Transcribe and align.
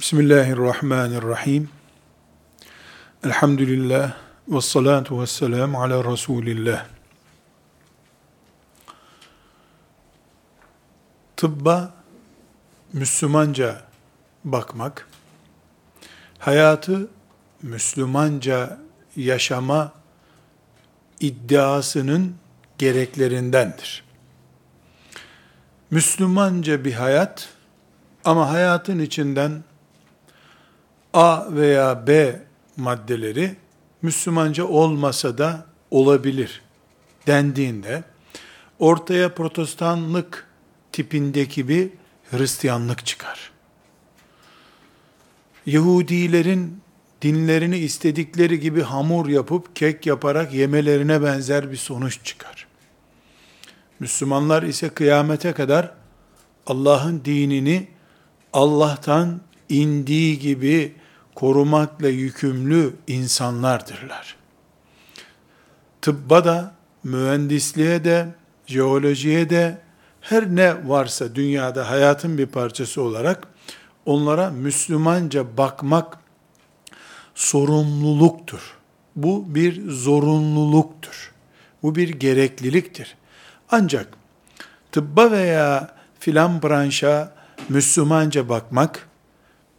Bismillahirrahmanirrahim. 0.00 1.68
Elhamdülillah 3.24 4.12
ve 4.48 4.60
salatu 4.60 5.22
ve 5.22 5.26
selamu 5.26 5.82
ala 5.82 6.12
Resulillah. 6.12 6.86
Tıbba 11.36 11.94
Müslümanca 12.92 13.82
bakmak, 14.44 15.08
hayatı 16.38 17.08
Müslümanca 17.62 18.78
yaşama 19.16 19.92
iddiasının 21.20 22.36
gereklerindendir. 22.78 24.04
Müslümanca 25.90 26.84
bir 26.84 26.92
hayat 26.92 27.48
ama 28.24 28.50
hayatın 28.50 28.98
içinden 28.98 29.62
A 31.14 31.54
veya 31.54 32.06
B 32.06 32.40
maddeleri 32.76 33.56
Müslümanca 34.02 34.64
olmasa 34.64 35.38
da 35.38 35.66
olabilir 35.90 36.62
dendiğinde 37.26 38.04
ortaya 38.78 39.34
protestanlık 39.34 40.46
tipindeki 40.92 41.68
bir 41.68 41.90
Hristiyanlık 42.30 43.06
çıkar. 43.06 43.50
Yahudilerin 45.66 46.80
dinlerini 47.22 47.78
istedikleri 47.78 48.60
gibi 48.60 48.82
hamur 48.82 49.28
yapıp 49.28 49.76
kek 49.76 50.06
yaparak 50.06 50.54
yemelerine 50.54 51.22
benzer 51.22 51.72
bir 51.72 51.76
sonuç 51.76 52.24
çıkar. 52.24 52.66
Müslümanlar 54.00 54.62
ise 54.62 54.88
kıyamete 54.88 55.52
kadar 55.52 55.94
Allah'ın 56.66 57.22
dinini 57.24 57.88
Allah'tan 58.52 59.40
indiği 59.68 60.38
gibi 60.38 60.94
korumakla 61.40 62.08
yükümlü 62.08 62.94
insanlardırlar. 63.06 64.36
Tıbba 66.02 66.44
da, 66.44 66.74
mühendisliğe 67.04 68.04
de, 68.04 68.28
jeolojiye 68.66 69.50
de, 69.50 69.78
her 70.20 70.56
ne 70.56 70.88
varsa 70.88 71.34
dünyada 71.34 71.90
hayatın 71.90 72.38
bir 72.38 72.46
parçası 72.46 73.02
olarak 73.02 73.48
onlara 74.06 74.50
Müslümanca 74.50 75.56
bakmak 75.56 76.18
sorumluluktur. 77.34 78.76
Bu 79.16 79.54
bir 79.54 79.90
zorunluluktur. 79.90 81.32
Bu 81.82 81.94
bir 81.94 82.08
gerekliliktir. 82.08 83.16
Ancak 83.70 84.08
tıbba 84.92 85.30
veya 85.30 85.94
filan 86.18 86.62
branşa 86.62 87.32
Müslümanca 87.68 88.48
bakmak 88.48 89.09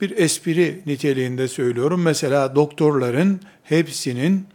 bir 0.02 0.18
espri 0.18 0.82
niteliğinde 0.86 1.48
söylüyorum. 1.48 2.02
Mesela 2.02 2.56
doktorların 2.56 3.42
hepsinin 3.64 4.48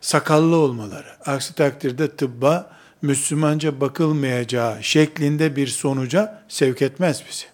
sakallı 0.00 0.56
olmaları, 0.56 1.08
aksi 1.26 1.54
takdirde 1.54 2.16
tıbba 2.16 2.70
Müslümanca 3.02 3.80
bakılmayacağı 3.80 4.84
şeklinde 4.84 5.56
bir 5.56 5.66
sonuca 5.66 6.42
sevk 6.48 6.82
etmez 6.82 7.24
bizi. 7.28 7.44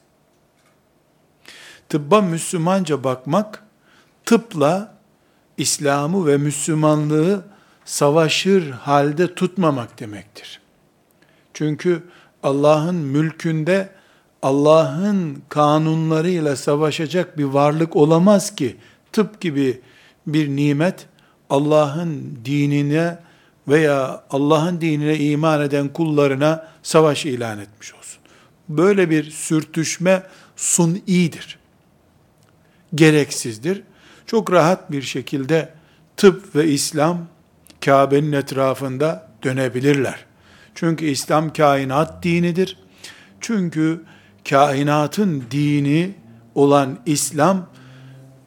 Tıbba 1.88 2.20
Müslümanca 2.20 3.04
bakmak, 3.04 3.64
tıpla 4.26 4.98
İslam'ı 5.56 6.26
ve 6.26 6.36
Müslümanlığı 6.36 7.44
savaşır 7.84 8.70
halde 8.70 9.34
tutmamak 9.34 10.00
demektir. 10.00 10.60
Çünkü 11.54 12.02
Allah'ın 12.42 12.94
mülkünde 12.94 13.99
Allah'ın 14.42 15.42
kanunlarıyla 15.48 16.56
savaşacak 16.56 17.38
bir 17.38 17.44
varlık 17.44 17.96
olamaz 17.96 18.54
ki 18.54 18.76
tıp 19.12 19.40
gibi 19.40 19.80
bir 20.26 20.48
nimet 20.48 21.06
Allah'ın 21.50 22.38
dinine 22.44 23.18
veya 23.68 24.24
Allah'ın 24.30 24.80
dinine 24.80 25.18
iman 25.18 25.62
eden 25.62 25.88
kullarına 25.88 26.68
savaş 26.82 27.26
ilan 27.26 27.58
etmiş 27.58 27.94
olsun. 27.94 28.20
Böyle 28.68 29.10
bir 29.10 29.30
sürtüşme 29.30 30.22
sunidir. 30.56 31.58
Gereksizdir. 32.94 33.82
Çok 34.26 34.52
rahat 34.52 34.92
bir 34.92 35.02
şekilde 35.02 35.74
tıp 36.16 36.56
ve 36.56 36.66
İslam 36.66 37.26
Kabe'nin 37.84 38.32
etrafında 38.32 39.28
dönebilirler. 39.44 40.24
Çünkü 40.74 41.04
İslam 41.04 41.52
kainat 41.52 42.22
dinidir. 42.22 42.78
Çünkü 43.40 44.04
kainatın 44.50 45.44
dini 45.50 46.14
olan 46.54 46.98
İslam, 47.06 47.70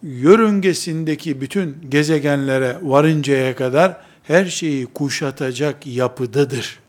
yörüngesindeki 0.03 1.41
bütün 1.41 1.77
gezegenlere 1.89 2.77
varıncaya 2.81 3.55
kadar 3.55 3.97
her 4.23 4.45
şeyi 4.45 4.85
kuşatacak 4.85 5.87
yapıdadır. 5.87 6.79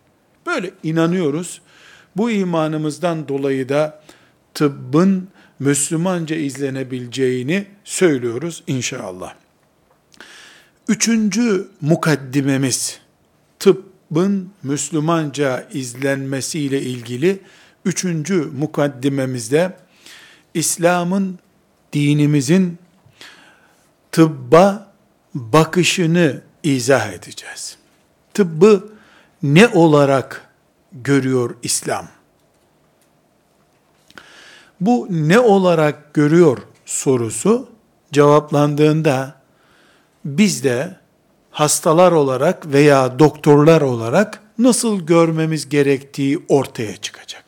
Böyle 0.47 0.71
inanıyoruz. 0.83 1.61
Bu 2.17 2.31
imanımızdan 2.31 3.29
dolayı 3.29 3.69
da 3.69 4.03
tıbbın 4.55 5.29
Müslümanca 5.59 6.37
izlenebileceğini 6.37 7.67
söylüyoruz 7.85 8.63
inşallah. 8.67 9.35
Üçüncü 10.89 11.69
mukaddimemiz, 11.81 12.99
tıbbın 13.59 14.51
Müslümanca 14.63 15.69
izlenmesiyle 15.73 16.83
ilgili 16.83 17.41
üçüncü 17.85 18.51
mukaddimemizde 18.59 19.77
İslam'ın, 20.55 21.39
dinimizin 21.93 22.79
tıbba 24.13 24.93
bakışını 25.35 26.43
izah 26.63 27.13
edeceğiz. 27.13 27.77
Tıbbı 28.35 28.93
ne 29.43 29.69
olarak 29.69 30.49
görüyor 30.93 31.57
İslam? 31.63 32.09
Bu 34.81 35.07
ne 35.11 35.39
olarak 35.39 36.15
görüyor 36.15 36.59
sorusu 36.87 37.69
cevaplandığında 38.13 39.35
biz 40.25 40.65
de 40.65 40.97
hastalar 41.51 42.13
olarak 42.13 42.67
veya 42.67 43.19
doktorlar 43.19 43.81
olarak 43.81 44.43
nasıl 44.59 45.01
görmemiz 45.01 45.69
gerektiği 45.69 46.45
ortaya 46.49 46.97
çıkacak. 46.97 47.44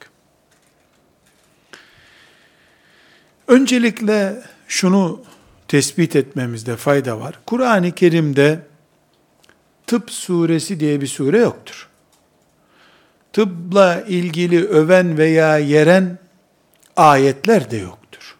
Öncelikle 3.49 4.43
şunu 4.69 5.23
tespit 5.69 6.17
etmemizde 6.17 6.77
fayda 6.77 7.21
var. 7.21 7.39
Kur'an-ı 7.47 7.93
Kerim'de 7.93 8.61
tıp 9.87 10.11
suresi 10.11 10.81
diye 10.81 11.01
bir 11.01 11.07
sure 11.07 11.39
yoktur. 11.39 11.89
Tıbla 13.33 14.01
ilgili 14.01 14.67
öven 14.67 15.19
veya 15.19 15.59
yeren 15.59 16.19
ayetler 16.97 17.71
de 17.71 17.77
yoktur. 17.77 18.37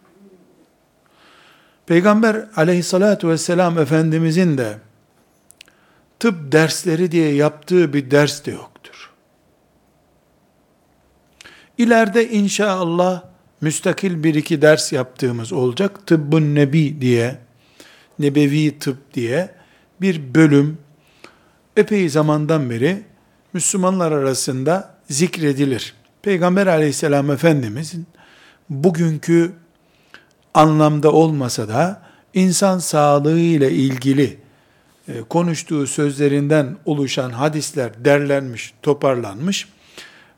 Peygamber 1.85 2.47
aleyhissalatu 2.55 3.29
vesselam 3.29 3.79
Efendimizin 3.79 4.57
de 4.57 4.77
tıp 6.19 6.51
dersleri 6.51 7.11
diye 7.11 7.33
yaptığı 7.33 7.93
bir 7.93 8.11
ders 8.11 8.45
de 8.45 8.51
yoktur. 8.51 9.11
İleride 11.77 12.29
inşallah 12.29 13.23
müstakil 13.61 14.23
bir 14.23 14.35
iki 14.35 14.61
ders 14.61 14.93
yaptığımız 14.93 15.53
olacak. 15.53 16.07
Tıbbın 16.07 16.55
Nebi 16.55 17.01
diye, 17.01 17.39
Nebevi 18.19 18.79
Tıp 18.79 19.13
diye 19.13 19.49
bir 20.01 20.35
bölüm 20.35 20.77
epey 21.77 22.09
zamandan 22.09 22.69
beri 22.69 23.03
Müslümanlar 23.53 24.11
arasında 24.11 24.97
zikredilir. 25.09 25.93
Peygamber 26.21 26.67
aleyhisselam 26.67 27.31
Efendimizin 27.31 28.07
bugünkü 28.69 29.51
anlamda 30.53 31.11
olmasa 31.11 31.67
da 31.67 32.01
insan 32.33 32.79
sağlığı 32.79 33.39
ile 33.39 33.71
ilgili 33.71 34.39
e, 35.07 35.21
konuştuğu 35.21 35.87
sözlerinden 35.87 36.77
oluşan 36.85 37.29
hadisler 37.29 38.05
derlenmiş, 38.05 38.73
toparlanmış. 38.81 39.67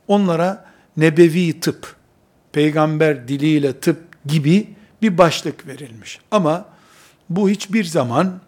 Onlara 0.07 0.65
nebevi 0.97 1.59
tıp 1.59 1.95
peygamber 2.51 3.27
diliyle 3.27 3.79
tıp 3.79 3.97
gibi 4.25 4.67
bir 5.01 5.17
başlık 5.17 5.67
verilmiş. 5.67 6.19
Ama 6.31 6.65
bu 7.29 7.49
hiçbir 7.49 7.83
zaman 7.83 8.39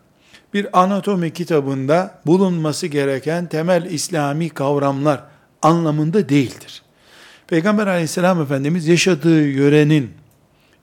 bir 0.53 0.81
anatomi 0.81 1.33
kitabında 1.33 2.21
bulunması 2.25 2.88
gereken 2.88 3.45
temel 3.45 3.86
İslami 3.86 4.50
kavramlar 4.50 5.24
anlamında 5.62 6.30
değildir. 6.30 6.81
Peygamber 7.48 7.88
aleyhisselam 7.88 8.42
Efendimiz 8.42 8.88
yaşadığı 8.88 9.48
yörenin 9.48 10.12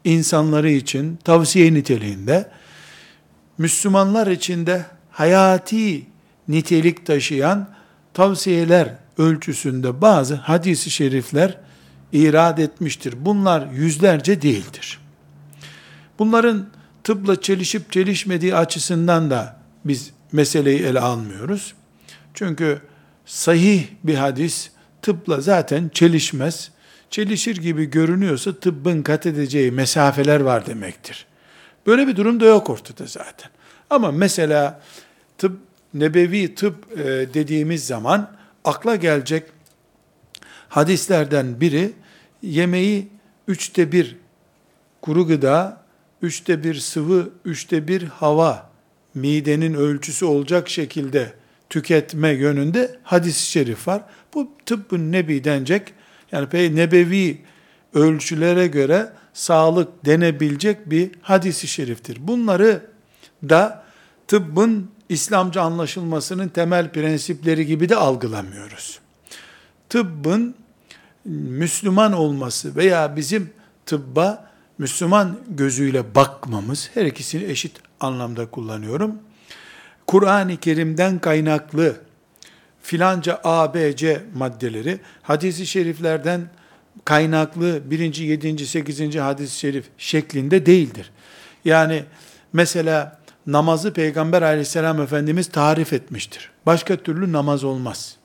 insanları 0.05 0.71
için 0.71 1.19
tavsiye 1.25 1.75
niteliğinde, 1.75 2.51
Müslümanlar 3.59 4.27
için 4.27 4.67
de 4.67 4.85
hayati 5.11 6.07
nitelik 6.49 7.07
taşıyan 7.07 7.69
tavsiyeler 8.15 8.95
ölçüsünde 9.19 10.01
bazı 10.01 10.35
hadisi 10.35 10.91
şerifler 10.91 11.59
irad 12.13 12.59
etmiştir. 12.59 13.15
Bunlar 13.21 13.67
yüzlerce 13.73 14.43
değildir. 14.43 15.01
Bunların 16.19 16.69
tıpla 17.05 17.41
çelişip 17.41 17.93
çelişmediği 17.93 18.55
açısından 18.55 19.31
da 19.31 19.57
biz 19.85 20.11
meseleyi 20.33 20.81
ele 20.83 21.01
almıyoruz. 21.01 21.75
Çünkü 22.35 22.81
sahih 23.27 23.85
bir 24.05 24.15
hadis 24.15 24.71
tıpla 25.03 25.41
zaten 25.41 25.91
çelişmez. 25.95 26.71
Çelişir 27.11 27.57
gibi 27.57 27.85
görünüyorsa 27.85 28.53
tıbbın 28.61 29.03
kat 29.03 29.27
edeceği 29.27 29.73
mesafeler 29.73 30.41
var 30.41 30.67
demektir. 30.67 31.27
Böyle 31.87 32.07
bir 32.07 32.17
durum 32.17 32.41
da 32.41 32.45
yok 32.45 32.71
ortada 32.71 33.07
zaten. 33.07 33.51
Ama 33.91 34.11
mesela 34.13 34.81
tıp, 35.39 35.59
nebevi 35.95 36.55
tıp 36.55 36.99
e, 36.99 37.05
dediğimiz 37.35 37.87
zaman 37.87 38.31
akla 38.65 38.97
gelecek 38.97 39.45
hadislerden 40.69 41.61
biri 41.61 41.93
yemeği 42.43 43.09
üçte 43.49 43.93
bir 43.93 44.17
kuru 45.03 45.27
gıda, 45.27 45.83
üçte 46.23 46.65
bir 46.65 46.75
sıvı, 46.75 47.31
üçte 47.45 47.89
bir 47.89 48.03
hava, 48.03 48.71
midenin 49.15 49.75
ölçüsü 49.75 50.25
olacak 50.25 50.69
şekilde 50.69 51.33
tüketme 51.71 52.29
yönünde 52.29 52.99
hadis-i 53.03 53.51
şerif 53.51 53.89
var. 53.89 54.03
Bu 54.35 54.51
tıbbın 54.67 55.13
nebi 55.13 55.45
denecek, 55.45 55.95
yani 56.33 56.49
pey 56.49 56.77
nebevi 56.77 57.43
ölçülere 57.95 58.67
göre 58.67 59.13
sağlık 59.33 60.07
denebilecek 60.07 60.91
bir 60.91 61.11
hadisi 61.23 61.67
şeriftir. 61.67 62.19
Bunları 62.21 62.87
da 63.49 63.85
tıbbın 64.29 64.91
İslamca 65.09 65.63
anlaşılmasının 65.63 66.49
temel 66.49 66.93
prensipleri 66.93 67.67
gibi 67.67 67.89
de 67.89 67.97
algılamıyoruz. 67.97 69.01
Tıbbın 69.89 70.55
Müslüman 71.25 72.13
olması 72.13 72.77
veya 72.77 73.17
bizim 73.17 73.51
tıbba 73.87 74.49
Müslüman 74.79 75.39
gözüyle 75.49 76.15
bakmamız, 76.15 76.91
her 76.95 77.07
ikisini 77.07 77.45
eşit 77.45 77.73
anlamda 78.01 78.51
kullanıyorum. 78.51 79.15
Kur'an-ı 80.07 80.57
Kerim'den 80.57 81.19
kaynaklı 81.19 81.97
filanca 82.83 83.41
A, 83.45 83.75
B, 83.75 83.97
C 83.97 84.23
maddeleri 84.35 85.01
hadisi 85.23 85.67
şeriflerden 85.67 86.51
kaynaklı 87.05 87.91
birinci, 87.91 88.25
yedinci, 88.25 88.67
sekizinci 88.67 89.21
hadis-i 89.21 89.59
şerif 89.59 89.85
şeklinde 89.99 90.67
değildir. 90.67 91.11
Yani 91.65 92.05
mesela 92.53 93.19
namazı 93.47 93.93
Peygamber 93.93 94.43
aleyhisselam 94.43 95.01
Efendimiz 95.01 95.49
tarif 95.49 95.93
etmiştir. 95.93 96.51
Başka 96.67 96.97
türlü 96.97 97.33
namaz 97.33 97.65
olmaz. 97.65 98.18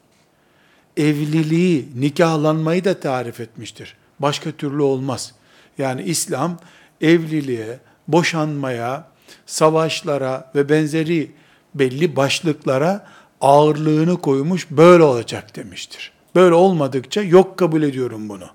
Evliliği, 0.98 1.88
nikahlanmayı 1.96 2.86
da 2.86 3.00
tarif 3.00 3.40
etmiştir. 3.40 3.96
Başka 4.20 4.52
türlü 4.52 4.82
olmaz. 4.82 5.34
Yani 5.78 6.04
İslam 6.04 6.60
evliliğe, 7.02 7.80
boşanmaya, 8.08 9.08
savaşlara 9.46 10.52
ve 10.56 10.70
benzeri 10.70 11.32
belli 11.76 12.16
başlıklara 12.16 13.08
ağırlığını 13.42 14.22
koymuş, 14.22 14.68
böyle 14.72 15.04
olacak 15.04 15.56
demiştir. 15.56 16.12
Böyle 16.36 16.56
olmadıkça 16.56 17.22
yok 17.22 17.58
kabul 17.58 17.84
ediyorum 17.84 18.30
bunu. 18.30 18.46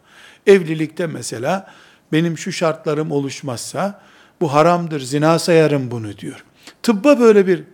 Evlilikte 0.47 1.07
mesela 1.07 1.75
benim 2.13 2.39
şu 2.39 2.53
şartlarım 2.53 3.13
oluşmazsa 3.13 4.01
bu 4.41 4.53
haramdır, 4.53 5.01
zina 5.01 5.39
sayarım 5.39 5.91
bunu 5.91 6.19
diyor. 6.19 6.45
Tıbba 6.83 7.21
böyle 7.21 7.47
bir 7.47 7.65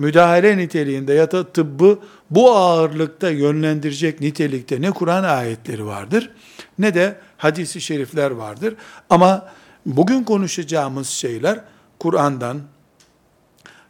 müdahale 0.00 0.56
niteliğinde 0.56 1.14
ya 1.14 1.30
da 1.30 1.52
tıbbı 1.52 1.98
bu 2.30 2.50
ağırlıkta 2.50 3.30
yönlendirecek 3.30 4.20
nitelikte 4.20 4.80
ne 4.80 4.90
Kur'an 4.90 5.24
ayetleri 5.24 5.86
vardır 5.86 6.30
ne 6.78 6.94
de 6.94 7.20
hadisi 7.36 7.80
şerifler 7.80 8.30
vardır. 8.30 8.74
Ama 9.10 9.48
bugün 9.86 10.24
konuşacağımız 10.24 11.08
şeyler 11.08 11.60
Kur'an'dan, 11.98 12.60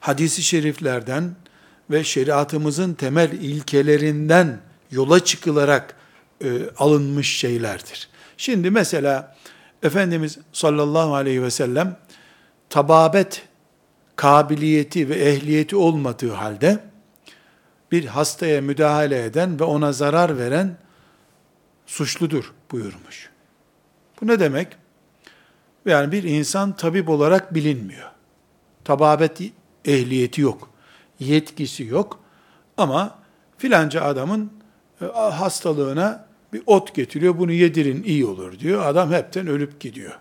hadisi 0.01 0.43
şeriflerden 0.43 1.37
ve 1.91 2.05
şeriatımızın 2.05 2.95
temel 2.95 3.33
ilkelerinden 3.33 4.61
yola 4.91 5.25
çıkılarak 5.25 5.95
e, 6.45 6.49
alınmış 6.79 7.39
şeylerdir. 7.39 8.09
Şimdi 8.37 8.71
mesela 8.71 9.37
Efendimiz 9.83 10.39
sallallahu 10.53 11.15
aleyhi 11.15 11.43
ve 11.43 11.51
sellem 11.51 11.97
tababet 12.71 13.43
kabiliyeti 14.21 15.09
ve 15.09 15.15
ehliyeti 15.15 15.77
olmadığı 15.77 16.33
halde 16.33 16.79
bir 17.93 18.05
hastaya 18.05 18.61
müdahale 18.61 19.25
eden 19.25 19.61
ve 19.61 19.65
ona 19.65 19.93
zarar 19.93 20.39
veren 20.39 20.77
suçludur 21.87 22.53
buyurmuş. 22.71 23.31
Bu 24.21 24.27
ne 24.27 24.41
demek? 24.41 24.77
Yani 25.87 26.13
bir 26.13 26.23
insan 26.23 26.77
tabip 26.77 27.09
olarak 27.09 27.55
bilinmiyor. 27.55 28.11
Tababet 28.85 29.41
ehliyeti 29.85 30.41
yok. 30.41 30.71
Yetkisi 31.21 31.85
yok. 31.85 32.21
Ama 32.77 33.19
filanca 33.59 34.03
adamın 34.03 34.53
e, 35.03 35.05
hastalığına 35.07 36.27
bir 36.53 36.63
ot 36.67 36.95
getiriyor, 36.95 37.39
bunu 37.39 37.53
yedirin 37.53 38.03
iyi 38.03 38.27
olur 38.27 38.59
diyor. 38.59 38.87
Adam 38.87 39.13
hepten 39.13 39.47
ölüp 39.47 39.81
gidiyor. 39.81 40.19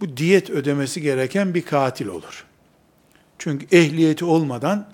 Bu 0.00 0.16
diyet 0.16 0.50
ödemesi 0.50 1.02
gereken 1.02 1.54
bir 1.54 1.62
katil 1.62 2.06
olur. 2.06 2.46
Çünkü 3.38 3.76
ehliyeti 3.76 4.24
olmadan 4.24 4.88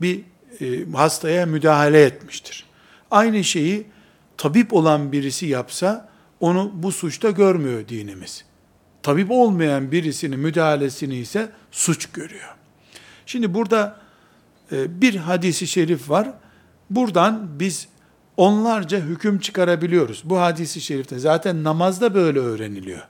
bir 0.00 0.20
e, 0.60 0.90
hastaya 0.92 1.46
müdahale 1.46 2.02
etmiştir. 2.02 2.64
Aynı 3.10 3.44
şeyi 3.44 3.86
tabip 4.36 4.74
olan 4.74 5.12
birisi 5.12 5.46
yapsa 5.46 6.08
onu 6.40 6.70
bu 6.74 6.92
suçta 6.92 7.30
görmüyor 7.30 7.88
dinimiz. 7.88 8.44
Tabip 9.02 9.30
olmayan 9.30 9.92
birisinin 9.92 10.38
müdahalesini 10.38 11.16
ise 11.16 11.50
suç 11.70 12.06
görüyor. 12.06 12.54
Şimdi 13.26 13.54
burada 13.54 14.00
e, 14.72 15.00
bir 15.00 15.16
hadisi 15.16 15.66
şerif 15.66 16.10
var. 16.10 16.32
Buradan 16.90 17.60
biz 17.60 17.88
onlarca 18.36 19.00
hüküm 19.00 19.38
çıkarabiliyoruz. 19.38 20.22
Bu 20.24 20.40
hadisi 20.40 20.80
şerifte 20.80 21.18
zaten 21.18 21.64
namazda 21.64 22.14
böyle 22.14 22.38
öğreniliyor. 22.38 23.02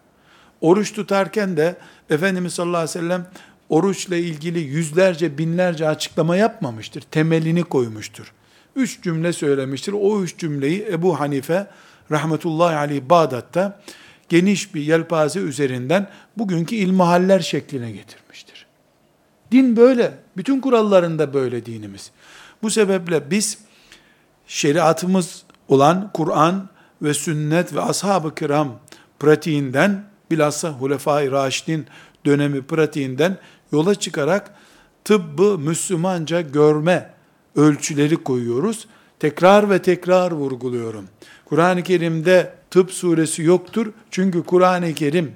Oruç 0.60 0.92
tutarken 0.92 1.56
de 1.56 1.76
Efendimiz 2.10 2.54
sallallahu 2.54 2.76
aleyhi 2.76 2.98
ve 2.98 3.00
sellem 3.00 3.26
oruçla 3.68 4.16
ilgili 4.16 4.58
yüzlerce 4.58 5.38
binlerce 5.38 5.88
açıklama 5.88 6.36
yapmamıştır. 6.36 7.00
Temelini 7.00 7.62
koymuştur. 7.62 8.32
Üç 8.76 9.02
cümle 9.02 9.32
söylemiştir. 9.32 9.92
O 9.92 10.22
üç 10.22 10.38
cümleyi 10.38 10.86
Ebu 10.90 11.20
Hanife 11.20 11.66
rahmetullahi 12.10 12.76
aleyh 12.76 13.02
Bağdat'ta 13.02 13.80
geniş 14.28 14.74
bir 14.74 14.80
yelpaze 14.80 15.40
üzerinden 15.40 16.08
bugünkü 16.36 16.76
ilmihaller 16.76 17.40
şekline 17.40 17.92
getirmiştir. 17.92 18.66
Din 19.52 19.76
böyle. 19.76 20.18
Bütün 20.36 20.60
kurallarında 20.60 21.34
böyle 21.34 21.66
dinimiz. 21.66 22.10
Bu 22.62 22.70
sebeple 22.70 23.30
biz 23.30 23.58
şeriatımız 24.46 25.42
olan 25.68 26.10
Kur'an 26.14 26.68
ve 27.02 27.14
sünnet 27.14 27.74
ve 27.74 27.80
ashab-ı 27.80 28.34
kiram 28.34 28.78
pratiğinden 29.18 30.04
bilhassa 30.30 30.70
Hulefai 30.70 31.30
Raşidin 31.30 31.86
dönemi 32.26 32.62
pratiğinden 32.62 33.38
yola 33.72 33.94
çıkarak 33.94 34.54
tıbbı 35.04 35.58
Müslümanca 35.58 36.40
görme 36.40 37.10
ölçüleri 37.56 38.16
koyuyoruz. 38.16 38.86
Tekrar 39.20 39.70
ve 39.70 39.82
tekrar 39.82 40.32
vurguluyorum. 40.32 41.04
Kur'an-ı 41.44 41.82
Kerim'de 41.82 42.54
tıp 42.70 42.92
suresi 42.92 43.42
yoktur. 43.42 43.92
Çünkü 44.10 44.42
Kur'an-ı 44.42 44.94
Kerim 44.94 45.32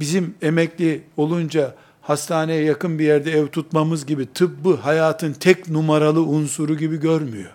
bizim 0.00 0.34
emekli 0.42 1.02
olunca 1.16 1.74
hastaneye 2.02 2.64
yakın 2.64 2.98
bir 2.98 3.04
yerde 3.04 3.32
ev 3.32 3.46
tutmamız 3.46 4.06
gibi 4.06 4.32
tıbbı 4.32 4.76
hayatın 4.76 5.32
tek 5.32 5.70
numaralı 5.70 6.22
unsuru 6.22 6.76
gibi 6.76 7.00
görmüyor. 7.00 7.50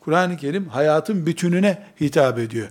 Kur'an-ı 0.00 0.36
Kerim 0.36 0.68
hayatın 0.68 1.26
bütününe 1.26 1.82
hitap 2.00 2.38
ediyor. 2.38 2.68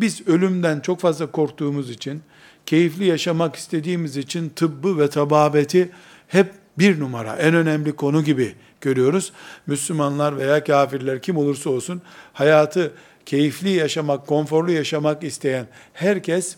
Biz 0.00 0.28
ölümden 0.28 0.80
çok 0.80 1.00
fazla 1.00 1.30
korktuğumuz 1.30 1.90
için, 1.90 2.22
keyifli 2.66 3.04
yaşamak 3.04 3.56
istediğimiz 3.56 4.16
için 4.16 4.48
tıbbı 4.48 4.98
ve 4.98 5.10
tababeti 5.10 5.90
hep 6.28 6.52
bir 6.78 7.00
numara, 7.00 7.36
en 7.36 7.54
önemli 7.54 7.92
konu 7.92 8.24
gibi 8.24 8.54
görüyoruz. 8.80 9.32
Müslümanlar 9.66 10.36
veya 10.36 10.64
kafirler 10.64 11.22
kim 11.22 11.36
olursa 11.36 11.70
olsun 11.70 12.02
hayatı 12.32 12.92
keyifli 13.26 13.70
yaşamak, 13.70 14.26
konforlu 14.26 14.72
yaşamak 14.72 15.24
isteyen 15.24 15.66
herkes 15.92 16.56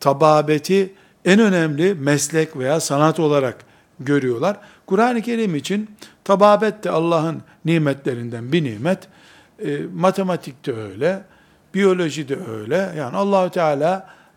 tababeti 0.00 0.94
en 1.24 1.40
önemli 1.40 1.94
meslek 1.94 2.56
veya 2.56 2.80
sanat 2.80 3.20
olarak 3.20 3.56
görüyorlar. 4.00 4.56
Kur'an-ı 4.86 5.22
Kerim 5.22 5.54
için 5.54 5.90
tababet 6.24 6.84
de 6.84 6.90
Allah'ın 6.90 7.42
nimetlerinden 7.64 8.52
bir 8.52 8.64
nimet. 8.64 8.98
E, 9.64 9.78
matematik 9.94 10.66
de 10.66 10.72
öyle, 10.72 11.22
biyoloji 11.74 12.28
de 12.28 12.36
öyle. 12.50 12.92
Yani 12.96 13.16
Allahü 13.16 13.50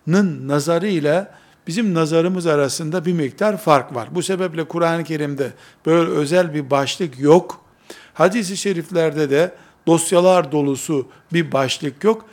Teala'nın 0.06 0.48
nazarı 0.48 0.88
ile 0.88 1.28
bizim 1.68 1.94
nazarımız 1.94 2.48
arasında 2.48 3.06
bir 3.06 3.14
miktar 3.14 3.58
fark 3.58 3.96
var. 3.96 4.08
Bu 4.12 4.24
sebeple 4.24 4.64
Kur'an-ı 4.64 5.04
Kerim'de 5.04 5.54
böyle 5.86 6.12
özel 6.12 6.54
bir 6.54 6.70
başlık 6.70 7.20
yok. 7.20 7.62
Hadis-i 8.14 8.58
şeriflerde 8.58 9.30
de 9.30 9.56
dosyalar 9.88 10.52
dolusu 10.52 11.08
bir 11.34 11.52
başlık 11.52 12.04
yok. 12.04 12.26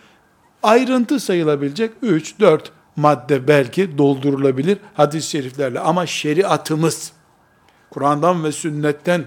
Ayrıntı 0.62 1.20
sayılabilecek 1.20 1.92
3, 2.02 2.40
4 2.40 2.72
madde 2.96 3.48
belki 3.48 3.98
doldurulabilir 3.98 4.78
hadis-i 4.94 5.30
şeriflerle 5.30 5.80
ama 5.80 6.06
şeriatımız 6.06 7.12
Kur'an'dan 7.90 8.44
ve 8.44 8.52
sünnetten 8.52 9.24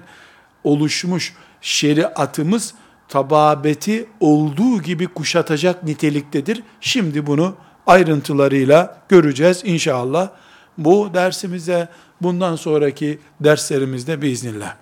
oluşmuş 0.64 1.34
şeriatımız 1.62 2.74
tababeti 3.10 4.06
olduğu 4.20 4.82
gibi 4.82 5.08
kuşatacak 5.08 5.84
niteliktedir. 5.84 6.64
Şimdi 6.82 7.28
bunu 7.28 7.56
ayrıntılarıyla 7.88 9.02
göreceğiz 9.10 9.62
inşallah. 9.66 10.30
Bu 10.78 11.14
dersimize 11.14 11.90
bundan 12.22 12.56
sonraki 12.56 13.20
derslerimizde 13.40 14.22
biiznillah. 14.22 14.76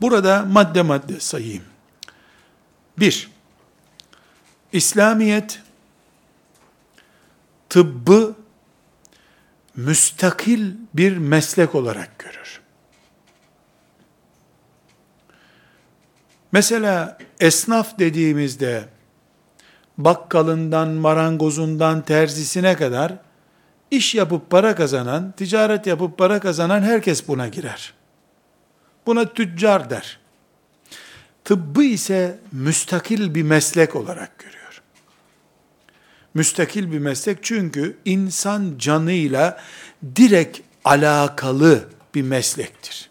Burada 0.00 0.42
madde 0.42 0.82
madde 0.82 1.20
sayayım. 1.20 1.62
Bir, 2.98 3.30
İslamiyet 4.72 5.60
tıbbı 7.68 8.34
müstakil 9.76 10.74
bir 10.94 11.16
meslek 11.16 11.74
olarak 11.74 12.18
görür. 12.18 12.60
Mesela 16.52 17.18
esnaf 17.40 17.98
dediğimizde 17.98 18.93
bakkalından, 19.98 20.88
marangozundan, 20.88 22.02
terzisine 22.02 22.76
kadar 22.76 23.12
iş 23.90 24.14
yapıp 24.14 24.50
para 24.50 24.74
kazanan, 24.74 25.32
ticaret 25.36 25.86
yapıp 25.86 26.18
para 26.18 26.40
kazanan 26.40 26.82
herkes 26.82 27.28
buna 27.28 27.48
girer. 27.48 27.94
Buna 29.06 29.32
tüccar 29.34 29.90
der. 29.90 30.18
Tıbbı 31.44 31.84
ise 31.84 32.38
müstakil 32.52 33.34
bir 33.34 33.42
meslek 33.42 33.96
olarak 33.96 34.38
görüyor. 34.38 34.82
Müstakil 36.34 36.92
bir 36.92 36.98
meslek 36.98 37.38
çünkü 37.42 37.96
insan 38.04 38.74
canıyla 38.78 39.60
direkt 40.16 40.60
alakalı 40.84 41.88
bir 42.14 42.22
meslektir. 42.22 43.10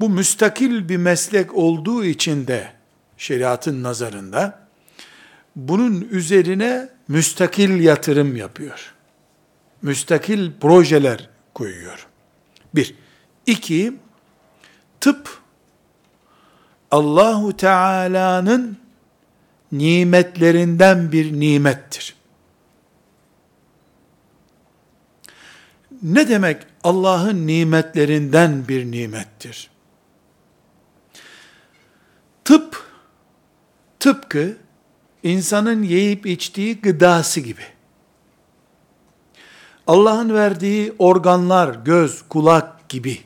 Bu 0.00 0.08
müstakil 0.08 0.88
bir 0.88 0.96
meslek 0.96 1.54
olduğu 1.54 2.04
için 2.04 2.46
de 2.46 2.72
şeriatın 3.16 3.82
nazarında 3.82 4.61
bunun 5.56 6.00
üzerine 6.00 6.88
müstakil 7.08 7.80
yatırım 7.80 8.36
yapıyor. 8.36 8.94
Müstakil 9.82 10.50
projeler 10.60 11.28
koyuyor. 11.54 12.06
Bir. 12.74 12.94
İki, 13.46 13.94
tıp 15.00 15.42
Allahu 16.90 17.56
Teala'nın 17.56 18.78
nimetlerinden 19.72 21.12
bir 21.12 21.40
nimettir. 21.40 22.14
Ne 26.02 26.28
demek 26.28 26.62
Allah'ın 26.84 27.46
nimetlerinden 27.46 28.68
bir 28.68 28.90
nimettir? 28.90 29.70
Tıp, 32.44 32.86
tıpkı 34.00 34.56
insanın 35.22 35.82
yiyip 35.82 36.26
içtiği 36.26 36.80
gıdası 36.80 37.40
gibi. 37.40 37.62
Allah'ın 39.86 40.34
verdiği 40.34 40.94
organlar, 40.98 41.74
göz, 41.74 42.22
kulak 42.28 42.88
gibi. 42.88 43.20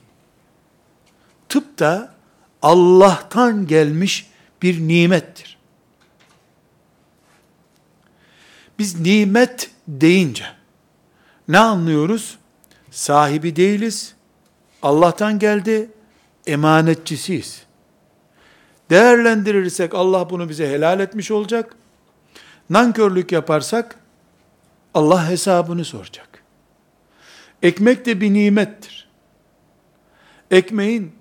Tıp 1.49 1.79
da 1.79 2.15
Allah'tan 2.63 3.67
gelmiş 3.67 4.31
bir 4.63 4.89
nimettir. 4.89 5.59
Biz 8.79 9.01
nimet 9.01 9.71
deyince 9.89 10.45
ne 11.49 11.59
anlıyoruz? 11.59 12.39
Sahibi 12.91 13.57
değiliz. 13.57 14.15
Allah'tan 14.83 15.39
geldi, 15.39 15.91
emanetçisiyiz. 16.47 17.63
Değerlendirirsek 18.91 19.95
Allah 19.95 20.31
bunu 20.31 20.49
bize 20.49 20.69
helal 20.69 21.01
etmiş 21.01 21.31
olacak. 21.31 21.77
Nankörlük 22.71 23.33
yaparsak 23.33 23.97
Allah 24.95 25.29
hesabını 25.29 25.85
soracak. 25.85 26.29
Ekmek 27.63 28.07
de 28.07 28.21
bir 28.21 28.33
nimettir. 28.35 29.09
Ekmeğin 30.51 31.13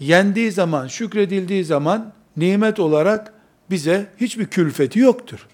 yendiği 0.00 0.52
zaman, 0.52 0.86
şükredildiği 0.86 1.64
zaman 1.64 2.12
nimet 2.36 2.80
olarak 2.80 3.32
bize 3.70 4.06
hiçbir 4.20 4.46
külfeti 4.46 4.98
yoktur. 4.98 5.46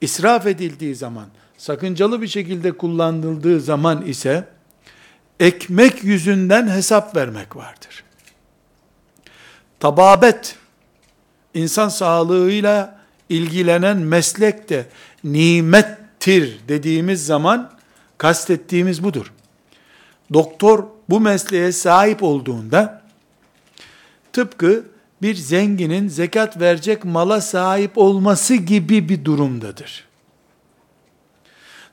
İsraf 0.00 0.46
edildiği 0.46 0.94
zaman, 0.94 1.26
sakıncalı 1.56 2.22
bir 2.22 2.28
şekilde 2.28 2.72
kullanıldığı 2.72 3.60
zaman 3.60 4.06
ise 4.06 4.48
ekmek 5.40 6.04
yüzünden 6.04 6.68
hesap 6.68 7.16
vermek 7.16 7.56
vardır. 7.56 8.04
Tababet, 9.80 10.56
insan 11.54 11.88
sağlığıyla 11.88 12.99
ilgilenen 13.30 13.96
meslek 13.96 14.68
de 14.68 14.86
nimettir 15.24 16.60
dediğimiz 16.68 17.26
zaman 17.26 17.70
kastettiğimiz 18.18 19.04
budur. 19.04 19.32
Doktor 20.32 20.84
bu 21.08 21.20
mesleğe 21.20 21.72
sahip 21.72 22.22
olduğunda 22.22 23.02
tıpkı 24.32 24.84
bir 25.22 25.34
zenginin 25.34 26.08
zekat 26.08 26.60
verecek 26.60 27.04
mala 27.04 27.40
sahip 27.40 27.98
olması 27.98 28.54
gibi 28.54 29.08
bir 29.08 29.24
durumdadır. 29.24 30.04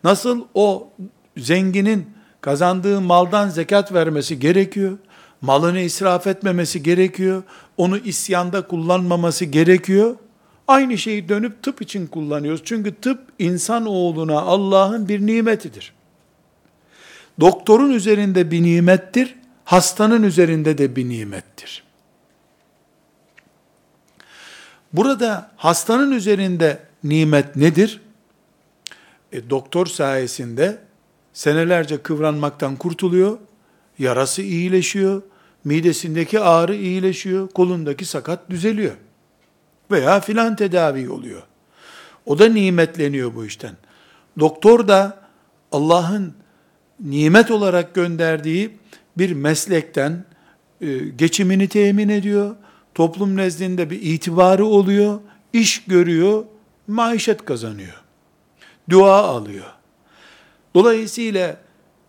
Nasıl 0.04 0.46
o 0.54 0.90
zenginin 1.38 2.10
kazandığı 2.42 3.02
maldan 3.02 3.50
zekat 3.50 3.94
vermesi 3.94 4.40
gerekiyor, 4.40 4.98
malını 5.42 5.80
israf 5.80 6.28
etmemesi 6.28 6.84
gerekiyor, 6.84 7.44
onu 7.78 7.98
isyanda 7.98 8.68
kullanmaması 8.68 9.46
gerekiyor. 9.46 10.16
Aynı 10.68 10.98
şeyi 10.98 11.30
dönüp 11.30 11.64
tıp 11.64 11.82
için 11.82 12.08
kullanıyoruz. 12.08 12.62
Çünkü 12.66 12.96
tıp 12.96 13.20
insan 13.40 13.86
oğluna 13.86 14.42
Allah'ın 14.42 15.10
bir 15.10 15.26
nimetidir. 15.26 15.94
Doktorun 17.40 17.92
üzerinde 17.92 18.52
bir 18.52 18.64
nimettir, 18.64 19.36
hastanın 19.66 20.24
üzerinde 20.24 20.78
de 20.78 20.96
bir 20.96 21.10
nimettir. 21.10 21.84
Burada 24.94 25.52
hastanın 25.56 26.12
üzerinde 26.12 26.80
nimet 27.04 27.56
nedir? 27.56 28.02
E, 29.32 29.50
doktor 29.50 29.86
sayesinde 29.86 30.78
senelerce 31.34 31.98
kıvranmaktan 32.02 32.76
kurtuluyor, 32.76 33.38
yarası 34.00 34.42
iyileşiyor, 34.42 35.22
midesindeki 35.64 36.40
ağrı 36.40 36.76
iyileşiyor, 36.76 37.50
kolundaki 37.50 38.06
sakat 38.06 38.50
düzeliyor. 38.50 38.96
Veya 39.92 40.20
filan 40.20 40.56
tedavi 40.56 41.10
oluyor. 41.10 41.42
O 42.26 42.40
da 42.40 42.46
nimetleniyor 42.50 43.36
bu 43.36 43.46
işten. 43.46 43.76
Doktor 44.40 44.88
da 44.88 45.28
Allah'ın 45.72 46.34
nimet 47.00 47.52
olarak 47.52 47.96
gönderdiği 47.96 48.78
bir 49.18 49.32
meslekten 49.32 50.26
e, 50.82 50.98
geçimini 50.98 51.68
temin 51.68 52.10
ediyor. 52.10 52.56
Toplum 52.96 53.38
nezdinde 53.38 53.90
bir 53.90 54.02
itibarı 54.02 54.66
oluyor. 54.66 55.20
iş 55.54 55.84
görüyor, 55.86 56.46
maişet 56.88 57.46
kazanıyor. 57.46 58.04
Dua 58.90 59.24
alıyor. 59.24 59.66
Dolayısıyla 60.76 61.58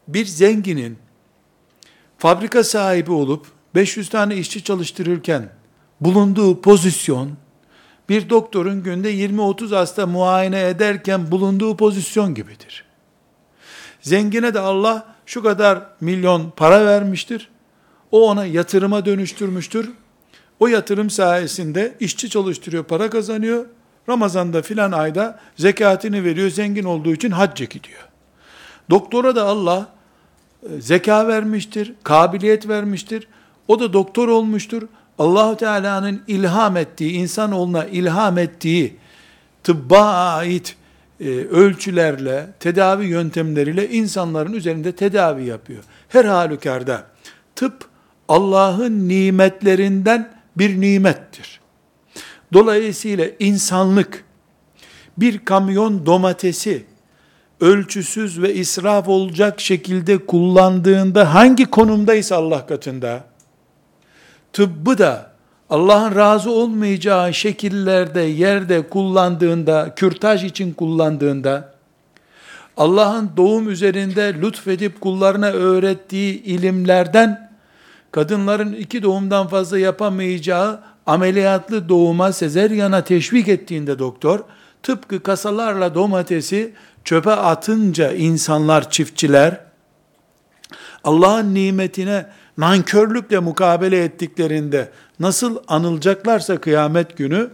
bir 0.09 0.27
zenginin 0.27 0.99
fabrika 2.19 2.65
sahibi 2.65 3.13
olup 3.13 3.47
500 3.75 4.09
tane 4.09 4.37
işçi 4.37 4.65
çalıştırırken 4.65 5.49
bulunduğu 6.01 6.61
pozisyon 6.61 7.31
bir 8.09 8.31
doktorun 8.31 8.83
günde 8.83 9.15
20-30 9.15 9.75
hasta 9.75 10.07
muayene 10.07 10.69
ederken 10.69 11.31
bulunduğu 11.31 11.77
pozisyon 11.77 12.35
gibidir. 12.35 12.85
Zengine 14.01 14.55
de 14.55 14.61
Allah 14.61 15.15
şu 15.27 15.43
kadar 15.43 15.87
milyon 16.01 16.53
para 16.57 16.87
vermiştir. 16.87 17.49
O 18.11 18.31
ona 18.31 18.47
yatırıma 18.47 19.05
dönüştürmüştür. 19.05 19.91
O 20.61 20.67
yatırım 20.67 21.11
sayesinde 21.11 21.95
işçi 22.01 22.31
çalıştırıyor, 22.31 22.85
para 22.85 23.11
kazanıyor. 23.11 23.67
Ramazan'da 24.09 24.63
filan 24.63 24.93
ayda 24.93 25.41
zekatını 25.57 26.25
veriyor, 26.25 26.51
zengin 26.51 26.85
olduğu 26.85 27.13
için 27.13 27.31
hacca 27.31 27.65
gidiyor. 27.65 28.09
Doktora 28.91 29.37
da 29.37 29.45
Allah 29.45 29.89
e, 30.63 30.81
zeka 30.81 31.29
vermiştir, 31.29 31.95
kabiliyet 32.05 32.69
vermiştir. 32.69 33.29
O 33.69 33.81
da 33.81 33.93
doktor 33.93 34.29
olmuştur. 34.29 34.83
Allahu 35.19 35.57
Teala'nın 35.57 36.23
ilham 36.27 36.77
ettiği, 36.77 37.13
insanoğluna 37.13 37.85
ilham 37.85 38.39
ettiği 38.39 38.97
tıbba 39.63 40.03
ait 40.13 40.77
e, 41.21 41.29
ölçülerle, 41.29 42.47
tedavi 42.61 43.07
yöntemleriyle 43.07 43.91
insanların 43.91 44.53
üzerinde 44.53 44.93
tedavi 44.93 45.45
yapıyor. 45.45 45.85
Her 46.09 46.25
halükarda 46.25 47.07
tıp 47.57 47.89
Allah'ın 48.29 49.09
nimetlerinden 49.09 50.33
bir 50.57 50.81
nimettir. 50.81 51.61
Dolayısıyla 52.53 53.27
insanlık 53.39 54.25
bir 55.19 55.45
kamyon 55.45 56.07
domatesi 56.07 56.85
ölçüsüz 57.61 58.43
ve 58.43 58.55
israf 58.55 59.09
olacak 59.09 59.61
şekilde 59.61 60.27
kullandığında 60.27 61.35
hangi 61.35 61.65
konumdaysa 61.65 62.37
Allah 62.37 62.67
katında, 62.67 63.25
tıbbı 64.53 64.99
da 64.99 65.31
Allah'ın 65.71 66.15
razı 66.15 66.51
olmayacağı 66.51 67.35
şekillerde, 67.35 68.21
yerde 68.21 68.89
kullandığında, 68.89 69.95
kürtaj 69.97 70.45
için 70.45 70.73
kullandığında, 70.73 71.75
Allah'ın 72.77 73.31
doğum 73.37 73.71
üzerinde 73.71 74.35
lütfedip 74.35 75.01
kullarına 75.01 75.47
öğrettiği 75.47 76.43
ilimlerden, 76.43 77.51
kadınların 78.13 78.73
iki 78.73 79.03
doğumdan 79.03 79.49
fazla 79.49 79.79
yapamayacağı 79.79 80.81
ameliyatlı 81.07 81.89
doğuma, 81.89 82.33
sezeryana 82.33 83.05
teşvik 83.05 83.49
ettiğinde 83.49 83.99
doktor, 83.99 84.41
tıpkı 84.83 85.23
kasalarla 85.23 85.95
domatesi 85.95 86.73
çöpe 87.05 87.31
atınca 87.31 88.13
insanlar, 88.13 88.91
çiftçiler, 88.91 89.61
Allah'ın 91.05 91.55
nimetine 91.55 92.27
nankörlükle 92.59 93.39
mukabele 93.39 94.05
ettiklerinde 94.05 94.89
nasıl 95.21 95.57
anılacaklarsa 95.69 96.59
kıyamet 96.59 97.17
günü, 97.17 97.51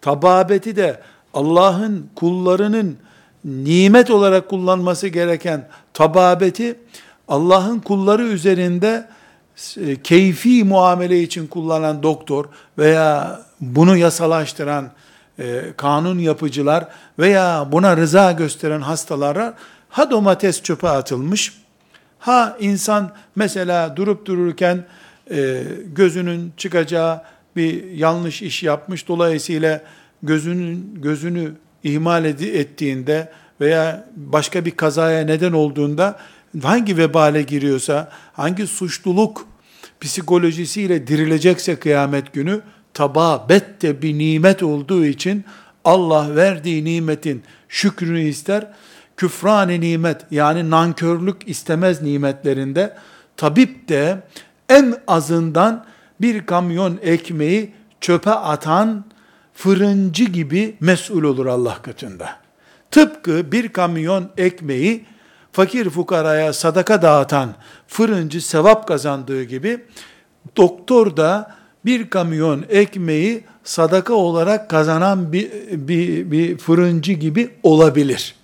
tababeti 0.00 0.76
de 0.76 1.00
Allah'ın 1.34 2.10
kullarının 2.14 2.96
nimet 3.44 4.10
olarak 4.10 4.48
kullanması 4.48 5.08
gereken 5.08 5.68
tababeti, 5.94 6.78
Allah'ın 7.28 7.78
kulları 7.78 8.22
üzerinde 8.22 9.08
e, 9.76 10.02
keyfi 10.02 10.64
muamele 10.64 11.22
için 11.22 11.46
kullanan 11.46 12.02
doktor 12.02 12.44
veya 12.78 13.40
bunu 13.60 13.96
yasalaştıran 13.96 14.90
e, 15.38 15.62
kanun 15.76 16.18
yapıcılar 16.18 16.88
veya 17.18 17.68
buna 17.72 17.96
rıza 17.96 18.32
gösteren 18.32 18.80
hastalara 18.80 19.54
ha 19.88 20.10
domates 20.10 20.62
çöpe 20.62 20.88
atılmış, 20.88 21.65
ha 22.26 22.56
insan 22.60 23.12
mesela 23.36 23.96
durup 23.96 24.26
dururken 24.26 24.84
e, 25.30 25.62
gözünün 25.94 26.52
çıkacağı 26.56 27.22
bir 27.56 27.90
yanlış 27.90 28.42
iş 28.42 28.62
yapmış, 28.62 29.08
dolayısıyla 29.08 29.82
gözünün 30.22 30.94
gözünü 30.94 31.52
ihmal 31.84 32.24
ettiğinde 32.24 33.32
veya 33.60 34.08
başka 34.16 34.64
bir 34.64 34.70
kazaya 34.70 35.24
neden 35.24 35.52
olduğunda 35.52 36.18
hangi 36.62 36.96
vebale 36.96 37.42
giriyorsa, 37.42 38.12
hangi 38.32 38.66
suçluluk 38.66 39.46
psikolojisiyle 40.00 41.06
dirilecekse 41.06 41.76
kıyamet 41.76 42.32
günü, 42.32 42.60
tababet 42.94 43.82
de 43.82 44.02
bir 44.02 44.18
nimet 44.18 44.62
olduğu 44.62 45.04
için 45.04 45.44
Allah 45.84 46.36
verdiği 46.36 46.84
nimetin 46.84 47.42
şükrünü 47.68 48.20
ister. 48.20 48.66
Küfran-ı 49.16 49.80
nimet 49.80 50.26
yani 50.30 50.70
nankörlük 50.70 51.48
istemez 51.48 52.02
nimetlerinde 52.02 52.96
tabip 53.36 53.88
de 53.88 54.22
en 54.68 54.94
azından 55.06 55.84
bir 56.20 56.46
kamyon 56.46 56.98
ekmeği 57.02 57.74
çöpe 58.00 58.30
atan 58.30 59.04
fırıncı 59.54 60.24
gibi 60.24 60.76
mesul 60.80 61.22
olur 61.22 61.46
Allah 61.46 61.82
katında. 61.82 62.28
Tıpkı 62.90 63.52
bir 63.52 63.68
kamyon 63.68 64.30
ekmeği 64.36 65.04
fakir 65.52 65.90
fukaraya 65.90 66.52
sadaka 66.52 67.02
dağıtan 67.02 67.54
fırıncı 67.88 68.40
sevap 68.40 68.88
kazandığı 68.88 69.42
gibi 69.42 69.84
doktor 70.56 71.16
da 71.16 71.56
bir 71.84 72.10
kamyon 72.10 72.64
ekmeği 72.68 73.44
sadaka 73.64 74.14
olarak 74.14 74.70
kazanan 74.70 75.32
bir, 75.32 75.50
bir, 75.70 76.30
bir 76.30 76.58
fırıncı 76.58 77.12
gibi 77.12 77.50
olabilir. 77.62 78.35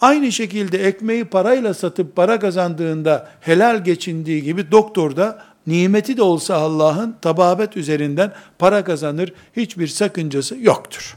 Aynı 0.00 0.32
şekilde 0.32 0.86
ekmeği 0.86 1.24
parayla 1.24 1.74
satıp 1.74 2.16
para 2.16 2.38
kazandığında 2.38 3.30
helal 3.40 3.84
geçindiği 3.84 4.42
gibi 4.42 4.70
doktor 4.70 5.16
da 5.16 5.44
nimeti 5.66 6.16
de 6.16 6.22
olsa 6.22 6.54
Allah'ın 6.54 7.16
tababet 7.22 7.76
üzerinden 7.76 8.32
para 8.58 8.84
kazanır. 8.84 9.32
Hiçbir 9.56 9.86
sakıncası 9.86 10.56
yoktur. 10.60 11.16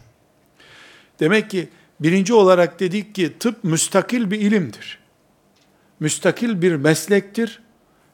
Demek 1.20 1.50
ki 1.50 1.70
birinci 2.00 2.34
olarak 2.34 2.80
dedik 2.80 3.16
ki 3.16 3.34
tıp 3.40 3.64
müstakil 3.64 4.32
bir 4.32 4.40
ilimdir. 4.40 5.00
Müstakil 6.00 6.62
bir 6.62 6.76
meslektir. 6.76 7.60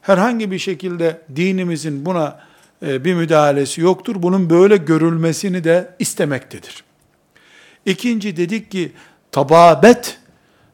Herhangi 0.01 0.51
bir 0.51 0.59
şekilde 0.59 1.21
dinimizin 1.35 2.05
buna 2.05 2.39
e, 2.85 3.05
bir 3.05 3.13
müdahalesi 3.13 3.81
yoktur. 3.81 4.15
Bunun 4.19 4.49
böyle 4.49 4.77
görülmesini 4.77 5.63
de 5.63 5.95
istemektedir. 5.99 6.83
İkinci 7.85 8.37
dedik 8.37 8.71
ki 8.71 8.91
tababet 9.31 10.19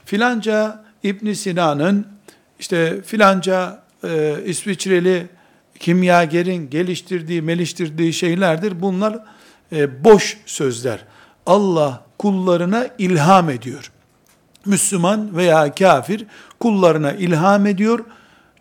filanca 0.10 0.84
İbn 1.04 1.34
Sina'nın 1.34 2.08
işte 2.60 3.02
filanca 3.02 3.84
e, 4.04 4.36
İsviçreli 4.46 5.28
kimyagerin 5.80 6.70
geliştirdiği, 6.70 7.42
meliştirdiği 7.42 8.14
şeylerdir. 8.14 8.82
Bunlar 8.82 9.20
e, 9.72 10.04
boş 10.04 10.38
sözler. 10.46 11.00
Allah 11.46 12.06
kullarına 12.18 12.88
ilham 12.98 13.50
ediyor. 13.50 13.92
Müslüman 14.66 15.38
veya 15.38 15.76
kafir 15.76 16.26
kullarına 16.60 17.12
ilham 17.14 17.66
ediyor. 17.66 18.00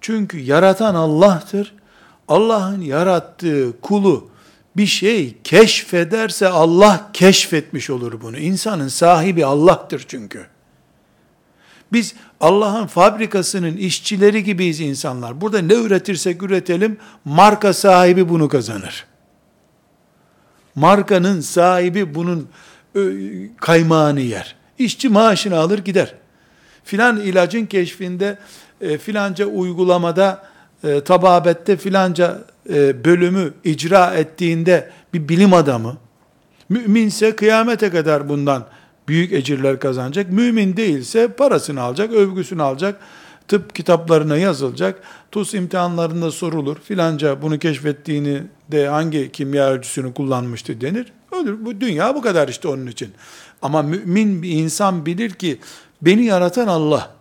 Çünkü 0.00 0.38
yaratan 0.38 0.94
Allah'tır. 0.94 1.74
Allah'ın 2.28 2.80
yarattığı 2.80 3.80
kulu 3.80 4.30
bir 4.76 4.86
şey 4.86 5.36
keşfederse 5.44 6.48
Allah 6.48 7.10
keşfetmiş 7.12 7.90
olur 7.90 8.20
bunu. 8.20 8.38
İnsanın 8.38 8.88
sahibi 8.88 9.44
Allah'tır 9.44 10.04
çünkü. 10.08 10.46
Biz 11.92 12.14
Allah'ın 12.40 12.86
fabrikasının 12.86 13.76
işçileri 13.76 14.44
gibiyiz 14.44 14.80
insanlar. 14.80 15.40
Burada 15.40 15.58
ne 15.58 15.74
üretirsek 15.74 16.42
üretelim, 16.42 16.96
marka 17.24 17.72
sahibi 17.72 18.28
bunu 18.28 18.48
kazanır. 18.48 19.06
Markanın 20.74 21.40
sahibi 21.40 22.14
bunun 22.14 22.48
kaymağını 23.56 24.20
yer. 24.20 24.56
İşçi 24.78 25.08
maaşını 25.08 25.58
alır 25.58 25.78
gider. 25.78 26.14
Filan 26.84 27.20
ilacın 27.20 27.66
keşfinde, 27.66 28.38
e, 28.80 28.98
filanca 28.98 29.46
uygulamada, 29.46 30.46
e, 30.84 31.00
tababette 31.00 31.76
filanca 31.76 32.38
e, 32.70 33.04
bölümü 33.04 33.52
icra 33.64 34.14
ettiğinde 34.14 34.90
bir 35.14 35.28
bilim 35.28 35.52
adamı, 35.52 35.96
müminse 36.68 37.36
kıyamete 37.36 37.90
kadar 37.90 38.28
bundan 38.28 38.66
büyük 39.08 39.32
ecirler 39.32 39.80
kazanacak. 39.80 40.32
Mümin 40.32 40.76
değilse 40.76 41.28
parasını 41.28 41.80
alacak, 41.80 42.12
övgüsünü 42.12 42.62
alacak, 42.62 43.00
tıp 43.48 43.74
kitaplarına 43.74 44.36
yazılacak, 44.36 45.02
TUS 45.32 45.54
imtihanlarında 45.54 46.30
sorulur, 46.30 46.76
filanca 46.76 47.42
bunu 47.42 47.58
keşfettiğini 47.58 48.42
de 48.72 48.88
hangi 48.88 49.32
kimya 49.32 49.70
ölçüsünü 49.70 50.14
kullanmıştı 50.14 50.80
denir. 50.80 51.12
Ölür. 51.32 51.64
Bu 51.64 51.80
dünya 51.80 52.14
bu 52.14 52.22
kadar 52.22 52.48
işte 52.48 52.68
onun 52.68 52.86
için. 52.86 53.12
Ama 53.62 53.82
mümin 53.82 54.42
bir 54.42 54.50
insan 54.50 55.06
bilir 55.06 55.30
ki 55.30 55.58
beni 56.02 56.24
yaratan 56.24 56.66
Allah. 56.66 57.17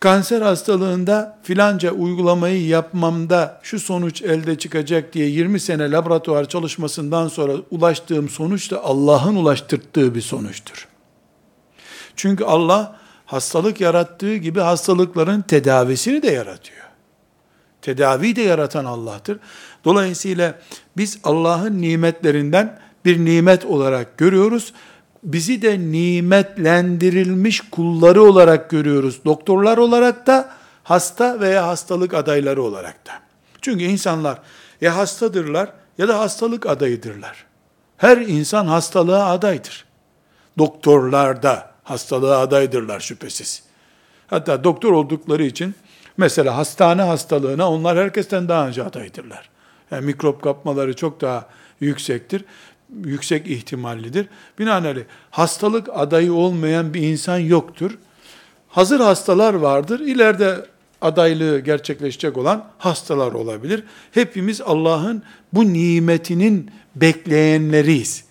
Kanser 0.00 0.42
hastalığında 0.42 1.38
filanca 1.42 1.90
uygulamayı 1.90 2.66
yapmamda 2.66 3.60
şu 3.62 3.80
sonuç 3.80 4.22
elde 4.22 4.58
çıkacak 4.58 5.12
diye 5.12 5.26
20 5.26 5.60
sene 5.60 5.90
laboratuvar 5.90 6.48
çalışmasından 6.48 7.28
sonra 7.28 7.52
ulaştığım 7.70 8.28
sonuç 8.28 8.70
da 8.70 8.84
Allah'ın 8.84 9.36
ulaştırdığı 9.36 10.14
bir 10.14 10.20
sonuçtur. 10.20 10.88
Çünkü 12.16 12.44
Allah 12.44 13.00
hastalık 13.26 13.80
yarattığı 13.80 14.36
gibi 14.36 14.60
hastalıkların 14.60 15.42
tedavisini 15.42 16.22
de 16.22 16.30
yaratıyor. 16.30 16.86
Tedaviyi 17.82 18.36
de 18.36 18.42
yaratan 18.42 18.84
Allah'tır. 18.84 19.38
Dolayısıyla 19.84 20.58
biz 20.96 21.18
Allah'ın 21.24 21.82
nimetlerinden 21.82 22.80
bir 23.04 23.24
nimet 23.24 23.64
olarak 23.64 24.18
görüyoruz. 24.18 24.72
Bizi 25.22 25.62
de 25.62 25.78
nimetlendirilmiş 25.78 27.60
kulları 27.70 28.22
olarak 28.22 28.70
görüyoruz. 28.70 29.20
Doktorlar 29.24 29.78
olarak 29.78 30.26
da, 30.26 30.50
hasta 30.82 31.40
veya 31.40 31.66
hastalık 31.66 32.14
adayları 32.14 32.62
olarak 32.62 33.06
da. 33.06 33.12
Çünkü 33.60 33.84
insanlar 33.84 34.38
ya 34.80 34.96
hastadırlar 34.96 35.72
ya 35.98 36.08
da 36.08 36.18
hastalık 36.18 36.66
adayıdırlar. 36.66 37.44
Her 37.96 38.16
insan 38.16 38.66
hastalığa 38.66 39.30
adaydır. 39.30 39.84
Doktorlar 40.58 41.42
da 41.42 41.70
hastalığa 41.84 42.38
adaydırlar 42.38 43.00
şüphesiz. 43.00 43.62
Hatta 44.26 44.64
doktor 44.64 44.92
oldukları 44.92 45.42
için 45.42 45.74
mesela 46.16 46.56
hastane 46.56 47.02
hastalığına 47.02 47.70
onlar 47.70 47.98
herkesten 47.98 48.48
daha 48.48 48.68
önce 48.68 48.84
adaydırlar. 48.84 49.50
Yani 49.90 50.06
mikrop 50.06 50.42
kapmaları 50.42 50.96
çok 50.96 51.20
daha 51.20 51.46
yüksektir. 51.80 52.44
Yüksek 53.04 53.46
ihtimallidir. 53.46 54.26
Binaenaleyh 54.58 55.04
hastalık 55.30 55.88
adayı 55.92 56.32
olmayan 56.32 56.94
bir 56.94 57.02
insan 57.02 57.38
yoktur. 57.38 57.98
Hazır 58.68 59.00
hastalar 59.00 59.54
vardır. 59.54 60.00
İleride 60.00 60.66
adaylığı 61.00 61.60
gerçekleşecek 61.60 62.36
olan 62.36 62.64
hastalar 62.78 63.32
olabilir. 63.32 63.84
Hepimiz 64.12 64.60
Allah'ın 64.60 65.22
bu 65.52 65.72
nimetinin 65.72 66.70
bekleyenleriyiz. 66.96 68.24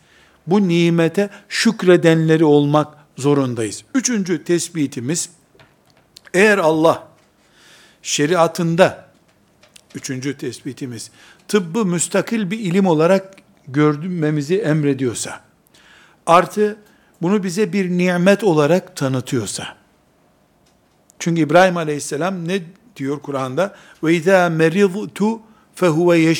bu 0.47 0.67
nimete 0.67 1.29
şükredenleri 1.49 2.45
olmak 2.45 2.87
zorundayız. 3.17 3.83
Üçüncü 3.93 4.43
tespitimiz, 4.43 5.29
eğer 6.33 6.57
Allah 6.57 7.07
şeriatında, 8.01 9.09
üçüncü 9.95 10.37
tespitimiz, 10.37 11.11
tıbbı 11.47 11.85
müstakil 11.85 12.51
bir 12.51 12.59
ilim 12.59 12.87
olarak 12.87 13.35
görmemizi 13.73 14.57
emrediyorsa, 14.57 15.41
artı 16.25 16.77
bunu 17.21 17.43
bize 17.43 17.73
bir 17.73 17.89
nimet 17.89 18.43
olarak 18.43 18.95
tanıtıyorsa, 18.95 19.79
çünkü 21.19 21.41
İbrahim 21.41 21.77
Aleyhisselam 21.77 22.47
ne 22.47 22.61
diyor 22.95 23.19
Kur'an'da? 23.19 23.75
Ve 24.03 24.13
izâ 24.13 24.49
meridtu 24.49 25.39
fehuve. 25.75 26.35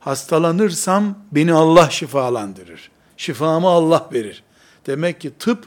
Hastalanırsam 0.00 1.18
beni 1.32 1.52
Allah 1.52 1.90
şifalandırır. 1.90 2.90
Şifamı 3.16 3.68
Allah 3.68 4.08
verir. 4.12 4.42
Demek 4.86 5.20
ki 5.20 5.32
tıp 5.38 5.66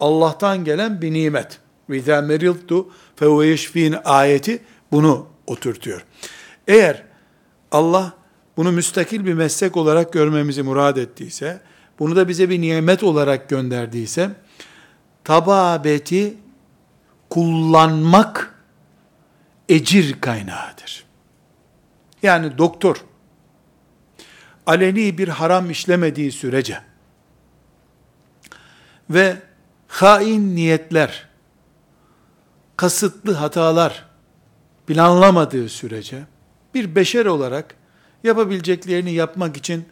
Allah'tan 0.00 0.64
gelen 0.64 1.02
bir 1.02 1.12
nimet. 1.12 1.58
Ve 1.90 1.98
izâ 1.98 2.22
meridtu 2.22 2.88
fehuve 3.16 3.98
ayeti 4.04 4.62
bunu 4.92 5.26
oturtuyor. 5.46 6.04
Eğer 6.68 7.02
Allah 7.72 8.12
bunu 8.58 8.72
müstakil 8.72 9.24
bir 9.24 9.34
meslek 9.34 9.76
olarak 9.76 10.12
görmemizi 10.12 10.62
murad 10.62 10.96
ettiyse, 10.96 11.60
bunu 11.98 12.16
da 12.16 12.28
bize 12.28 12.50
bir 12.50 12.60
nimet 12.60 13.02
olarak 13.02 13.48
gönderdiyse, 13.48 14.30
tababeti 15.24 16.36
kullanmak 17.30 18.54
ecir 19.68 20.20
kaynağıdır. 20.20 21.04
Yani 22.22 22.58
doktor 22.58 23.04
aleni 24.66 25.18
bir 25.18 25.28
haram 25.28 25.70
işlemediği 25.70 26.32
sürece 26.32 26.80
ve 29.10 29.36
hain 29.88 30.56
niyetler, 30.56 31.28
kasıtlı 32.76 33.32
hatalar 33.32 34.08
planlamadığı 34.86 35.68
sürece 35.68 36.22
bir 36.74 36.94
beşer 36.94 37.26
olarak 37.26 37.78
yapabileceklerini 38.24 39.12
yapmak 39.12 39.56
için 39.56 39.84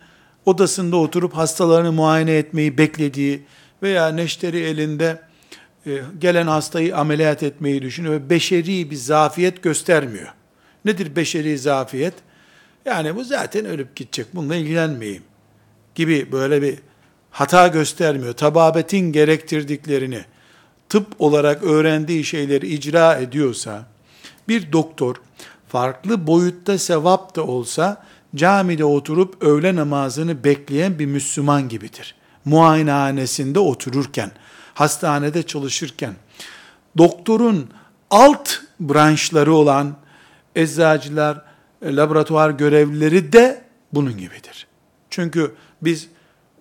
odasında 0.46 0.96
oturup 0.96 1.34
hastalarını 1.34 1.92
muayene 1.92 2.36
etmeyi 2.36 2.78
beklediği 2.78 3.42
veya 3.82 4.08
neşteri 4.08 4.58
elinde 4.58 5.20
e, 5.86 6.00
gelen 6.18 6.46
hastayı 6.46 6.96
ameliyat 6.96 7.42
etmeyi 7.42 7.82
düşünüyor 7.82 8.14
ve 8.14 8.30
beşeri 8.30 8.90
bir 8.90 8.96
zafiyet 8.96 9.62
göstermiyor. 9.62 10.28
Nedir 10.84 11.16
beşeri 11.16 11.58
zafiyet? 11.58 12.14
Yani 12.84 13.16
bu 13.16 13.24
zaten 13.24 13.64
ölüp 13.64 13.96
gidecek, 13.96 14.26
bununla 14.34 14.54
ilgilenmeyeyim 14.56 15.22
gibi 15.94 16.32
böyle 16.32 16.62
bir 16.62 16.78
hata 17.30 17.68
göstermiyor. 17.68 18.32
Tababetin 18.32 19.12
gerektirdiklerini, 19.12 20.24
tıp 20.88 21.06
olarak 21.18 21.62
öğrendiği 21.62 22.24
şeyleri 22.24 22.66
icra 22.66 23.14
ediyorsa, 23.14 23.86
bir 24.48 24.72
doktor 24.72 25.16
farklı 25.68 26.26
boyutta 26.26 26.78
sevap 26.78 27.36
da 27.36 27.46
olsa, 27.46 28.04
camide 28.36 28.84
oturup 28.84 29.42
öğle 29.42 29.76
namazını 29.76 30.44
bekleyen 30.44 30.98
bir 30.98 31.06
Müslüman 31.06 31.68
gibidir. 31.68 32.14
Muayenehanesinde 32.44 33.58
otururken, 33.58 34.30
hastanede 34.74 35.42
çalışırken, 35.42 36.14
doktorun 36.98 37.70
alt 38.10 38.50
branşları 38.80 39.54
olan 39.54 39.96
eczacılar, 40.54 41.42
e, 41.82 41.96
laboratuvar 41.96 42.50
görevlileri 42.50 43.32
de 43.32 43.64
bunun 43.92 44.18
gibidir. 44.18 44.66
Çünkü 45.10 45.54
biz 45.82 46.08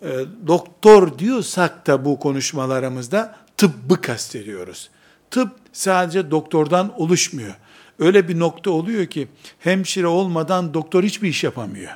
e, 0.02 0.10
doktor 0.48 1.20
diyorsak 1.20 1.88
da 1.88 2.06
bu 2.06 2.20
konuşmalarımızda 2.20 3.36
tıbbı 3.58 4.02
kastediyoruz. 4.02 4.90
Tıp 5.32 5.52
sadece 5.74 6.32
doktordan 6.32 7.02
oluşmuyor. 7.02 7.56
Öyle 8.00 8.28
bir 8.28 8.40
nokta 8.40 8.72
oluyor 8.72 9.06
ki 9.06 9.28
hemşire 9.60 10.08
olmadan 10.08 10.74
doktor 10.74 11.04
hiçbir 11.04 11.30
iş 11.30 11.44
yapamıyor. 11.44 11.92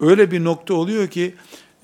Öyle 0.00 0.30
bir 0.30 0.44
nokta 0.44 0.74
oluyor 0.74 1.08
ki 1.08 1.34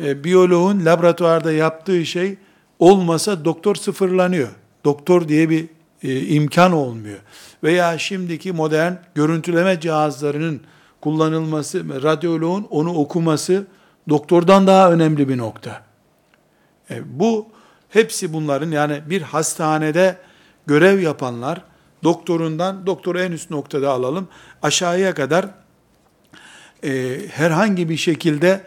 e, 0.00 0.24
biyoloğun 0.24 0.84
laboratuvarda 0.84 1.52
yaptığı 1.52 2.06
şey 2.06 2.36
olmasa 2.78 3.44
doktor 3.44 3.74
sıfırlanıyor. 3.74 4.48
Doktor 4.84 5.28
diye 5.28 5.50
bir 5.50 5.68
e, 6.02 6.20
imkan 6.20 6.72
olmuyor. 6.72 7.18
Veya 7.62 7.98
şimdiki 7.98 8.52
modern 8.52 8.92
görüntüleme 9.14 9.80
cihazlarının 9.80 10.60
kullanılması, 11.00 12.02
radyoloğun 12.02 12.66
onu 12.70 12.94
okuması 12.94 13.66
doktordan 14.08 14.66
daha 14.66 14.92
önemli 14.92 15.28
bir 15.28 15.38
nokta. 15.38 15.82
E, 16.90 17.18
bu 17.20 17.46
hepsi 17.88 18.32
bunların 18.32 18.70
yani 18.70 19.02
bir 19.06 19.22
hastanede 19.22 20.16
görev 20.66 21.00
yapanlar 21.00 21.62
doktorundan 22.04 22.86
doktoru 22.86 23.20
en 23.20 23.32
üst 23.32 23.50
noktada 23.50 23.90
alalım 23.90 24.28
aşağıya 24.62 25.14
kadar 25.14 25.46
e, 26.84 27.20
herhangi 27.30 27.88
bir 27.88 27.96
şekilde 27.96 28.64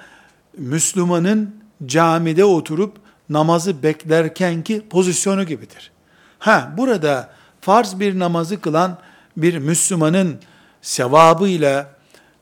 Müslümanın 0.58 1.56
camide 1.86 2.46
oturup 2.46 2.98
namazı 3.30 3.84
beklerkenki 3.84 4.90
pozisyonu 4.90 5.46
gibidir. 5.46 5.92
Ha 6.40 6.74
burada 6.78 7.30
farz 7.62 8.00
bir 8.00 8.20
namazı 8.20 8.62
kılan 8.62 8.98
bir 9.38 9.58
Müslümanın 9.58 10.40
sevabıyla 10.82 11.96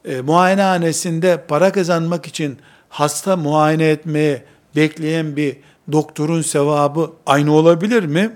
e, 0.06 0.22
muayenehanesinde 0.22 1.46
para 1.48 1.72
kazanmak 1.72 2.28
için 2.28 2.58
hasta 2.90 3.38
muayene 3.38 3.90
etmeye 3.90 4.46
bekleyen 4.76 5.36
bir 5.36 5.58
doktorun 5.92 6.42
sevabı 6.42 7.12
aynı 7.26 7.54
olabilir 7.54 8.04
mi? 8.04 8.32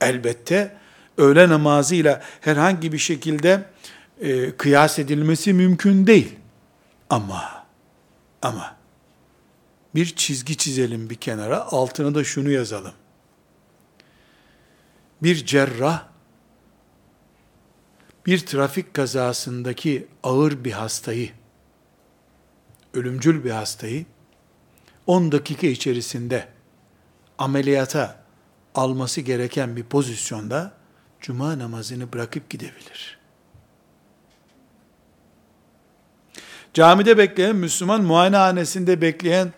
Elbette 0.00 0.79
öğle 1.20 1.48
namazıyla 1.48 2.22
herhangi 2.40 2.92
bir 2.92 2.98
şekilde 2.98 3.64
e, 4.20 4.56
kıyas 4.56 4.98
edilmesi 4.98 5.52
mümkün 5.52 6.06
değil. 6.06 6.36
Ama 7.10 7.64
ama 8.42 8.76
bir 9.94 10.06
çizgi 10.16 10.56
çizelim 10.56 11.10
bir 11.10 11.14
kenara, 11.14 11.66
altına 11.66 12.14
da 12.14 12.24
şunu 12.24 12.50
yazalım. 12.50 12.92
Bir 15.22 15.46
cerrah, 15.46 16.06
bir 18.26 18.38
trafik 18.38 18.94
kazasındaki 18.94 20.08
ağır 20.22 20.64
bir 20.64 20.72
hastayı, 20.72 21.30
ölümcül 22.94 23.44
bir 23.44 23.50
hastayı, 23.50 24.06
10 25.06 25.32
dakika 25.32 25.66
içerisinde 25.66 26.48
ameliyata 27.38 28.24
alması 28.74 29.20
gereken 29.20 29.76
bir 29.76 29.82
pozisyonda, 29.82 30.79
cuma 31.20 31.58
namazını 31.58 32.12
bırakıp 32.12 32.50
gidebilir. 32.50 33.18
Camide 36.74 37.18
bekleyen 37.18 37.56
Müslüman, 37.56 38.02
muayenehanesinde 38.02 39.00
bekleyen 39.00 39.52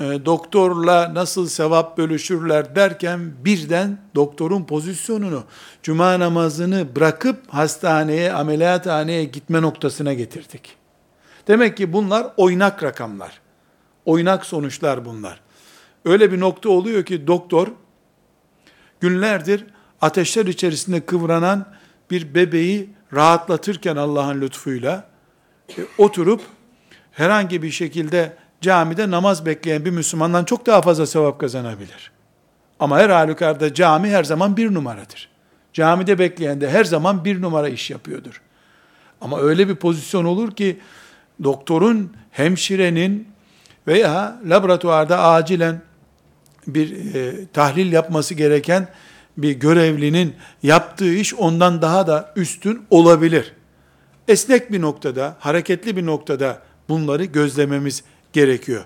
e, 0.00 0.04
doktorla 0.04 1.14
nasıl 1.14 1.48
sevap 1.48 1.98
bölüşürler 1.98 2.74
derken 2.74 3.32
birden 3.44 3.98
doktorun 4.14 4.64
pozisyonunu, 4.64 5.44
cuma 5.82 6.20
namazını 6.20 6.96
bırakıp 6.96 7.54
hastaneye, 7.54 8.32
ameliyathaneye 8.32 9.24
gitme 9.24 9.62
noktasına 9.62 10.12
getirdik. 10.12 10.76
Demek 11.48 11.76
ki 11.76 11.92
bunlar 11.92 12.26
oynak 12.36 12.82
rakamlar. 12.82 13.40
Oynak 14.04 14.46
sonuçlar 14.46 15.04
bunlar. 15.04 15.40
Öyle 16.04 16.32
bir 16.32 16.40
nokta 16.40 16.68
oluyor 16.68 17.04
ki 17.04 17.26
doktor 17.26 17.68
günlerdir 19.00 19.64
ateşler 20.00 20.46
içerisinde 20.46 21.00
kıvranan 21.00 21.66
bir 22.10 22.34
bebeği 22.34 22.90
rahatlatırken 23.14 23.96
Allah'ın 23.96 24.40
lütfuyla 24.40 25.08
e, 25.78 25.80
oturup 25.98 26.40
herhangi 27.12 27.62
bir 27.62 27.70
şekilde 27.70 28.36
camide 28.60 29.10
namaz 29.10 29.46
bekleyen 29.46 29.84
bir 29.84 29.90
Müslümandan 29.90 30.44
çok 30.44 30.66
daha 30.66 30.82
fazla 30.82 31.06
sevap 31.06 31.40
kazanabilir. 31.40 32.10
Ama 32.80 32.98
her 32.98 33.10
halükarda 33.10 33.74
cami 33.74 34.10
her 34.10 34.24
zaman 34.24 34.56
bir 34.56 34.74
numaradır. 34.74 35.28
Camide 35.72 36.18
bekleyen 36.18 36.60
de 36.60 36.70
her 36.70 36.84
zaman 36.84 37.24
bir 37.24 37.42
numara 37.42 37.68
iş 37.68 37.90
yapıyordur. 37.90 38.42
Ama 39.20 39.40
öyle 39.40 39.68
bir 39.68 39.74
pozisyon 39.76 40.24
olur 40.24 40.50
ki 40.50 40.78
doktorun, 41.44 42.12
hemşirenin 42.30 43.28
veya 43.86 44.40
laboratuvarda 44.46 45.22
acilen 45.22 45.82
bir 46.66 47.14
e, 47.14 47.46
tahlil 47.46 47.92
yapması 47.92 48.34
gereken 48.34 48.88
bir 49.38 49.52
görevlinin 49.52 50.36
yaptığı 50.62 51.14
iş 51.14 51.34
ondan 51.34 51.82
daha 51.82 52.06
da 52.06 52.32
üstün 52.36 52.86
olabilir. 52.90 53.52
Esnek 54.28 54.72
bir 54.72 54.80
noktada, 54.80 55.36
hareketli 55.40 55.96
bir 55.96 56.06
noktada 56.06 56.62
bunları 56.88 57.24
gözlememiz 57.24 58.02
gerekiyor. 58.32 58.84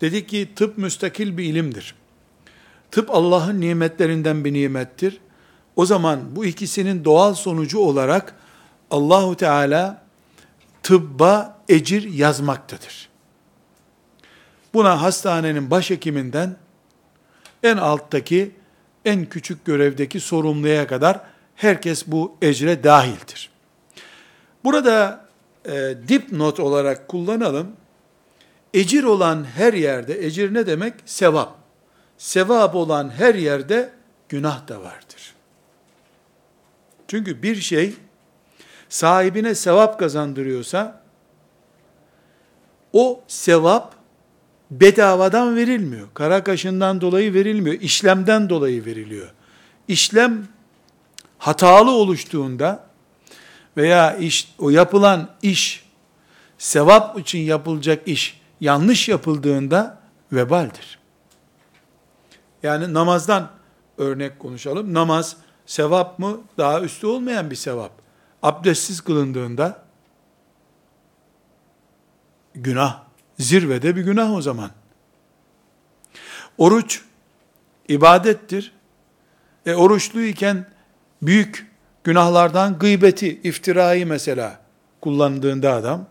Dedik 0.00 0.28
ki 0.28 0.48
tıp 0.56 0.78
müstakil 0.78 1.38
bir 1.38 1.44
ilimdir. 1.44 1.94
Tıp 2.90 3.10
Allah'ın 3.10 3.60
nimetlerinden 3.60 4.44
bir 4.44 4.52
nimettir. 4.52 5.20
O 5.76 5.86
zaman 5.86 6.36
bu 6.36 6.44
ikisinin 6.44 7.04
doğal 7.04 7.34
sonucu 7.34 7.78
olarak 7.78 8.34
Allahu 8.90 9.36
Teala 9.36 10.02
tıbba 10.82 11.58
ecir 11.68 12.12
yazmaktadır. 12.12 13.08
Buna 14.74 15.02
hastanenin 15.02 15.70
başhekiminden 15.70 16.56
en 17.62 17.76
alttaki 17.76 18.57
en 19.04 19.24
küçük 19.24 19.64
görevdeki 19.64 20.20
sorumluya 20.20 20.86
kadar 20.86 21.20
herkes 21.56 22.06
bu 22.06 22.36
ecre 22.42 22.84
dahildir. 22.84 23.50
Burada 24.64 25.24
e, 25.66 25.94
dipnot 26.08 26.60
olarak 26.60 27.08
kullanalım. 27.08 27.76
Ecir 28.74 29.04
olan 29.04 29.44
her 29.44 29.72
yerde, 29.72 30.26
ecir 30.26 30.54
ne 30.54 30.66
demek? 30.66 30.94
Sevap. 31.06 31.54
Sevap 32.18 32.74
olan 32.74 33.10
her 33.10 33.34
yerde 33.34 33.90
günah 34.28 34.68
da 34.68 34.80
vardır. 34.80 35.34
Çünkü 37.08 37.42
bir 37.42 37.56
şey 37.56 37.94
sahibine 38.88 39.54
sevap 39.54 39.98
kazandırıyorsa 39.98 41.02
o 42.92 43.20
sevap 43.28 43.94
bedavadan 44.70 45.56
verilmiyor. 45.56 46.08
Kara 46.14 46.44
kaşından 46.44 47.00
dolayı 47.00 47.34
verilmiyor. 47.34 47.80
İşlemden 47.80 48.48
dolayı 48.48 48.84
veriliyor. 48.84 49.32
İşlem 49.88 50.48
hatalı 51.38 51.90
oluştuğunda 51.90 52.84
veya 53.76 54.16
iş, 54.16 54.54
o 54.58 54.70
yapılan 54.70 55.30
iş 55.42 55.84
sevap 56.58 57.18
için 57.18 57.38
yapılacak 57.38 58.08
iş 58.08 58.40
yanlış 58.60 59.08
yapıldığında 59.08 59.98
vebaldir. 60.32 60.98
Yani 62.62 62.94
namazdan 62.94 63.50
örnek 63.98 64.38
konuşalım. 64.38 64.94
Namaz 64.94 65.36
sevap 65.66 66.18
mı? 66.18 66.40
Daha 66.58 66.80
üstü 66.80 67.06
olmayan 67.06 67.50
bir 67.50 67.56
sevap. 67.56 67.92
Abdestsiz 68.42 69.00
kılındığında 69.00 69.82
günah. 72.54 73.07
Zirvede 73.38 73.96
bir 73.96 74.02
günah 74.02 74.34
o 74.34 74.42
zaman. 74.42 74.70
Oruç 76.58 77.02
ibadettir. 77.88 78.72
E 79.66 79.74
oruçluyken 79.74 80.66
büyük 81.22 81.66
günahlardan 82.04 82.78
gıybeti, 82.78 83.40
iftirayı 83.42 84.06
mesela 84.06 84.60
kullandığında 85.00 85.74
adam, 85.74 86.06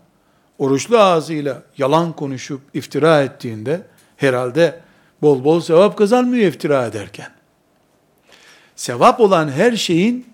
oruçlu 0.58 0.98
ağzıyla 0.98 1.62
yalan 1.78 2.12
konuşup 2.12 2.60
iftira 2.74 3.22
ettiğinde, 3.22 3.82
herhalde 4.16 4.80
bol 5.22 5.44
bol 5.44 5.60
sevap 5.60 5.98
kazanmıyor 5.98 6.46
iftira 6.46 6.86
ederken. 6.86 7.30
Sevap 8.76 9.20
olan 9.20 9.48
her 9.50 9.76
şeyin 9.76 10.26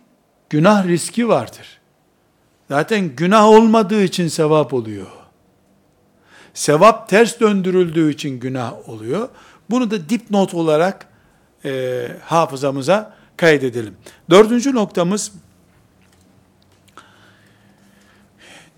günah 0.50 0.86
riski 0.86 1.28
vardır. 1.28 1.80
Zaten 2.70 3.16
günah 3.16 3.46
olmadığı 3.46 4.02
için 4.02 4.28
sevap 4.28 4.74
oluyor. 4.74 5.23
Sevap 6.54 7.08
ters 7.08 7.40
döndürüldüğü 7.40 8.12
için 8.12 8.40
günah 8.40 8.88
oluyor. 8.88 9.28
Bunu 9.70 9.90
da 9.90 10.08
dipnot 10.08 10.54
olarak 10.54 11.06
e, 11.64 12.06
hafızamıza 12.24 13.16
kaydedelim. 13.36 13.96
Dördüncü 14.30 14.74
noktamız, 14.74 15.32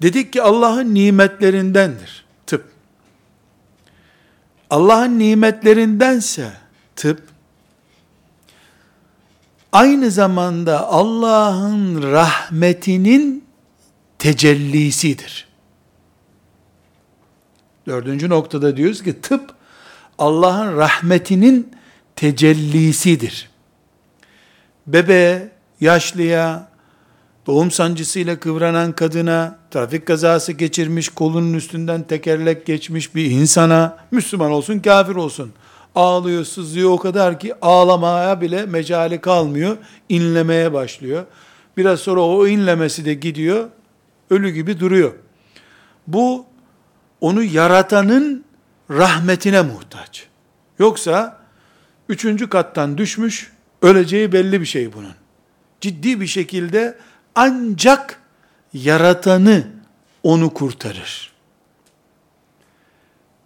dedik 0.02 0.32
ki 0.32 0.42
Allah'ın 0.42 0.94
nimetlerindendir 0.94 2.24
tıp. 2.46 2.64
Allah'ın 4.70 5.18
nimetlerindense 5.18 6.52
tıp, 6.96 7.22
aynı 9.72 10.10
zamanda 10.10 10.88
Allah'ın 10.88 12.02
rahmetinin 12.12 13.44
tecellisidir. 14.18 15.46
Dördüncü 17.87 18.29
noktada 18.29 18.77
diyoruz 18.77 19.03
ki 19.03 19.20
tıp 19.20 19.55
Allah'ın 20.18 20.77
rahmetinin 20.77 21.70
tecellisidir. 22.16 23.51
Bebeğe, 24.87 25.49
yaşlıya, 25.81 26.68
doğum 27.46 27.70
sancısıyla 27.70 28.40
kıvranan 28.40 28.92
kadına, 28.92 29.59
trafik 29.70 30.07
kazası 30.07 30.53
geçirmiş, 30.53 31.09
kolunun 31.09 31.55
üstünden 31.55 32.03
tekerlek 32.03 32.66
geçmiş 32.66 33.14
bir 33.14 33.31
insana, 33.31 33.99
Müslüman 34.11 34.51
olsun, 34.51 34.79
kafir 34.79 35.16
olsun, 35.16 35.53
ağlıyor, 35.94 36.44
sızlıyor 36.44 36.90
o 36.90 36.99
kadar 36.99 37.40
ki 37.40 37.55
ağlamaya 37.62 38.40
bile 38.40 38.66
mecali 38.66 39.20
kalmıyor, 39.20 39.77
inlemeye 40.09 40.72
başlıyor. 40.72 41.25
Biraz 41.77 42.01
sonra 42.01 42.20
o 42.20 42.46
inlemesi 42.46 43.05
de 43.05 43.14
gidiyor, 43.14 43.68
ölü 44.31 44.51
gibi 44.51 44.81
duruyor. 44.81 45.12
Bu 46.07 46.46
onu 47.20 47.42
yaratanın 47.42 48.44
rahmetine 48.90 49.62
muhtaç. 49.62 50.26
Yoksa 50.79 51.40
üçüncü 52.09 52.48
kattan 52.48 52.98
düşmüş, 52.98 53.52
öleceği 53.83 54.33
belli 54.33 54.61
bir 54.61 54.66
şey 54.66 54.92
bunun. 54.92 55.14
Ciddi 55.81 56.20
bir 56.20 56.26
şekilde 56.26 56.98
ancak 57.35 58.20
yaratanı 58.72 59.66
onu 60.22 60.55
kurtarır. 60.55 61.33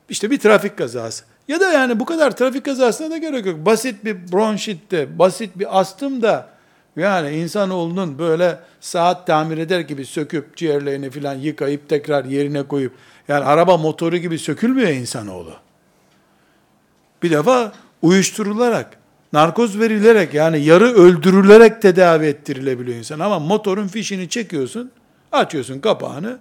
İşte 0.09 0.31
bir 0.31 0.39
trafik 0.39 0.79
kazası. 0.79 1.25
Ya 1.49 1.61
da 1.61 1.73
yani 1.73 2.01
bu 2.01 2.05
kadar 2.05 2.37
trafik 2.37 2.65
kazasına 2.65 3.11
da 3.11 3.17
gerek 3.17 3.47
yok. 3.47 3.67
Basit 3.67 4.05
bir 4.05 4.33
bronşitte, 4.33 5.19
basit 5.19 5.59
bir 5.59 5.81
astım 5.81 6.23
da 6.23 6.50
yani 6.97 7.31
insanoğlunun 7.31 8.19
böyle 8.19 8.59
saat 8.81 9.27
tamir 9.27 9.59
eder 9.59 9.81
gibi 9.81 10.05
söküp 10.05 10.57
ciğerlerini 10.57 11.11
filan 11.11 11.35
yıkayıp 11.35 11.89
tekrar 11.89 12.25
yerine 12.25 12.63
koyup 12.63 12.93
yani 13.29 13.45
araba 13.45 13.77
motoru 13.77 14.17
gibi 14.17 14.39
sökülmüyor 14.39 14.89
insanoğlu. 14.89 15.55
Bir 17.23 17.31
defa 17.31 17.73
uyuşturularak, 18.03 18.99
narkoz 19.33 19.79
verilerek 19.79 20.35
yani 20.35 20.61
yarı 20.65 20.85
öldürülerek 20.85 21.83
tedavi 21.83 22.27
ettirilebiliyor 22.27 22.99
insan. 22.99 23.21
Ama 23.21 23.39
motorun 23.39 23.89
fişini 23.89 24.29
çekiyorsun, 24.29 24.91
açıyorsun 25.33 25.81
kapağını, 25.81 26.39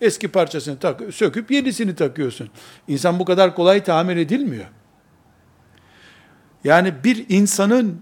eski 0.00 0.28
parçasını 0.28 0.78
tak, 0.78 1.00
söküp 1.14 1.50
yenisini 1.50 1.94
takıyorsun. 1.94 2.48
İnsan 2.88 3.18
bu 3.18 3.24
kadar 3.24 3.54
kolay 3.54 3.84
tamir 3.84 4.16
edilmiyor. 4.16 4.66
Yani 6.64 6.94
bir 7.04 7.26
insanın 7.28 8.00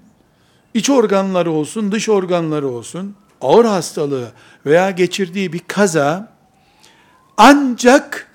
iç 0.75 0.91
organları 0.91 1.51
olsun, 1.51 1.93
dış 1.93 2.09
organları 2.09 2.69
olsun, 2.69 3.15
ağır 3.41 3.65
hastalığı 3.65 4.33
veya 4.67 4.91
geçirdiği 4.91 5.53
bir 5.53 5.59
kaza, 5.67 6.33
ancak 7.37 8.31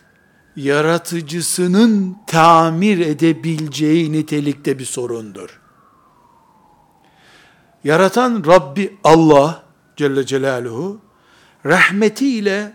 yaratıcısının 0.56 2.17
tamir 2.28 2.99
edebileceği 2.99 4.12
nitelikte 4.12 4.80
bir 4.80 4.86
sorundur. 4.86 5.60
Yaratan 7.84 8.43
Rabbi 8.47 8.97
Allah 9.04 9.63
Celle 9.97 10.25
Celaluhu 10.25 11.02
rahmetiyle 11.65 12.71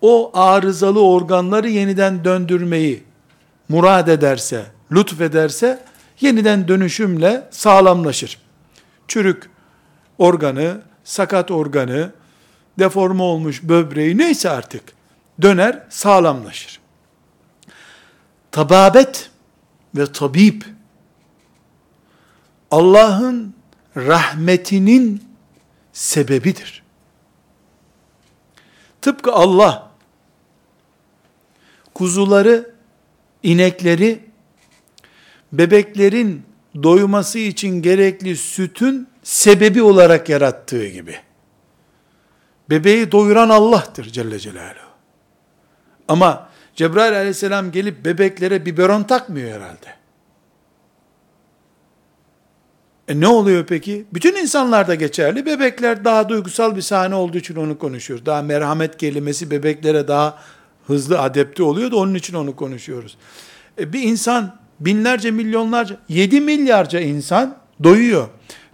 o 0.00 0.30
arızalı 0.34 1.00
organları 1.06 1.68
yeniden 1.68 2.24
döndürmeyi 2.24 3.04
murad 3.68 4.08
ederse, 4.08 4.66
lütfederse 4.92 5.84
yeniden 6.20 6.68
dönüşümle 6.68 7.48
sağlamlaşır. 7.50 8.38
Çürük 9.08 9.50
organı, 10.18 10.82
sakat 11.04 11.50
organı, 11.50 12.12
deforme 12.78 13.22
olmuş 13.22 13.62
böbreği 13.62 14.18
neyse 14.18 14.50
artık 14.50 14.82
döner, 15.42 15.82
sağlamlaşır. 15.90 16.80
Tababet 18.50 19.30
ve 19.96 20.12
tabip 20.12 20.64
Allah'ın 22.70 23.54
rahmetinin 23.96 25.24
sebebidir. 25.92 26.82
Tıpkı 29.00 29.32
Allah 29.32 29.90
kuzuları, 31.94 32.74
inekleri 33.42 34.24
bebeklerin 35.52 36.42
doyması 36.82 37.38
için 37.38 37.82
gerekli 37.82 38.36
sütün 38.36 39.08
sebebi 39.22 39.82
olarak 39.82 40.28
yarattığı 40.28 40.86
gibi. 40.86 41.16
Bebeği 42.70 43.12
doyuran 43.12 43.48
Allah'tır 43.48 44.04
Celle 44.04 44.38
Celaluhu. 44.38 44.92
Ama 46.08 46.48
Cebrail 46.74 47.16
aleyhisselam 47.16 47.72
gelip 47.72 48.04
bebeklere 48.04 48.66
biberon 48.66 49.02
takmıyor 49.02 49.50
herhalde. 49.50 50.02
E 53.08 53.20
ne 53.20 53.28
oluyor 53.28 53.66
peki? 53.66 54.04
Bütün 54.14 54.36
insanlarda 54.36 54.94
geçerli. 54.94 55.46
Bebekler 55.46 56.04
daha 56.04 56.28
duygusal 56.28 56.76
bir 56.76 56.80
sahne 56.80 57.14
olduğu 57.14 57.38
için 57.38 57.56
onu 57.56 57.78
konuşuyoruz. 57.78 58.26
Daha 58.26 58.42
merhamet 58.42 58.96
kelimesi 58.96 59.50
bebeklere 59.50 60.08
daha 60.08 60.38
hızlı 60.86 61.20
adepte 61.20 61.62
oluyor 61.62 61.90
da 61.90 61.96
onun 61.96 62.14
için 62.14 62.34
onu 62.34 62.56
konuşuyoruz. 62.56 63.16
E 63.78 63.92
bir 63.92 64.02
insan 64.02 64.61
binlerce 64.84 65.30
milyonlarca, 65.30 65.96
yedi 66.08 66.40
milyarca 66.40 67.00
insan 67.00 67.56
doyuyor. 67.82 68.28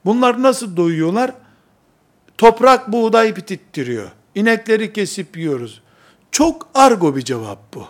Bunlar 0.05 0.43
nasıl 0.43 0.77
doyuyorlar? 0.77 1.33
Toprak 2.39 2.93
buğday 2.93 3.37
bitittiriyor. 3.37 4.11
İnekleri 4.35 4.93
kesip 4.93 5.37
yiyoruz. 5.37 5.83
Çok 6.31 6.69
argo 6.75 7.17
bir 7.17 7.23
cevap 7.23 7.75
bu. 7.75 7.87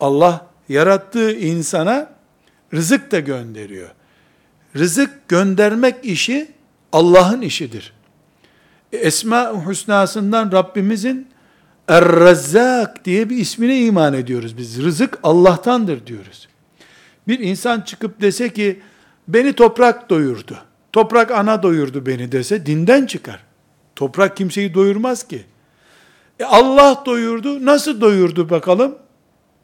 Allah 0.00 0.46
yarattığı 0.68 1.32
insana 1.32 2.10
rızık 2.74 3.12
da 3.12 3.20
gönderiyor. 3.20 3.90
Rızık 4.76 5.28
göndermek 5.28 6.04
işi 6.04 6.50
Allah'ın 6.92 7.40
işidir. 7.40 7.92
Esma-ı 8.92 9.68
Hüsna'sından 9.68 10.52
Rabbimizin 10.52 11.28
Er-Rezzak 11.88 13.04
diye 13.04 13.30
bir 13.30 13.36
ismine 13.36 13.80
iman 13.80 14.14
ediyoruz 14.14 14.58
biz. 14.58 14.82
Rızık 14.82 15.18
Allah'tandır 15.22 16.06
diyoruz. 16.06 16.48
Bir 17.28 17.38
insan 17.38 17.80
çıkıp 17.80 18.20
dese 18.20 18.52
ki 18.52 18.80
beni 19.28 19.52
toprak 19.52 20.10
doyurdu. 20.10 20.58
Toprak 20.92 21.30
ana 21.30 21.62
doyurdu 21.62 22.06
beni 22.06 22.32
dese 22.32 22.66
dinden 22.66 23.06
çıkar. 23.06 23.44
Toprak 23.96 24.36
kimseyi 24.36 24.74
doyurmaz 24.74 25.28
ki. 25.28 25.44
E 26.40 26.44
Allah 26.44 27.02
doyurdu. 27.06 27.66
Nasıl 27.66 28.00
doyurdu 28.00 28.50
bakalım? 28.50 28.98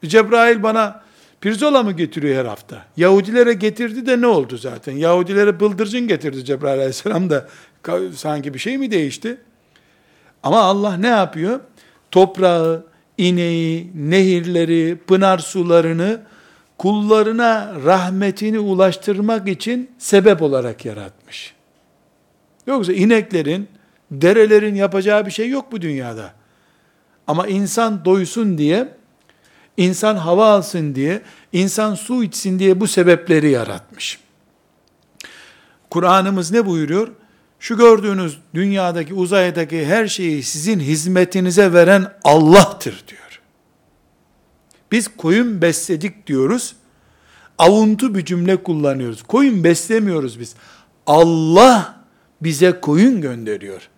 Cebrail 0.05 0.63
bana 0.63 1.03
pirzola 1.41 1.83
mı 1.83 1.93
getiriyor 1.93 2.37
her 2.37 2.45
hafta? 2.45 2.85
Yahudilere 2.97 3.53
getirdi 3.53 4.07
de 4.07 4.21
ne 4.21 4.27
oldu 4.27 4.57
zaten? 4.57 4.93
Yahudilere 4.93 5.61
bıldırcın 5.61 6.09
getirdi 6.09 6.45
Cebrail 6.45 6.79
aleyhisselam 6.79 7.31
da 7.31 7.49
sanki 8.15 8.55
bir 8.55 8.59
şey 8.59 8.79
mi 8.79 8.91
değişti? 8.91 9.37
Ama 10.43 10.61
Allah 10.61 10.97
ne 10.97 11.07
yapıyor? 11.07 11.61
Toprağı, 12.15 12.85
ineği, 13.19 13.91
nehirleri, 13.95 14.99
pınar 15.07 15.39
sularını 15.39 16.23
kullarına 16.79 17.75
rahmetini 17.85 18.59
ulaştırmak 18.59 19.49
için 19.49 19.91
sebep 19.99 20.43
olarak 20.43 20.85
yaratmış. 20.85 21.55
Yoksa 22.67 22.93
ineklerin, 22.93 23.69
derelerin 24.11 24.75
yapacağı 24.75 25.27
bir 25.27 25.31
şey 25.31 25.49
yok 25.49 25.73
bu 25.73 25.83
dünyada. 25.83 26.33
Ama 27.27 27.47
insan 27.47 28.05
doysun 28.05 28.59
diye, 28.59 28.89
insan 29.77 30.17
hava 30.17 30.47
alsın 30.51 30.95
diye, 30.95 31.23
insan 31.53 31.95
su 31.95 32.25
içsin 32.25 32.59
diye 32.59 32.81
bu 32.81 32.87
sebepleri 32.87 33.51
yaratmış. 33.51 34.19
Kur'an'ımız 35.91 36.53
ne 36.53 36.67
buyuruyor? 36.67 37.09
Şu 37.65 37.77
gördüğünüz 37.77 38.39
dünyadaki, 38.55 39.15
uzaydaki 39.15 39.87
her 39.87 40.07
şeyi 40.07 40.43
sizin 40.43 40.81
hizmetinize 40.81 41.73
veren 41.73 42.13
Allah'tır 42.25 43.05
diyor. 43.09 43.41
Biz 44.93 45.09
koyun 45.17 45.63
besledik 45.63 46.27
diyoruz. 46.27 46.77
Avuntu 47.59 48.15
bir 48.15 48.25
cümle 48.25 48.63
kullanıyoruz. 48.63 49.23
Koyun 49.23 49.65
beslemiyoruz 49.65 50.41
biz. 50.41 50.55
Allah 51.07 52.05
bize 52.41 52.81
koyun 52.81 53.21
gönderiyor. 53.21 53.89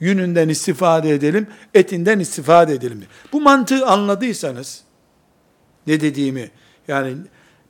Yününden 0.00 0.48
istifade 0.48 1.10
edelim, 1.10 1.46
etinden 1.74 2.18
istifade 2.18 2.74
edelim. 2.74 3.04
Bu 3.32 3.40
mantığı 3.40 3.86
anladıysanız, 3.86 4.82
ne 5.86 6.00
dediğimi, 6.00 6.50
yani 6.88 7.16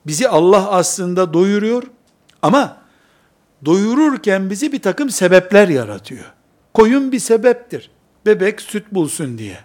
bizi 0.07 0.29
Allah 0.29 0.71
aslında 0.71 1.33
doyuruyor 1.33 1.83
ama 2.41 2.80
doyururken 3.65 4.49
bizi 4.49 4.71
bir 4.71 4.81
takım 4.81 5.09
sebepler 5.09 5.67
yaratıyor. 5.67 6.33
Koyun 6.73 7.11
bir 7.11 7.19
sebeptir. 7.19 7.91
Bebek 8.25 8.61
süt 8.61 8.91
bulsun 8.91 9.37
diye. 9.37 9.57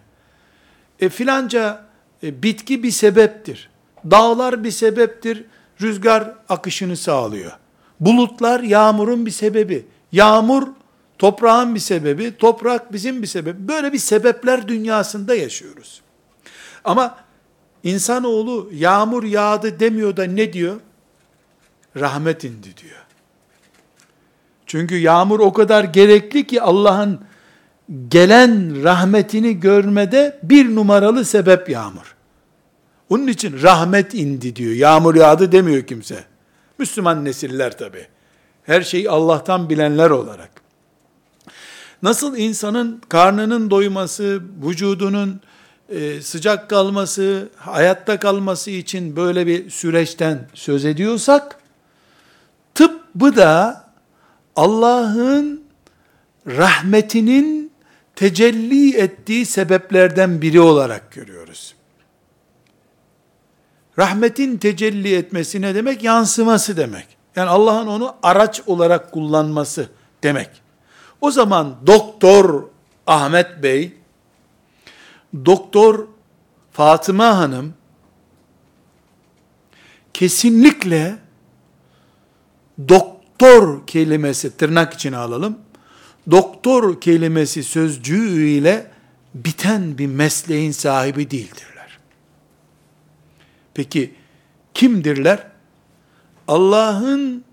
E 1.01 1.09
filanca 1.09 1.87
e, 2.23 2.43
bitki 2.43 2.83
bir 2.83 2.91
sebeptir. 2.91 3.71
Dağlar 4.11 4.65
bir 4.65 4.71
sebeptir. 4.71 5.45
Rüzgar 5.83 6.35
akışını 6.49 6.97
sağlıyor. 6.97 7.53
Bulutlar 8.01 8.61
yağmurun 8.61 9.27
bir 9.27 9.31
sebebi. 9.31 9.87
Yağmur 10.13 10.69
toprağın 11.19 11.75
bir 11.75 11.81
sebebi. 11.81 12.37
Toprak 12.37 12.93
bizim 12.93 13.23
bir 13.23 13.27
sebebi. 13.27 13.69
Böyle 13.69 13.93
bir 13.93 13.99
sebepler 13.99 14.69
dünyasında 14.69 15.35
yaşıyoruz. 15.35 16.03
Ama 16.85 17.19
insanoğlu 17.83 18.71
yağmur 18.73 19.25
yağdı 19.25 19.81
demiyor 19.81 20.17
da 20.17 20.25
ne 20.25 20.53
diyor? 20.53 20.81
Rahmet 21.97 22.45
indi 22.45 22.77
diyor. 22.77 23.06
Çünkü 24.67 24.97
yağmur 24.97 25.41
o 25.41 25.53
kadar 25.53 25.85
gerekli 25.85 26.47
ki 26.47 26.63
Allah'ın 26.63 27.21
gelen 28.09 28.83
rahmetini 28.85 29.61
görmede 29.61 30.39
bir 30.43 30.75
numaralı 30.75 31.25
sebep 31.25 31.69
yağmur. 31.69 32.17
Onun 33.11 33.27
için 33.27 33.63
rahmet 33.63 34.15
indi 34.15 34.57
diyor. 34.57 34.73
Yağmur 34.73 35.15
yağdı 35.15 35.53
demiyor 35.53 35.83
kimse. 35.83 36.25
Müslüman 36.79 37.25
nesiller 37.25 37.79
tabi. 37.79 38.07
Her 38.63 38.83
şeyi 38.83 39.11
Allah'tan 39.11 39.71
bilenler 39.71 40.11
olarak. 40.11 40.51
Nasıl 42.03 42.37
insanın 42.37 43.03
karnının 43.09 43.71
doyması, 43.71 44.43
vücudunun 44.67 45.41
e, 45.89 46.23
sıcak 46.23 46.71
kalması, 46.71 47.49
hayatta 47.57 48.19
kalması 48.19 48.71
için 48.71 49.17
böyle 49.17 49.47
bir 49.47 49.71
süreçten 49.71 50.49
söz 50.55 50.85
ediyorsak, 50.85 51.59
tıbbı 52.75 53.37
da 53.37 53.86
Allah'ın 54.57 55.65
rahmetinin 56.47 57.73
tecelli 58.17 58.97
ettiği 58.97 59.47
sebeplerden 59.47 60.43
biri 60.43 60.61
olarak 60.61 61.13
görüyoruz. 61.13 61.75
Rahmetin 63.99 64.57
tecelli 64.57 65.15
etmesi 65.15 65.63
ne 65.63 65.75
demek? 65.75 66.03
Yansıması 66.03 66.77
demek. 66.77 67.07
Yani 67.37 67.51
Allah'ın 67.51 67.87
onu 67.87 68.15
araç 68.23 68.63
olarak 68.67 69.13
kullanması 69.13 69.89
demek. 70.23 70.51
O 71.21 71.31
zaman 71.31 71.77
doktor 71.87 72.65
Ahmet 73.07 73.63
Bey, 73.63 73.93
doktor 75.45 76.07
Fatıma 76.73 77.39
Hanım 77.39 77.75
kesinlikle 80.15 81.19
doktor 82.89 83.16
kelimesi 83.87 84.57
tırnak 84.57 84.95
içine 84.95 85.17
alalım. 85.17 85.59
Doktor 86.31 87.01
kelimesi 87.01 87.65
sözcüğü 87.65 88.47
ile 88.47 88.91
biten 89.35 89.99
bir 89.99 90.07
mesleğin 90.07 90.73
sahibi 90.73 91.31
değildir. 91.31 91.67
Peki 93.75 94.15
kimdirler? 94.75 95.47
Allah'ın 96.49 97.45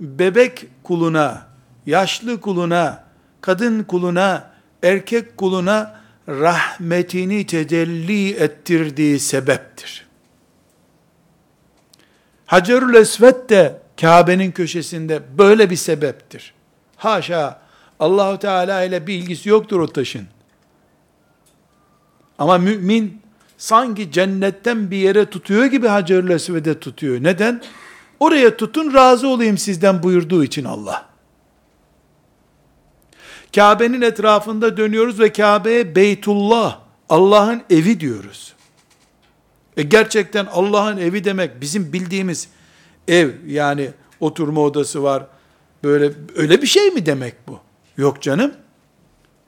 bebek 0.00 0.66
kuluna, 0.82 1.46
yaşlı 1.86 2.40
kuluna, 2.40 3.04
kadın 3.40 3.82
kuluna, 3.82 4.50
erkek 4.82 5.36
kuluna 5.36 6.00
rahmetini 6.28 7.46
tecelli 7.46 8.34
ettirdiği 8.34 9.20
sebeptir. 9.20 10.06
Hacerül 12.46 12.94
Esved 12.94 13.50
de 13.50 13.80
Kabe'nin 14.00 14.52
köşesinde 14.52 15.22
böyle 15.38 15.70
bir 15.70 15.76
sebeptir. 15.76 16.54
Haşa 16.96 17.60
Allahu 18.00 18.38
Teala 18.38 18.82
ile 18.82 19.06
bir 19.06 19.14
ilgisi 19.14 19.48
yoktur 19.48 19.80
o 19.80 19.86
taşın. 19.86 20.26
Ama 22.38 22.58
mümin 22.58 23.20
sanki 23.58 24.12
cennetten 24.12 24.90
bir 24.90 24.96
yere 24.96 25.30
tutuyor 25.30 25.64
gibi 25.64 25.88
Hacerül 25.88 26.30
Esved'e 26.30 26.80
tutuyor. 26.80 27.22
Neden? 27.22 27.62
Oraya 28.20 28.56
tutun 28.56 28.94
razı 28.94 29.28
olayım 29.28 29.58
sizden 29.58 30.02
buyurduğu 30.02 30.44
için 30.44 30.64
Allah. 30.64 31.06
Kabe'nin 33.54 34.02
etrafında 34.02 34.76
dönüyoruz 34.76 35.20
ve 35.20 35.32
Kabe'ye 35.32 35.94
Beytullah, 35.94 36.78
Allah'ın 37.08 37.62
evi 37.70 38.00
diyoruz. 38.00 38.54
E 39.76 39.82
gerçekten 39.82 40.46
Allah'ın 40.46 40.96
evi 40.96 41.24
demek 41.24 41.60
bizim 41.60 41.92
bildiğimiz 41.92 42.48
ev 43.10 43.30
yani 43.46 43.90
oturma 44.20 44.60
odası 44.60 45.02
var. 45.02 45.26
Böyle 45.84 46.12
öyle 46.36 46.62
bir 46.62 46.66
şey 46.66 46.90
mi 46.90 47.06
demek 47.06 47.34
bu? 47.48 47.58
Yok 47.96 48.22
canım. 48.22 48.52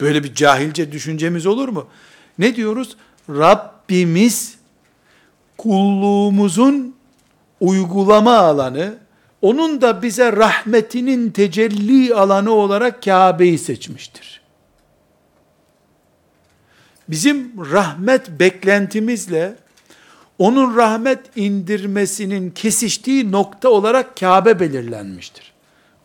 Böyle 0.00 0.24
bir 0.24 0.34
cahilce 0.34 0.92
düşüncemiz 0.92 1.46
olur 1.46 1.68
mu? 1.68 1.86
Ne 2.38 2.56
diyoruz? 2.56 2.96
Rabbimiz 3.28 4.58
kulluğumuzun 5.58 6.96
uygulama 7.60 8.36
alanı, 8.36 8.94
onun 9.42 9.80
da 9.80 10.02
bize 10.02 10.32
rahmetinin 10.32 11.30
tecelli 11.30 12.14
alanı 12.14 12.50
olarak 12.50 13.02
Kabe'yi 13.02 13.58
seçmiştir. 13.58 14.42
Bizim 17.08 17.52
rahmet 17.72 18.30
beklentimizle 18.30 19.56
onun 20.38 20.76
rahmet 20.76 21.36
indirmesinin 21.36 22.50
kesiştiği 22.50 23.32
nokta 23.32 23.68
olarak 23.68 24.16
Kabe 24.16 24.60
belirlenmiştir. 24.60 25.52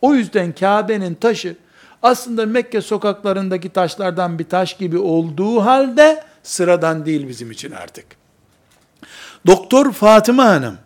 O 0.00 0.14
yüzden 0.14 0.52
Kabe'nin 0.52 1.14
taşı 1.14 1.56
aslında 2.02 2.46
Mekke 2.46 2.80
sokaklarındaki 2.80 3.68
taşlardan 3.68 4.38
bir 4.38 4.44
taş 4.44 4.76
gibi 4.76 4.98
olduğu 4.98 5.60
halde 5.60 6.24
sıradan 6.42 7.06
değil 7.06 7.28
bizim 7.28 7.50
için 7.50 7.70
artık. 7.70 8.06
Doktor 9.46 9.92
Fatıma 9.92 10.44
Hanım 10.44 10.78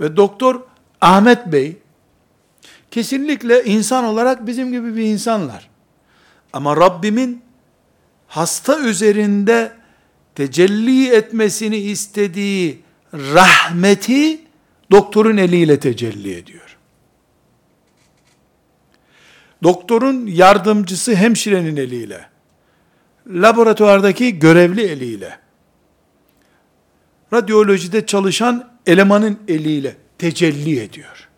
ve 0.00 0.16
Doktor 0.16 0.60
Ahmet 1.00 1.46
Bey 1.46 1.76
kesinlikle 2.90 3.64
insan 3.64 4.04
olarak 4.04 4.46
bizim 4.46 4.72
gibi 4.72 4.96
bir 4.96 5.02
insanlar. 5.02 5.68
Ama 6.52 6.76
Rabbimin 6.76 7.42
hasta 8.26 8.78
üzerinde 8.78 9.72
tecelli 10.38 11.08
etmesini 11.08 11.76
istediği 11.76 12.82
rahmeti 13.12 14.40
doktorun 14.90 15.36
eliyle 15.36 15.80
tecelli 15.80 16.34
ediyor. 16.34 16.76
Doktorun 19.62 20.26
yardımcısı 20.26 21.14
hemşirenin 21.14 21.76
eliyle, 21.76 22.28
laboratuvardaki 23.26 24.38
görevli 24.38 24.82
eliyle, 24.82 25.38
radyolojide 27.32 28.06
çalışan 28.06 28.70
elemanın 28.86 29.38
eliyle 29.48 29.96
tecelli 30.18 30.80
ediyor. 30.80 31.28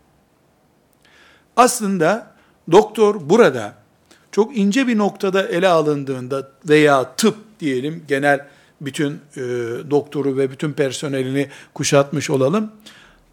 Aslında 1.57 2.35
doktor 2.73 3.31
burada 3.31 3.75
çok 4.33 4.57
ince 4.57 4.87
bir 4.87 4.99
noktada 4.99 5.49
ele 5.49 5.69
alındığında 5.69 6.51
veya 6.69 7.15
tıp 7.17 7.61
diyelim 7.61 8.05
genel 8.09 8.47
bütün 8.81 9.13
e, 9.37 9.41
doktoru 9.91 10.37
ve 10.37 10.51
bütün 10.51 10.73
personelini 10.73 11.49
kuşatmış 11.75 12.31
olalım. 12.31 12.73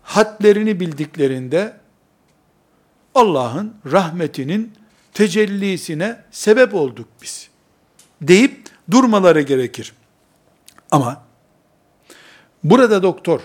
Hatlerini 0.03 0.79
bildiklerinde 0.79 1.77
Allah'ın 3.15 3.75
rahmetinin 3.91 4.73
tecellisine 5.13 6.23
sebep 6.31 6.73
olduk 6.73 7.07
biz. 7.21 7.49
Deyip 8.21 8.57
durmaları 8.91 9.41
gerekir. 9.41 9.93
Ama 10.91 11.23
burada 12.63 13.03
doktor 13.03 13.41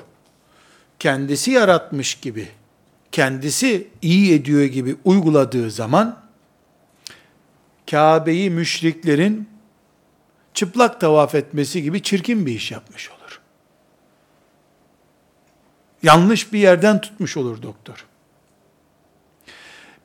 kendisi 0.98 1.50
yaratmış 1.50 2.14
gibi, 2.14 2.48
kendisi 3.12 3.88
iyi 4.02 4.34
ediyor 4.34 4.64
gibi 4.64 4.96
uyguladığı 5.04 5.70
zaman 5.70 6.22
Kabe'yi 7.90 8.50
müşriklerin 8.50 9.48
çıplak 10.54 11.00
tavaf 11.00 11.34
etmesi 11.34 11.82
gibi 11.82 12.02
çirkin 12.02 12.46
bir 12.46 12.52
iş 12.52 12.70
yapmış 12.70 13.10
olur. 13.10 13.40
Yanlış 16.02 16.52
bir 16.52 16.58
yerden 16.58 17.00
tutmuş 17.00 17.36
olur 17.36 17.62
doktor. 17.62 18.06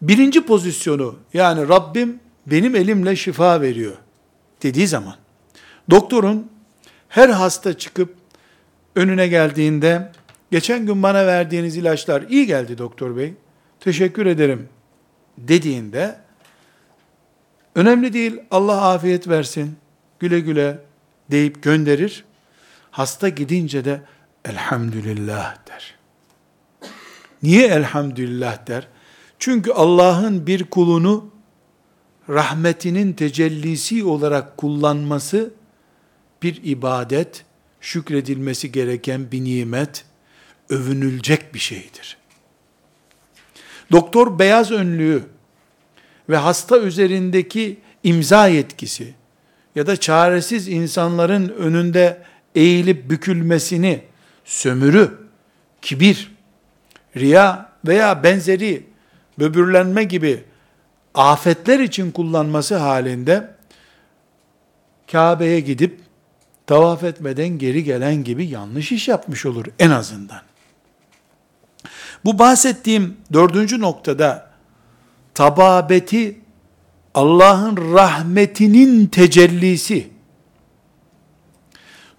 Birinci 0.02 0.46
pozisyonu 0.46 1.16
yani 1.34 1.70
Rabbim 1.70 2.20
benim 2.48 2.76
elimle 2.76 3.16
şifa 3.16 3.62
veriyor 3.62 3.98
dediği 4.64 4.88
zaman 4.88 5.16
doktorun 5.90 6.52
her 7.10 7.30
hasta 7.30 7.78
çıkıp 7.78 8.16
önüne 8.96 9.28
geldiğinde 9.28 10.12
geçen 10.52 10.86
gün 10.86 11.04
bana 11.04 11.26
verdiğiniz 11.26 11.78
ilaçlar 11.78 12.22
iyi 12.22 12.46
geldi 12.46 12.78
doktor 12.78 13.18
bey 13.18 13.34
teşekkür 13.80 14.26
ederim 14.26 14.70
dediğinde 15.38 16.20
önemli 17.76 18.14
değil 18.14 18.40
Allah 18.52 18.92
afiyet 18.92 19.28
versin 19.28 19.78
güle 20.20 20.40
güle 20.40 20.80
deyip 21.32 21.64
gönderir. 21.64 22.26
Hasta 22.92 23.30
gidince 23.30 23.86
de 23.86 24.02
elhamdülillah 24.46 25.68
der. 25.68 25.96
Niye 27.44 27.68
elhamdülillah 27.68 28.68
der? 28.68 28.88
Çünkü 29.40 29.72
Allah'ın 29.72 30.48
bir 30.48 30.64
kulunu 30.64 31.32
rahmetinin 32.30 33.14
tecellisi 33.14 34.04
olarak 34.04 34.58
kullanması 34.58 35.54
bir 36.44 36.64
ibadet, 36.64 37.46
şükredilmesi 37.82 38.72
gereken 38.72 39.32
bir 39.32 39.44
nimet, 39.44 40.06
övünülecek 40.70 41.54
bir 41.54 41.60
şeydir. 41.60 42.18
Doktor 43.92 44.40
beyaz 44.40 44.72
önlüğü 44.72 45.24
ve 46.30 46.38
hasta 46.38 46.80
üzerindeki 46.80 47.80
imza 48.04 48.48
yetkisi, 48.48 49.14
ya 49.78 49.88
da 49.88 49.98
çaresiz 49.98 50.68
insanların 50.68 51.50
önünde 51.50 52.24
eğilip 52.56 53.10
bükülmesini 53.10 54.02
sömürü, 54.46 55.18
kibir, 55.82 56.36
riya 57.18 57.70
veya 57.88 58.24
benzeri 58.24 58.88
böbürlenme 59.40 60.04
gibi 60.04 60.44
afetler 61.14 61.80
için 61.80 62.12
kullanması 62.12 62.76
halinde 62.76 63.50
Kabe'ye 65.12 65.60
gidip 65.60 66.00
tavaf 66.68 67.04
etmeden 67.04 67.50
geri 67.50 67.84
gelen 67.84 68.24
gibi 68.24 68.48
yanlış 68.48 68.92
iş 68.92 69.08
yapmış 69.08 69.46
olur 69.46 69.66
en 69.80 69.90
azından. 69.90 70.42
Bu 72.26 72.40
bahsettiğim 72.40 73.18
dördüncü 73.34 73.80
noktada 73.80 74.52
tababeti 75.34 76.40
Allah'ın 77.18 77.94
rahmetinin 77.94 79.08
tecellisi. 79.08 80.08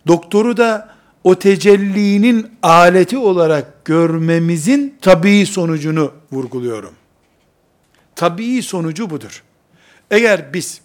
Doktoru 0.06 0.56
da 0.56 0.88
o 1.24 1.34
tecellinin 1.34 2.50
aleti 2.62 3.18
olarak 3.18 3.84
görmemizin 3.84 4.98
tabii 5.00 5.46
sonucunu 5.46 6.12
vurguluyorum. 6.32 6.94
Tabii 8.16 8.62
sonucu 8.62 9.10
budur. 9.10 9.42
Eğer 10.10 10.52
biz 10.52 10.80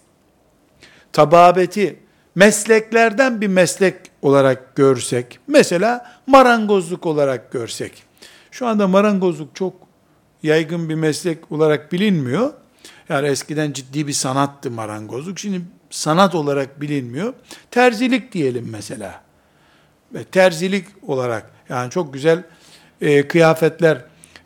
tababeti 1.12 1.98
mesleklerden 2.34 3.40
bir 3.40 3.48
meslek 3.48 3.96
olarak 4.22 4.76
görsek, 4.76 5.38
mesela 5.46 6.20
marangozluk 6.26 7.06
olarak 7.06 7.52
görsek, 7.52 8.02
şu 8.50 8.66
anda 8.66 8.88
marangozluk 8.88 9.56
çok 9.56 9.74
yaygın 10.42 10.88
bir 10.88 10.94
meslek 10.94 11.52
olarak 11.52 11.92
bilinmiyor. 11.92 12.52
Yani 13.08 13.28
eskiden 13.28 13.72
ciddi 13.72 14.06
bir 14.06 14.12
sanattı 14.12 14.70
marangozluk. 14.70 15.38
Şimdi 15.38 15.60
sanat 15.90 16.34
olarak 16.34 16.80
bilinmiyor. 16.80 17.34
Terzilik 17.70 18.32
diyelim 18.32 18.68
mesela. 18.70 19.22
Ve 20.14 20.24
terzilik 20.24 20.86
olarak 21.06 21.50
yani 21.68 21.90
çok 21.90 22.14
güzel 22.14 22.44
e, 23.00 23.28
kıyafetler 23.28 24.04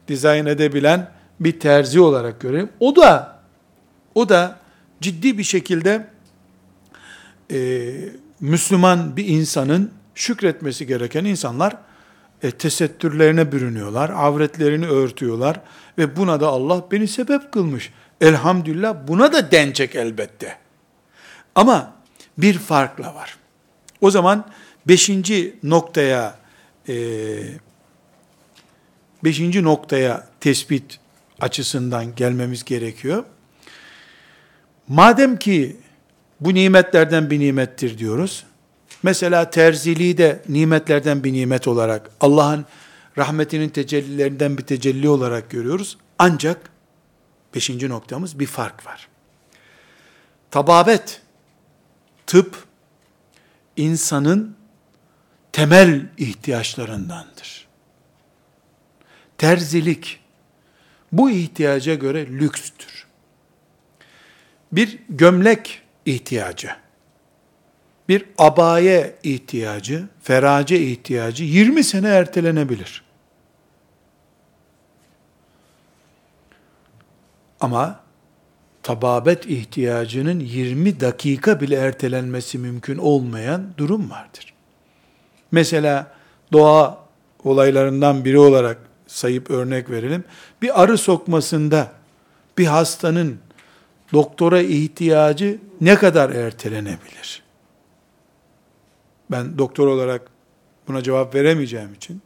dizayn 0.08 0.46
edebilen 0.46 1.10
bir 1.40 1.60
terzi 1.60 2.00
olarak 2.00 2.40
görelim. 2.40 2.68
O 2.80 2.96
da 2.96 3.38
o 4.14 4.28
da 4.28 4.58
ciddi 5.00 5.38
bir 5.38 5.44
şekilde 5.44 6.06
e, 7.52 7.90
Müslüman 8.40 9.16
bir 9.16 9.26
insanın 9.26 9.90
şükretmesi 10.14 10.86
gereken 10.86 11.24
insanlar 11.24 11.76
e, 12.42 12.50
tesettürlerine 12.50 13.52
bürünüyorlar, 13.52 14.10
avretlerini 14.10 14.86
örtüyorlar 14.86 15.60
ve 15.98 16.16
buna 16.16 16.40
da 16.40 16.48
Allah 16.48 16.84
beni 16.90 17.08
sebep 17.08 17.52
kılmış. 17.52 17.92
Elhamdülillah 18.20 18.96
buna 19.08 19.32
da 19.32 19.50
denecek 19.50 19.96
elbette. 19.96 20.58
Ama 21.54 21.94
bir 22.38 22.58
farkla 22.58 23.14
var. 23.14 23.36
O 24.00 24.10
zaman 24.10 24.46
beşinci 24.88 25.56
noktaya 25.62 26.38
e, 26.88 26.94
beşinci 29.24 29.62
noktaya 29.64 30.26
tespit 30.40 30.98
açısından 31.40 32.14
gelmemiz 32.14 32.64
gerekiyor. 32.64 33.24
Madem 34.88 35.36
ki 35.36 35.76
bu 36.40 36.54
nimetlerden 36.54 37.30
bir 37.30 37.38
nimettir 37.38 37.98
diyoruz. 37.98 38.44
Mesela 39.02 39.50
terziliği 39.50 40.18
de 40.18 40.42
nimetlerden 40.48 41.24
bir 41.24 41.32
nimet 41.32 41.68
olarak 41.68 42.10
Allah'ın 42.20 42.64
rahmetinin 43.18 43.68
tecellilerinden 43.68 44.58
bir 44.58 44.62
tecelli 44.62 45.08
olarak 45.08 45.50
görüyoruz. 45.50 45.98
Ancak 46.18 46.70
Beşinci 47.54 47.88
noktamız 47.88 48.38
bir 48.38 48.46
fark 48.46 48.86
var. 48.86 49.08
Tababet, 50.50 51.22
tıp, 52.26 52.64
insanın 53.76 54.56
temel 55.52 56.06
ihtiyaçlarındandır. 56.18 57.68
Terzilik, 59.38 60.20
bu 61.12 61.30
ihtiyaca 61.30 61.94
göre 61.94 62.26
lükstür. 62.26 63.06
Bir 64.72 64.98
gömlek 65.08 65.82
ihtiyacı, 66.04 66.76
bir 68.08 68.24
abaye 68.38 69.16
ihtiyacı, 69.22 70.08
ferace 70.22 70.80
ihtiyacı 70.80 71.44
20 71.44 71.84
sene 71.84 72.08
ertelenebilir. 72.08 73.07
Ama 77.60 78.00
tababet 78.82 79.46
ihtiyacının 79.46 80.40
20 80.40 81.00
dakika 81.00 81.60
bile 81.60 81.76
ertelenmesi 81.76 82.58
mümkün 82.58 82.98
olmayan 82.98 83.66
durum 83.78 84.10
vardır. 84.10 84.54
Mesela 85.52 86.12
doğa 86.52 86.98
olaylarından 87.44 88.24
biri 88.24 88.38
olarak 88.38 88.78
sayıp 89.06 89.50
örnek 89.50 89.90
verelim. 89.90 90.24
Bir 90.62 90.82
arı 90.82 90.98
sokmasında 90.98 91.92
bir 92.58 92.66
hastanın 92.66 93.38
doktora 94.12 94.62
ihtiyacı 94.62 95.58
ne 95.80 95.94
kadar 95.94 96.30
ertelenebilir? 96.30 97.42
Ben 99.30 99.58
doktor 99.58 99.86
olarak 99.86 100.22
buna 100.88 101.02
cevap 101.02 101.34
veremeyeceğim 101.34 101.94
için 101.94 102.22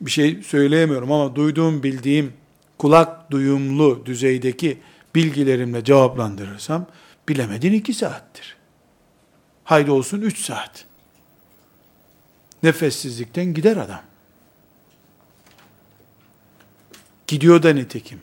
bir 0.00 0.10
şey 0.10 0.42
söyleyemiyorum 0.42 1.12
ama 1.12 1.36
duyduğum, 1.36 1.82
bildiğim 1.82 2.32
kulak 2.78 3.30
duyumlu 3.30 4.06
düzeydeki 4.06 4.78
bilgilerimle 5.14 5.84
cevaplandırırsam 5.84 6.86
bilemedin 7.28 7.72
iki 7.72 7.94
saattir. 7.94 8.56
Haydi 9.64 9.90
olsun 9.90 10.20
üç 10.20 10.38
saat. 10.44 10.84
nefessizlikten 12.62 13.54
gider 13.54 13.76
adam. 13.76 14.02
Gidiyor 17.26 17.62
da 17.62 17.72
nitekim. 17.72 18.20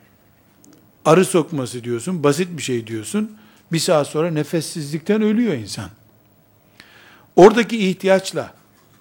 Arı 1.05 1.25
sokması 1.25 1.83
diyorsun, 1.83 2.23
basit 2.23 2.57
bir 2.57 2.61
şey 2.61 2.87
diyorsun. 2.87 3.37
Bir 3.71 3.79
saat 3.79 4.07
sonra 4.07 4.31
nefessizlikten 4.31 5.21
ölüyor 5.21 5.53
insan. 5.53 5.89
Oradaki 7.35 7.89
ihtiyaçla 7.89 8.53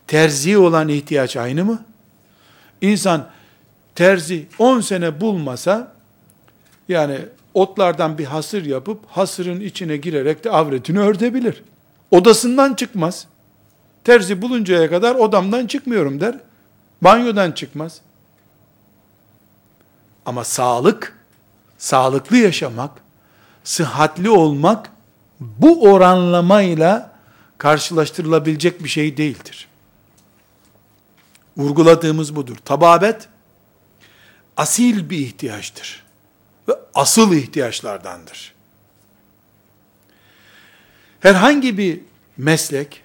terziye 0.07 0.59
olan 0.59 0.89
ihtiyaç 0.89 1.37
aynı 1.37 1.65
mı? 1.65 1.85
İnsan 2.81 3.31
terzi 4.01 4.47
10 4.59 4.81
sene 4.81 5.21
bulmasa 5.21 5.93
yani 6.89 7.19
otlardan 7.55 8.19
bir 8.19 8.25
hasır 8.25 8.65
yapıp 8.65 9.07
hasırın 9.07 9.61
içine 9.61 9.97
girerek 9.97 10.45
de 10.45 10.51
avretini 10.51 11.01
örtebilir. 11.01 11.63
Odasından 12.11 12.75
çıkmaz. 12.75 13.27
Terzi 14.05 14.43
buluncaya 14.43 14.91
kadar 14.91 15.15
odamdan 15.15 15.67
çıkmıyorum 15.67 16.21
der. 16.21 16.35
Banyodan 17.03 17.53
çıkmaz. 17.53 18.01
Ama 20.27 20.45
sağlık, 20.45 21.19
sağlıklı 21.79 22.37
yaşamak, 22.37 22.91
sıhhatli 23.65 24.31
olmak 24.31 24.91
bu 25.41 25.83
oranlamayla 25.83 27.13
karşılaştırılabilecek 27.59 28.85
bir 28.85 28.89
şey 28.89 29.17
değildir. 29.17 29.69
Vurguladığımız 31.57 32.37
budur. 32.37 32.57
Tababet 32.65 33.29
asil 34.57 35.11
bir 35.11 35.19
ihtiyaçtır. 35.19 36.05
Ve 36.69 36.73
asıl 36.95 37.35
ihtiyaçlardandır. 37.35 38.55
Herhangi 41.21 41.79
bir 41.79 42.01
meslek, 42.37 43.03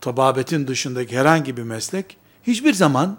tababetin 0.00 0.66
dışındaki 0.66 1.18
herhangi 1.18 1.56
bir 1.56 1.62
meslek, 1.62 2.16
hiçbir 2.46 2.74
zaman 2.74 3.18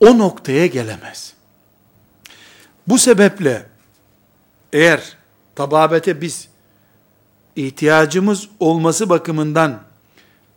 o 0.00 0.18
noktaya 0.18 0.66
gelemez. 0.66 1.32
Bu 2.86 2.98
sebeple 2.98 3.66
eğer 4.72 5.16
tababete 5.54 6.20
biz 6.20 6.48
ihtiyacımız 7.56 8.48
olması 8.60 9.08
bakımından 9.08 9.82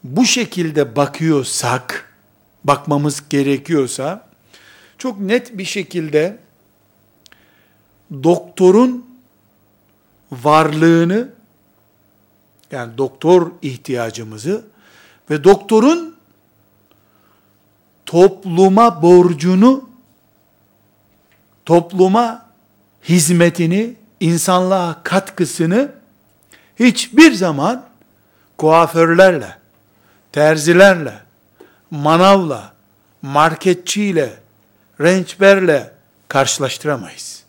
bu 0.03 0.25
şekilde 0.25 0.95
bakıyorsak, 0.95 2.13
bakmamız 2.63 3.29
gerekiyorsa, 3.29 4.26
çok 4.97 5.19
net 5.19 5.57
bir 5.57 5.65
şekilde 5.65 6.37
doktorun 8.23 9.05
varlığını, 10.31 11.29
yani 12.71 12.97
doktor 12.97 13.51
ihtiyacımızı 13.61 14.65
ve 15.29 15.43
doktorun 15.43 16.15
topluma 18.05 19.01
borcunu, 19.01 19.89
topluma 21.65 22.45
hizmetini, 23.03 23.95
insanlığa 24.19 25.03
katkısını 25.03 25.91
hiçbir 26.79 27.33
zaman 27.33 27.85
kuaförlerle, 28.57 29.57
terzilerle, 30.31 31.13
manavla, 31.91 32.73
marketçiyle, 33.21 34.33
rençberle 35.01 35.91
karşılaştıramayız. 36.27 37.43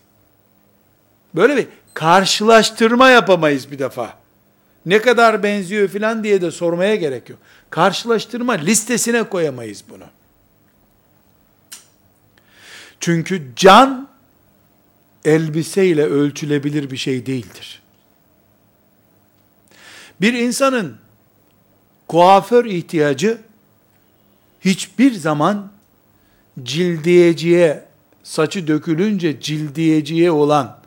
Böyle 1.34 1.56
bir 1.56 1.66
karşılaştırma 1.94 3.10
yapamayız 3.10 3.70
bir 3.70 3.78
defa. 3.78 4.18
Ne 4.86 5.02
kadar 5.02 5.42
benziyor 5.42 5.88
filan 5.88 6.24
diye 6.24 6.42
de 6.42 6.50
sormaya 6.50 6.96
gerek 6.96 7.30
yok. 7.30 7.38
Karşılaştırma 7.70 8.52
listesine 8.52 9.22
koyamayız 9.22 9.84
bunu. 9.90 10.04
Çünkü 13.00 13.42
can 13.56 14.08
elbiseyle 15.24 16.04
ölçülebilir 16.04 16.90
bir 16.90 16.96
şey 16.96 17.26
değildir. 17.26 17.82
Bir 20.20 20.32
insanın 20.32 20.96
kuaför 22.08 22.64
ihtiyacı 22.64 23.38
hiçbir 24.60 25.12
zaman 25.12 25.70
cildiyeciye, 26.64 27.84
saçı 28.22 28.66
dökülünce 28.66 29.40
cildiyeciye 29.40 30.30
olan 30.30 30.78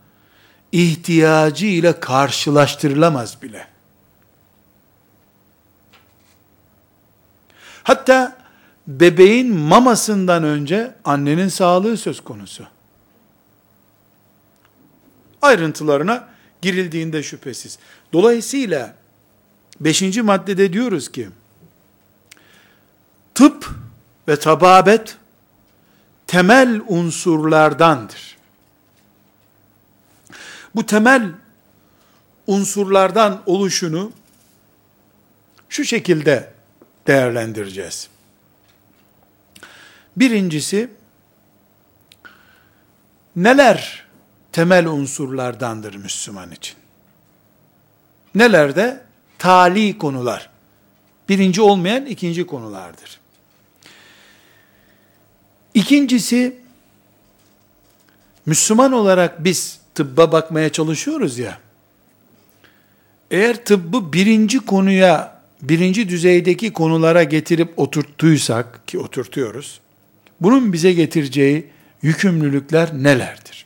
ihtiyacı 0.72 1.66
ile 1.66 2.00
karşılaştırılamaz 2.00 3.42
bile. 3.42 3.68
Hatta 7.84 8.38
bebeğin 8.88 9.56
mamasından 9.56 10.44
önce 10.44 10.96
annenin 11.06 11.48
sağlığı 11.48 11.98
söz 11.98 12.22
konusu. 12.22 12.68
Ayrıntılarına 15.42 16.30
girildiğinde 16.62 17.24
şüphesiz. 17.24 17.80
Dolayısıyla 18.14 18.96
beşinci 19.80 20.22
maddede 20.22 20.74
diyoruz 20.74 21.12
ki, 21.12 21.30
tıp 23.36 23.70
ve 24.28 24.40
tababet 24.40 25.18
temel 26.32 26.82
unsurlardandır. 26.88 28.38
Bu 30.76 30.86
temel 30.86 31.32
unsurlardan 32.48 33.44
oluşunu 33.46 34.12
şu 35.70 35.86
şekilde 35.86 36.54
değerlendireceğiz. 37.08 38.10
Birincisi, 40.18 40.92
neler 43.36 44.06
temel 44.52 44.88
unsurlardandır 44.88 45.96
Müslüman 45.96 46.52
için? 46.52 46.76
Nelerde? 48.36 49.04
Tali 49.38 49.98
konular. 49.98 50.50
Birinci 51.30 51.62
olmayan 51.62 52.06
ikinci 52.06 52.48
konulardır. 52.48 53.21
İkincisi, 55.74 56.56
Müslüman 58.46 58.92
olarak 58.92 59.44
biz 59.44 59.80
tıbba 59.96 60.32
bakmaya 60.32 60.72
çalışıyoruz 60.72 61.40
ya, 61.40 61.60
eğer 63.32 63.66
tıbbı 63.66 64.14
birinci 64.14 64.60
konuya, 64.60 65.42
birinci 65.62 66.10
düzeydeki 66.10 66.74
konulara 66.74 67.24
getirip 67.24 67.80
oturttuysak, 67.80 68.88
ki 68.88 69.00
oturtuyoruz, 69.00 69.80
bunun 70.42 70.74
bize 70.74 70.94
getireceği 70.94 71.66
yükümlülükler 72.02 72.94
nelerdir? 72.94 73.66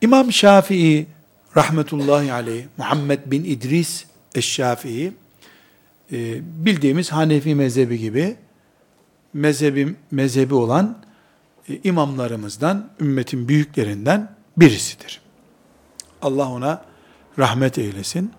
İmam 0.00 0.32
Şafii 0.32 1.06
rahmetullahi 1.56 2.32
aleyh, 2.32 2.64
Muhammed 2.76 3.20
bin 3.26 3.44
İdris 3.44 4.04
Eşşafii, 4.34 5.12
e, 6.12 6.40
bildiğimiz 6.64 7.12
Hanefi 7.12 7.54
mezhebi 7.54 7.98
gibi 7.98 8.36
mezhebi, 9.34 9.94
mezhebi 10.10 10.54
olan 10.54 10.98
e, 11.68 11.78
imamlarımızdan, 11.84 12.90
ümmetin 13.00 13.48
büyüklerinden 13.48 14.34
birisidir. 14.56 15.20
Allah 16.22 16.48
ona 16.48 16.84
rahmet 17.38 17.78
eylesin. 17.78 18.32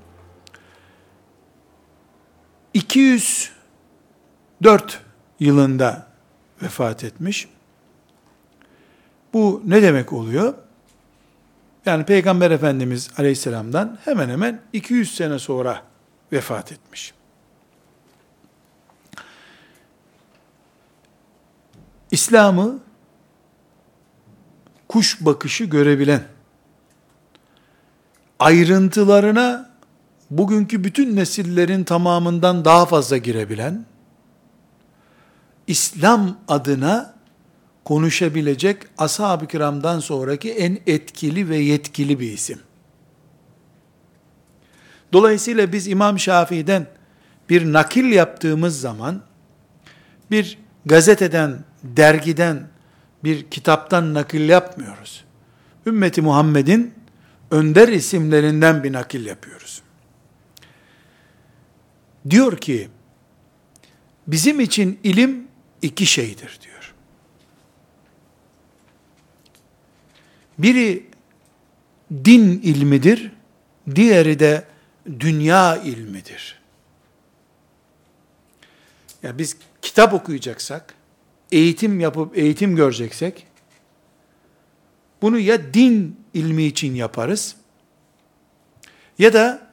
204 2.74 3.52
yılında 5.40 6.08
vefat 6.62 7.04
etmiş. 7.04 7.48
Bu 9.34 9.62
ne 9.66 9.82
demek 9.82 10.14
oluyor? 10.14 10.54
Yani 11.86 12.06
Peygamber 12.06 12.52
Efendimiz 12.52 13.10
Aleyhisselam'dan 13.18 13.98
hemen 14.06 14.30
hemen 14.30 14.62
200 14.74 15.16
sene 15.16 15.40
sonra 15.40 15.84
vefat 16.32 16.72
etmiş. 16.72 17.14
İslam'ı 22.14 22.80
kuş 24.88 25.26
bakışı 25.26 25.64
görebilen, 25.64 26.24
ayrıntılarına 28.40 29.70
bugünkü 30.30 30.84
bütün 30.84 31.16
nesillerin 31.16 31.84
tamamından 31.84 32.66
daha 32.66 32.86
fazla 32.86 33.18
girebilen, 33.18 33.86
İslam 35.68 36.38
adına 36.48 37.14
konuşabilecek 37.84 38.78
ashab-ı 38.98 39.48
kiramdan 39.48 40.00
sonraki 40.00 40.52
en 40.52 40.78
etkili 40.88 41.50
ve 41.50 41.58
yetkili 41.58 42.20
bir 42.20 42.32
isim. 42.32 42.60
Dolayısıyla 45.14 45.72
biz 45.74 45.88
İmam 45.88 46.20
Şafii'den 46.20 46.88
bir 47.50 47.74
nakil 47.74 48.12
yaptığımız 48.12 48.82
zaman, 48.82 49.22
bir 50.32 50.58
gazeteden, 50.86 51.73
dergiden, 51.84 52.68
bir 53.24 53.50
kitaptan 53.50 54.14
nakil 54.14 54.50
yapmıyoruz. 54.50 55.24
Ümmeti 55.86 56.22
Muhammed'in 56.22 56.94
önder 57.52 57.88
isimlerinden 57.88 58.84
bir 58.84 58.94
nakil 58.94 59.26
yapıyoruz. 59.26 59.84
diyor 62.30 62.58
ki, 62.58 62.90
bizim 64.28 64.60
için 64.60 65.00
ilim 65.04 65.48
iki 65.82 66.06
şeydir 66.06 66.60
diyor. 66.62 66.94
Biri 70.58 71.06
din 72.12 72.62
ilmidir, 72.62 73.32
diğeri 73.96 74.40
de 74.40 74.66
dünya 75.20 75.78
ilmidir. 75.78 76.62
Ya 79.24 79.38
biz 79.38 79.58
kitap 79.82 80.14
okuyacaksak, 80.14 80.94
eğitim 81.54 82.00
yapıp 82.00 82.38
eğitim 82.38 82.76
göreceksek, 82.76 83.48
bunu 85.22 85.40
ya 85.40 85.74
din 85.74 86.20
ilmi 86.34 86.64
için 86.64 86.96
yaparız, 86.96 87.56
ya 89.20 89.34
da 89.34 89.68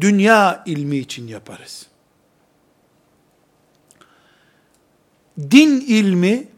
dünya 0.00 0.62
ilmi 0.66 0.96
için 0.96 1.26
yaparız. 1.26 1.86
Din 5.38 5.80
ilmi, 5.80 6.48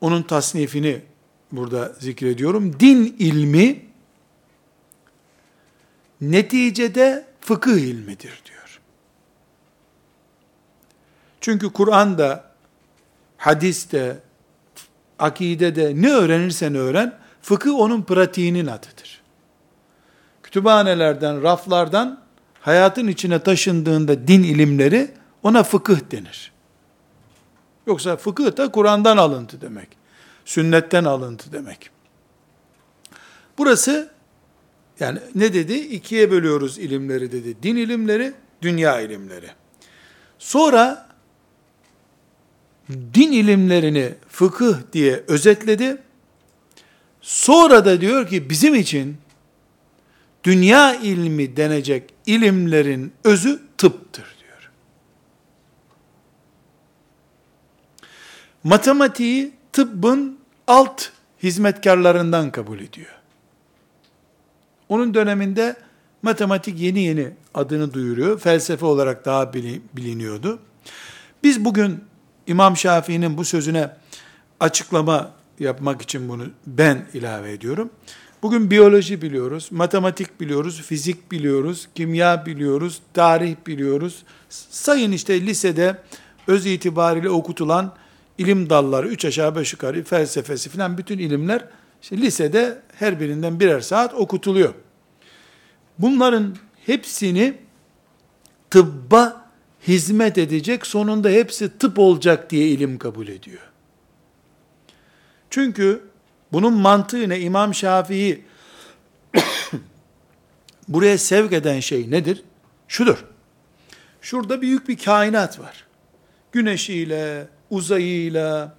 onun 0.00 0.22
tasnifini 0.22 1.02
burada 1.52 1.92
zikrediyorum. 2.00 2.80
Din 2.80 3.16
ilmi, 3.18 3.84
neticede 6.20 7.26
fıkıh 7.40 7.76
ilmidir 7.78 8.42
diyor. 8.46 8.80
Çünkü 11.40 11.72
Kur'an'da, 11.72 12.47
hadiste, 13.38 14.18
akidede 15.18 15.92
ne 15.96 16.12
öğrenirsen 16.12 16.74
öğren, 16.74 17.18
fıkıh 17.42 17.74
onun 17.74 18.02
pratiğinin 18.02 18.66
adıdır. 18.66 19.20
Kütüphanelerden, 20.42 21.42
raflardan 21.42 22.20
hayatın 22.60 23.06
içine 23.06 23.38
taşındığında 23.42 24.28
din 24.28 24.42
ilimleri 24.42 25.10
ona 25.42 25.62
fıkıh 25.62 25.98
denir. 26.10 26.52
Yoksa 27.86 28.16
fıkıh 28.16 28.56
da 28.56 28.70
Kur'an'dan 28.70 29.16
alıntı 29.16 29.60
demek. 29.60 29.88
Sünnetten 30.44 31.04
alıntı 31.04 31.52
demek. 31.52 31.90
Burası 33.58 34.10
yani 35.00 35.18
ne 35.34 35.54
dedi? 35.54 35.74
İkiye 35.74 36.30
bölüyoruz 36.30 36.78
ilimleri 36.78 37.32
dedi. 37.32 37.62
Din 37.62 37.76
ilimleri, 37.76 38.32
dünya 38.62 39.00
ilimleri. 39.00 39.50
Sonra 40.38 41.07
din 42.90 43.32
ilimlerini 43.32 44.14
fıkıh 44.28 44.76
diye 44.92 45.24
özetledi. 45.28 45.96
Sonra 47.20 47.84
da 47.84 48.00
diyor 48.00 48.28
ki 48.28 48.50
bizim 48.50 48.74
için 48.74 49.16
dünya 50.44 50.94
ilmi 50.94 51.56
denecek 51.56 52.14
ilimlerin 52.26 53.12
özü 53.24 53.60
tıptır 53.78 54.36
diyor. 54.40 54.70
Matematiği 58.64 59.52
tıbbın 59.72 60.38
alt 60.66 61.08
hizmetkarlarından 61.42 62.50
kabul 62.50 62.80
ediyor. 62.80 63.14
Onun 64.88 65.14
döneminde 65.14 65.76
matematik 66.22 66.80
yeni 66.80 67.00
yeni 67.00 67.30
adını 67.54 67.94
duyuruyor. 67.94 68.38
Felsefe 68.40 68.86
olarak 68.86 69.24
daha 69.24 69.52
biliniyordu. 69.94 70.58
Biz 71.42 71.64
bugün 71.64 72.07
İmam 72.48 72.76
Şafii'nin 72.76 73.36
bu 73.36 73.44
sözüne 73.44 73.90
açıklama 74.60 75.30
yapmak 75.58 76.02
için 76.02 76.28
bunu 76.28 76.44
ben 76.66 77.06
ilave 77.14 77.52
ediyorum. 77.52 77.90
Bugün 78.42 78.70
biyoloji 78.70 79.22
biliyoruz, 79.22 79.68
matematik 79.70 80.40
biliyoruz, 80.40 80.82
fizik 80.82 81.32
biliyoruz, 81.32 81.88
kimya 81.94 82.46
biliyoruz, 82.46 83.02
tarih 83.14 83.56
biliyoruz. 83.66 84.22
Sayın 84.70 85.12
işte 85.12 85.40
lisede 85.40 86.02
öz 86.46 86.66
itibariyle 86.66 87.30
okutulan 87.30 87.94
ilim 88.38 88.70
dalları, 88.70 89.08
üç 89.08 89.24
aşağı 89.24 89.56
beş 89.56 89.72
yukarı, 89.72 90.04
felsefesi 90.04 90.70
filan 90.70 90.98
bütün 90.98 91.18
ilimler 91.18 91.64
işte 92.02 92.16
lisede 92.16 92.82
her 92.94 93.20
birinden 93.20 93.60
birer 93.60 93.80
saat 93.80 94.14
okutuluyor. 94.14 94.74
Bunların 95.98 96.56
hepsini 96.86 97.54
tıbba 98.70 99.47
hizmet 99.88 100.38
edecek, 100.38 100.86
sonunda 100.86 101.28
hepsi 101.28 101.78
tıp 101.78 101.98
olacak 101.98 102.50
diye 102.50 102.68
ilim 102.68 102.98
kabul 102.98 103.28
ediyor. 103.28 103.60
Çünkü 105.50 106.02
bunun 106.52 106.74
mantığı 106.74 107.28
ne? 107.28 107.40
İmam 107.40 107.74
Şafii 107.74 108.44
buraya 110.88 111.18
sevk 111.18 111.52
eden 111.52 111.80
şey 111.80 112.10
nedir? 112.10 112.42
Şudur. 112.88 113.24
Şurada 114.22 114.62
büyük 114.62 114.88
bir 114.88 114.98
kainat 114.98 115.60
var. 115.60 115.84
Güneşiyle, 116.52 117.48
uzayıyla, 117.70 118.76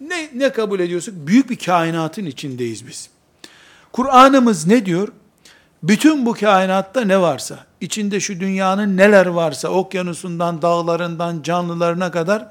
ne, 0.00 0.30
ne 0.34 0.52
kabul 0.52 0.80
ediyorsak 0.80 1.14
büyük 1.14 1.50
bir 1.50 1.58
kainatın 1.58 2.24
içindeyiz 2.26 2.86
biz. 2.86 3.10
Kur'an'ımız 3.92 4.66
ne 4.66 4.86
diyor? 4.86 5.08
Bütün 5.82 6.26
bu 6.26 6.32
kainatta 6.32 7.00
ne 7.00 7.20
varsa, 7.20 7.66
içinde 7.80 8.20
şu 8.20 8.40
dünyanın 8.40 8.96
neler 8.96 9.26
varsa, 9.26 9.68
okyanusundan, 9.68 10.62
dağlarından, 10.62 11.42
canlılarına 11.42 12.10
kadar 12.10 12.48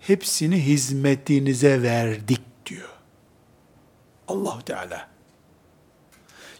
hepsini 0.00 0.66
hizmetinize 0.66 1.82
verdik 1.82 2.40
diyor. 2.66 2.88
allah 4.28 4.60
Teala. 4.60 5.08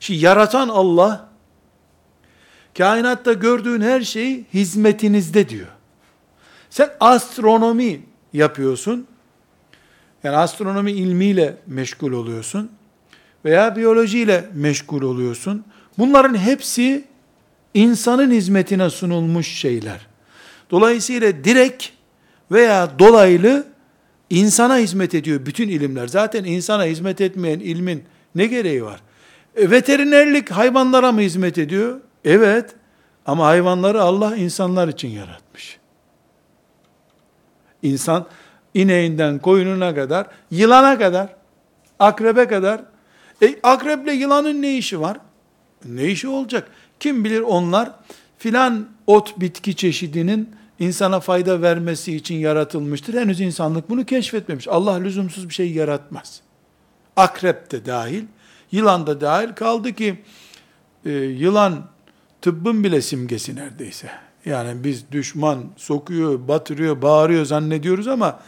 Şimdi 0.01 0.25
yaratan 0.25 0.69
Allah, 0.69 1.29
kainatta 2.79 3.33
gördüğün 3.33 3.81
her 3.81 4.01
şey 4.01 4.45
hizmetinizde 4.55 5.49
diyor. 5.49 5.69
Sen 6.71 6.91
astronomi 7.01 8.01
yapıyorsun, 8.33 9.07
yani 10.25 10.37
astronomi 10.37 10.93
ilmiyle 10.93 11.57
meşgul 11.67 12.13
oluyorsun, 12.13 12.71
veya 13.45 13.77
biyolojiyle 13.77 14.45
meşgul 14.55 15.03
oluyorsun. 15.03 15.65
Bunların 15.99 16.35
hepsi 16.35 17.05
insanın 17.75 18.31
hizmetine 18.31 18.91
sunulmuş 18.91 19.49
şeyler. 19.49 20.07
Dolayısıyla 20.71 21.45
direkt 21.45 21.87
veya 22.51 22.99
dolaylı 22.99 23.67
insana 24.31 24.79
hizmet 24.79 25.15
ediyor 25.15 25.47
bütün 25.47 25.69
ilimler. 25.69 26.07
Zaten 26.07 26.45
insana 26.45 26.85
hizmet 26.85 27.21
etmeyen 27.21 27.61
ilmin 27.61 28.05
ne 28.35 28.47
gereği 28.47 28.85
var? 28.85 29.01
E, 29.57 29.71
veterinerlik 29.71 30.51
hayvanlara 30.51 31.13
mı 31.13 31.21
hizmet 31.21 31.59
ediyor? 31.59 32.01
Evet. 32.25 32.75
Ama 33.27 33.47
hayvanları 33.47 34.03
Allah 34.03 34.37
insanlar 34.37 34.89
için 34.89 35.09
yaratmış. 35.09 35.79
İnsan 37.83 38.27
ineğinden 38.75 39.39
koyununa 39.39 39.95
kadar, 39.95 40.27
yılana 40.51 40.99
kadar, 40.99 41.29
akrebe 41.99 42.49
kadar. 42.49 42.81
E, 43.43 43.55
akreple 43.63 44.13
yılanın 44.13 44.63
ne 44.63 44.77
işi 44.77 45.01
var? 45.01 45.19
Ne 45.85 46.05
işi 46.05 46.29
olacak? 46.29 46.71
Kim 47.01 47.25
bilir 47.25 47.41
onlar 47.41 47.91
filan 48.39 48.89
ot 49.07 49.41
bitki 49.41 49.77
çeşidinin 49.77 50.51
insana 50.79 51.21
fayda 51.21 51.63
vermesi 51.63 52.17
için 52.17 52.35
yaratılmıştır. 52.35 53.15
Henüz 53.15 53.41
insanlık 53.41 53.91
bunu 53.91 54.05
keşfetmemiş. 54.05 54.69
Allah 54.69 54.95
lüzumsuz 54.95 55.49
bir 55.49 55.55
şey 55.55 55.73
yaratmaz. 55.73 56.41
Akrep 57.17 57.71
de 57.71 57.87
dahil, 57.87 58.25
yılan 58.73 59.07
da 59.07 59.21
dahil 59.21 59.49
kaldı 59.49 59.93
ki 59.93 60.23
e, 61.05 61.11
yılan 61.13 61.87
tıbbın 62.43 62.85
bile 62.85 63.03
simgesi 63.03 63.57
neredeyse. 63.57 64.11
Yani 64.45 64.85
biz 64.85 65.13
düşman 65.13 65.65
sokuyor, 65.77 66.49
batırıyor, 66.49 67.03
bağırıyor 67.03 67.45
zannediyoruz 67.45 68.09
ama 68.09 68.41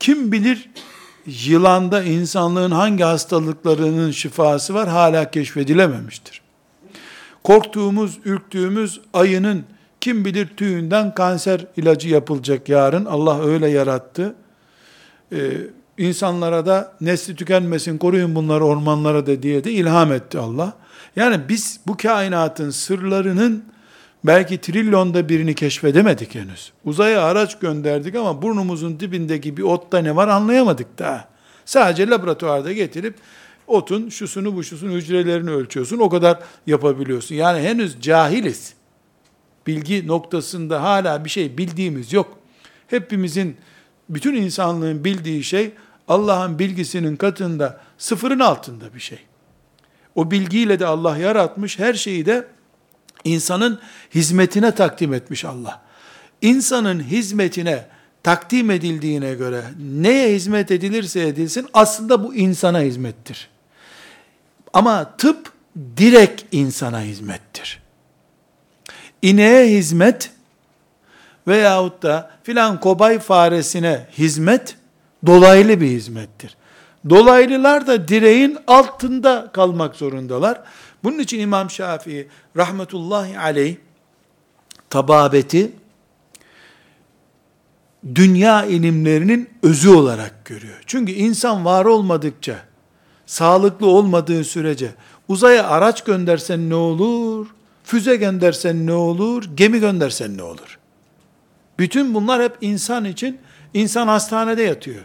kim 0.00 0.32
bilir 0.32 0.70
yılanda 1.26 2.02
insanlığın 2.02 2.70
hangi 2.70 3.04
hastalıklarının 3.04 4.10
şifası 4.10 4.74
var 4.74 4.88
hala 4.88 5.30
keşfedilememiştir. 5.30 6.41
Korktuğumuz, 7.44 8.18
ürktüğümüz 8.24 9.00
ayının 9.12 9.64
kim 10.00 10.24
bilir 10.24 10.48
tüyünden 10.56 11.14
kanser 11.14 11.66
ilacı 11.76 12.08
yapılacak 12.08 12.68
yarın. 12.68 13.04
Allah 13.04 13.44
öyle 13.44 13.68
yarattı. 13.68 14.34
Ee, 15.32 15.38
insanlara 15.98 16.66
da 16.66 16.92
nesli 17.00 17.36
tükenmesin, 17.36 17.98
koruyun 17.98 18.34
bunları 18.34 18.64
ormanlara 18.64 19.26
da 19.26 19.42
diye 19.42 19.64
de 19.64 19.72
ilham 19.72 20.12
etti 20.12 20.38
Allah. 20.38 20.72
Yani 21.16 21.40
biz 21.48 21.80
bu 21.86 21.96
kainatın 21.96 22.70
sırlarının 22.70 23.64
belki 24.24 24.60
trilyonda 24.60 25.28
birini 25.28 25.54
keşfedemedik 25.54 26.34
henüz. 26.34 26.72
Uzaya 26.84 27.22
araç 27.22 27.58
gönderdik 27.58 28.14
ama 28.14 28.42
burnumuzun 28.42 29.00
dibindeki 29.00 29.56
bir 29.56 29.62
otta 29.62 29.98
ne 29.98 30.16
var 30.16 30.28
anlayamadık 30.28 30.98
daha. 30.98 31.28
Sadece 31.64 32.08
laboratuvarda 32.08 32.72
getirip 32.72 33.14
otun 33.66 34.08
şusunu 34.08 34.56
bu 34.56 34.64
şusunu 34.64 34.92
hücrelerini 34.92 35.50
ölçüyorsun. 35.50 35.98
O 35.98 36.08
kadar 36.08 36.38
yapabiliyorsun. 36.66 37.34
Yani 37.34 37.60
henüz 37.60 38.00
cahiliz. 38.00 38.74
Bilgi 39.66 40.06
noktasında 40.06 40.82
hala 40.82 41.24
bir 41.24 41.30
şey 41.30 41.58
bildiğimiz 41.58 42.12
yok. 42.12 42.38
Hepimizin, 42.86 43.56
bütün 44.08 44.34
insanlığın 44.34 45.04
bildiği 45.04 45.44
şey 45.44 45.70
Allah'ın 46.08 46.58
bilgisinin 46.58 47.16
katında 47.16 47.80
sıfırın 47.98 48.40
altında 48.40 48.94
bir 48.94 49.00
şey. 49.00 49.18
O 50.14 50.30
bilgiyle 50.30 50.78
de 50.78 50.86
Allah 50.86 51.16
yaratmış, 51.16 51.78
her 51.78 51.94
şeyi 51.94 52.26
de 52.26 52.48
İnsanın 53.24 53.80
hizmetine 54.14 54.74
takdim 54.74 55.14
etmiş 55.14 55.44
Allah. 55.44 55.82
İnsanın 56.42 57.02
hizmetine 57.02 57.86
takdim 58.22 58.70
edildiğine 58.70 59.34
göre 59.34 59.64
neye 59.78 60.34
hizmet 60.34 60.70
edilirse 60.70 61.20
edilsin 61.20 61.66
aslında 61.74 62.24
bu 62.24 62.34
insana 62.34 62.80
hizmettir. 62.80 63.48
Ama 64.72 65.16
tıp 65.16 65.52
direkt 65.96 66.42
insana 66.52 67.00
hizmettir. 67.00 67.82
İneğe 69.22 69.78
hizmet 69.78 70.30
veyahut 71.48 72.02
da 72.02 72.30
filan 72.42 72.80
kobay 72.80 73.18
faresine 73.18 74.06
hizmet 74.18 74.76
dolaylı 75.26 75.80
bir 75.80 75.86
hizmettir. 75.86 76.56
Dolaylılar 77.10 77.86
da 77.86 78.08
direğin 78.08 78.58
altında 78.66 79.50
kalmak 79.52 79.96
zorundalar. 79.96 80.60
Bunun 81.04 81.18
için 81.18 81.40
İmam 81.40 81.70
Şafii 81.70 82.28
rahmetullahi 82.56 83.38
aleyh 83.38 83.76
tababeti 84.90 85.72
dünya 88.14 88.64
ilimlerinin 88.64 89.50
özü 89.62 89.88
olarak 89.88 90.44
görüyor. 90.44 90.82
Çünkü 90.86 91.12
insan 91.12 91.64
var 91.64 91.84
olmadıkça, 91.84 92.58
sağlıklı 93.32 93.86
olmadığı 93.86 94.44
sürece 94.44 94.94
uzaya 95.28 95.68
araç 95.68 96.04
göndersen 96.04 96.70
ne 96.70 96.74
olur? 96.74 97.46
Füze 97.84 98.16
göndersen 98.16 98.86
ne 98.86 98.92
olur? 98.92 99.44
Gemi 99.54 99.80
göndersen 99.80 100.36
ne 100.36 100.42
olur? 100.42 100.78
Bütün 101.78 102.14
bunlar 102.14 102.42
hep 102.42 102.56
insan 102.60 103.04
için, 103.04 103.38
insan 103.74 104.08
hastanede 104.08 104.62
yatıyor. 104.62 105.04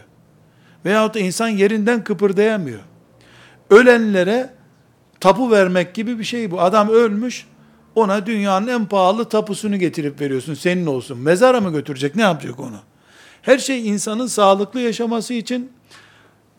Veyahut 0.84 1.14
da 1.14 1.18
insan 1.18 1.48
yerinden 1.48 2.04
kıpırdayamıyor. 2.04 2.80
Ölenlere 3.70 4.50
tapu 5.20 5.50
vermek 5.50 5.94
gibi 5.94 6.18
bir 6.18 6.24
şey 6.24 6.50
bu. 6.50 6.60
Adam 6.60 6.88
ölmüş, 6.88 7.46
ona 7.94 8.26
dünyanın 8.26 8.66
en 8.66 8.86
pahalı 8.86 9.24
tapusunu 9.24 9.76
getirip 9.78 10.20
veriyorsun. 10.20 10.54
Senin 10.54 10.86
olsun. 10.86 11.18
Mezara 11.18 11.60
mı 11.60 11.72
götürecek? 11.72 12.16
Ne 12.16 12.22
yapacak 12.22 12.60
onu? 12.60 12.78
Her 13.42 13.58
şey 13.58 13.88
insanın 13.88 14.26
sağlıklı 14.26 14.80
yaşaması 14.80 15.34
için 15.34 15.72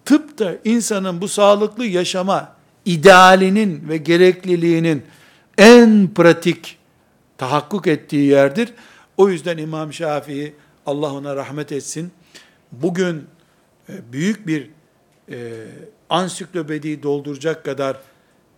tıp 0.09 0.37
da 0.39 0.57
insanın 0.65 1.21
bu 1.21 1.27
sağlıklı 1.27 1.85
yaşama 1.85 2.55
idealinin 2.85 3.89
ve 3.89 3.97
gerekliliğinin 3.97 5.03
en 5.57 6.09
pratik 6.15 6.77
tahakkuk 7.37 7.87
ettiği 7.87 8.25
yerdir. 8.29 8.73
O 9.17 9.29
yüzden 9.29 9.57
İmam 9.57 9.93
Şafii 9.93 10.53
Allah 10.85 11.13
ona 11.13 11.35
rahmet 11.35 11.71
etsin. 11.71 12.11
Bugün 12.71 13.27
e, 13.89 14.11
büyük 14.11 14.47
bir 14.47 14.69
e, 15.31 15.65
ansiklopediyi 16.09 17.03
dolduracak 17.03 17.65
kadar 17.65 17.97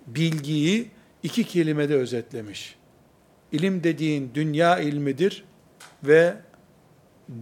bilgiyi 0.08 0.88
iki 1.24 1.43
kelimede 1.43 1.95
özetlemiş. 1.95 2.76
İlim 3.52 3.84
dediğin 3.84 4.32
dünya 4.34 4.80
ilmidir 4.80 5.43
ve 6.04 6.36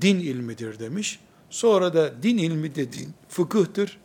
din 0.01 0.20
ilmidir 0.20 0.80
demiş. 0.80 1.20
Sonra 1.50 1.93
da 1.93 2.24
din 2.24 2.38
ilmi 2.38 2.76
dediğin 2.76 3.14
fıkıhtır. 3.30 4.00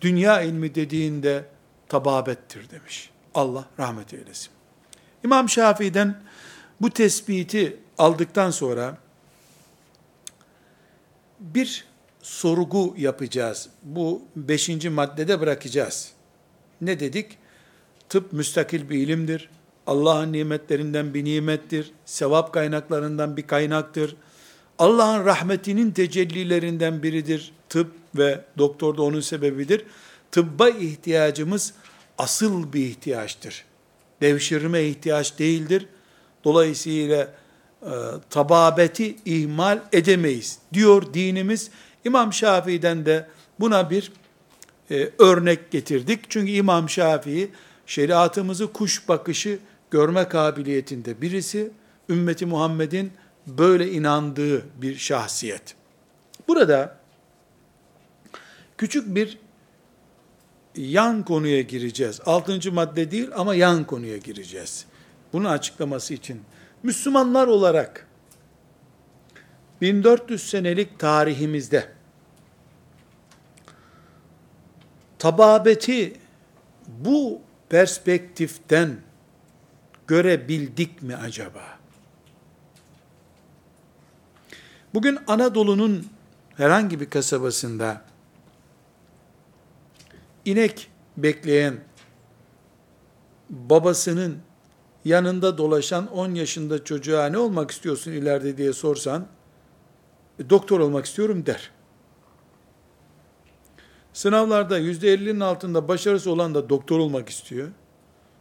Dünya 0.00 0.42
ilmi 0.42 0.74
dediğinde 0.74 1.44
tababettir 1.88 2.70
demiş. 2.70 3.10
Allah 3.34 3.64
rahmet 3.78 4.14
eylesin. 4.14 4.50
İmam 5.24 5.48
Şafii'den 5.48 6.22
bu 6.80 6.90
tespiti 6.90 7.76
aldıktan 7.98 8.50
sonra 8.50 8.98
bir 11.40 11.84
sorgu 12.22 12.94
yapacağız. 12.98 13.68
Bu 13.82 14.22
beşinci 14.36 14.90
maddede 14.90 15.40
bırakacağız. 15.40 16.12
Ne 16.80 17.00
dedik? 17.00 17.38
Tıp 18.08 18.32
müstakil 18.32 18.90
bir 18.90 18.98
ilimdir. 18.98 19.50
Allah'ın 19.86 20.32
nimetlerinden 20.32 21.14
bir 21.14 21.24
nimettir. 21.24 21.92
Sevap 22.04 22.52
kaynaklarından 22.52 23.36
bir 23.36 23.46
kaynaktır. 23.46 24.16
Allah'ın 24.78 25.24
rahmetinin 25.24 25.90
tecellilerinden 25.90 27.02
biridir. 27.02 27.52
Tıp 27.68 27.92
ve 28.14 28.40
doktor 28.58 28.96
da 28.96 29.02
onun 29.02 29.20
sebebidir. 29.20 29.84
Tıbba 30.32 30.68
ihtiyacımız 30.68 31.74
asıl 32.18 32.72
bir 32.72 32.80
ihtiyaçtır. 32.80 33.64
Devşirme 34.20 34.82
ihtiyaç 34.82 35.38
değildir. 35.38 35.86
Dolayısıyla 36.44 37.34
e, 37.82 37.90
tababeti 38.30 39.16
ihmal 39.24 39.82
edemeyiz 39.92 40.58
diyor 40.72 41.14
dinimiz. 41.14 41.70
İmam 42.04 42.32
Şafii'den 42.32 43.06
de 43.06 43.28
buna 43.60 43.90
bir 43.90 44.12
e, 44.90 45.10
örnek 45.18 45.70
getirdik. 45.70 46.20
Çünkü 46.28 46.52
İmam 46.52 46.90
Şafii 46.90 47.50
şeriatımızı 47.86 48.72
kuş 48.72 49.08
bakışı 49.08 49.58
görme 49.90 50.28
kabiliyetinde 50.28 51.20
birisi, 51.20 51.70
ümmeti 52.08 52.46
Muhammed'in 52.46 53.12
böyle 53.46 53.90
inandığı 53.92 54.80
bir 54.82 54.96
şahsiyet. 54.96 55.74
Burada 56.48 56.96
küçük 58.78 59.14
bir 59.14 59.38
yan 60.76 61.24
konuya 61.24 61.60
gireceğiz. 61.60 62.20
Altıncı 62.26 62.72
madde 62.72 63.10
değil 63.10 63.28
ama 63.34 63.54
yan 63.54 63.84
konuya 63.84 64.16
gireceğiz. 64.16 64.86
Bunun 65.32 65.44
açıklaması 65.44 66.14
için. 66.14 66.42
Müslümanlar 66.82 67.46
olarak 67.46 68.06
1400 69.80 70.50
senelik 70.50 70.98
tarihimizde 70.98 71.88
tababeti 75.18 76.16
bu 76.88 77.40
perspektiften 77.68 78.96
görebildik 80.06 81.02
mi 81.02 81.16
acaba? 81.16 81.75
Bugün 84.96 85.18
Anadolu'nun 85.26 86.06
herhangi 86.56 87.00
bir 87.00 87.10
kasabasında 87.10 88.02
inek 90.44 90.90
bekleyen 91.16 91.84
babasının 93.50 94.38
yanında 95.04 95.58
dolaşan 95.58 96.12
10 96.12 96.34
yaşında 96.34 96.84
çocuğa 96.84 97.26
ne 97.26 97.38
olmak 97.38 97.70
istiyorsun 97.70 98.12
ileride 98.12 98.56
diye 98.56 98.72
sorsan 98.72 99.26
e, 100.38 100.50
doktor 100.50 100.80
olmak 100.80 101.06
istiyorum 101.06 101.46
der. 101.46 101.70
Sınavlarda 104.12 104.80
%50'nin 104.80 105.40
altında 105.40 105.88
başarısı 105.88 106.30
olan 106.30 106.54
da 106.54 106.68
doktor 106.68 106.98
olmak 106.98 107.28
istiyor. 107.28 107.68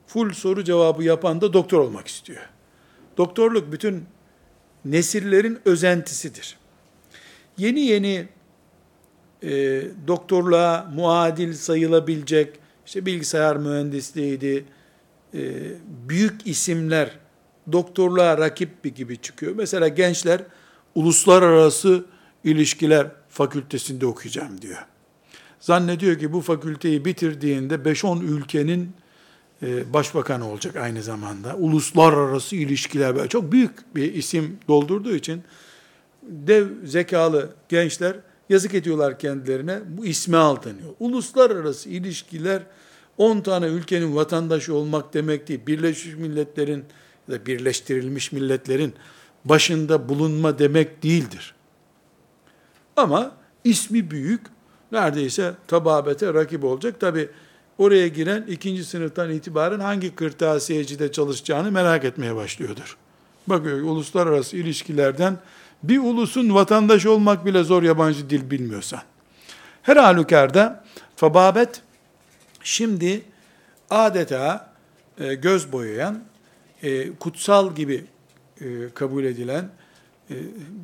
Full 0.08 0.34
soru 0.34 0.64
cevabı 0.64 1.04
yapan 1.04 1.42
da 1.42 1.54
doktor 1.54 1.80
olmak 1.80 2.08
istiyor. 2.08 2.50
Doktorluk 3.18 3.72
bütün 3.72 4.06
nesillerin 4.86 5.60
özentisidir. 5.66 6.58
Yeni 7.58 7.80
yeni 7.80 8.28
e, 9.44 9.82
doktorluğa 10.08 10.92
muadil 10.96 11.54
sayılabilecek, 11.54 12.60
işte 12.86 13.06
bilgisayar 13.06 13.58
mühendisliğiydi, 13.58 14.66
e, 15.34 15.40
büyük 16.10 16.48
isimler 16.48 17.20
doktorluğa 17.72 18.38
rakip 18.38 18.84
bir 18.84 18.96
gibi 18.96 19.18
çıkıyor. 19.18 19.56
Mesela 19.56 19.88
gençler 19.88 20.42
uluslararası 20.96 22.06
ilişkiler 22.44 23.08
fakültesinde 23.30 24.06
okuyacağım 24.06 24.62
diyor. 24.62 24.86
Zannediyor 25.60 26.20
ki 26.20 26.34
bu 26.34 26.42
fakülteyi 26.42 27.06
bitirdiğinde 27.06 27.76
5-10 27.76 28.24
ülkenin 28.24 28.92
e, 29.66 29.94
başbakanı 29.94 30.50
olacak 30.50 30.76
aynı 30.76 31.04
zamanda. 31.04 31.56
Uluslararası 31.56 32.56
ilişkiler 32.56 33.16
böyle 33.16 33.30
çok 33.30 33.52
büyük 33.52 33.96
bir 33.96 34.14
isim 34.14 34.58
doldurduğu 34.68 35.16
için 35.16 35.44
dev 36.24 36.68
zekalı 36.86 37.50
gençler 37.70 38.16
yazık 38.50 38.74
ediyorlar 38.74 39.20
kendilerine. 39.20 39.80
Bu 39.88 40.06
isme 40.06 40.38
aldanıyor. 40.38 40.90
Uluslararası 41.00 41.90
ilişkiler 41.90 42.64
10 43.18 43.42
tane 43.42 43.66
ülkenin 43.66 44.16
vatandaşı 44.16 44.74
olmak 44.74 45.14
demek 45.14 45.48
değil. 45.48 45.60
Birleşmiş 45.68 46.16
Milletler'in 46.16 46.84
ya 47.28 47.36
da 47.36 47.46
birleştirilmiş 47.46 48.32
milletlerin 48.32 48.94
başında 49.46 50.10
bulunma 50.10 50.60
demek 50.60 51.04
değildir. 51.04 51.56
Ama 52.96 53.32
ismi 53.64 54.12
büyük, 54.12 54.42
neredeyse 54.92 55.54
tababete 55.68 56.34
rakip 56.34 56.64
olacak. 56.64 57.00
Tabi 57.00 57.30
oraya 57.78 58.08
giren 58.08 58.46
ikinci 58.48 58.86
sınıftan 58.86 59.32
itibaren 59.32 59.80
hangi 59.80 60.16
kırtasiyecide 60.16 61.12
çalışacağını 61.12 61.72
merak 61.72 62.06
etmeye 62.06 62.36
başlıyordur. 62.36 62.98
Bakıyor 63.48 63.82
uluslararası 63.82 64.58
ilişkilerden 64.58 65.38
bir 65.84 66.00
ulusun 66.00 66.54
vatandaşı 66.54 67.12
olmak 67.12 67.46
bile 67.46 67.64
zor 67.64 67.84
yabancı 67.84 68.30
dil 68.30 68.52
bilmiyorsan. 68.52 69.02
Her 69.82 69.98
halükarda 69.98 70.84
fababet 71.16 71.82
şimdi 72.64 73.22
adeta 73.90 74.74
e, 75.20 75.34
göz 75.34 75.72
boyayan, 75.72 76.24
e, 76.84 77.12
kutsal 77.12 77.76
gibi 77.76 78.06
e, 78.62 78.66
kabul 78.94 79.24
edilen, 79.24 79.70
e, 80.30 80.36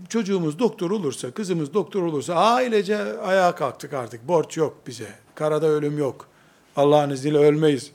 çocuğumuz 0.09 0.59
doktor 0.59 0.91
olursa, 0.91 1.31
kızımız 1.31 1.73
doktor 1.73 2.03
olursa 2.03 2.35
ailece 2.35 2.97
ayağa 3.19 3.55
kalktık 3.55 3.93
artık, 3.93 4.27
borç 4.27 4.57
yok 4.57 4.77
bize, 4.87 5.09
karada 5.35 5.67
ölüm 5.67 5.97
yok, 5.97 6.27
Allah'ın 6.75 7.09
izniyle 7.09 7.37
ölmeyiz. 7.37 7.91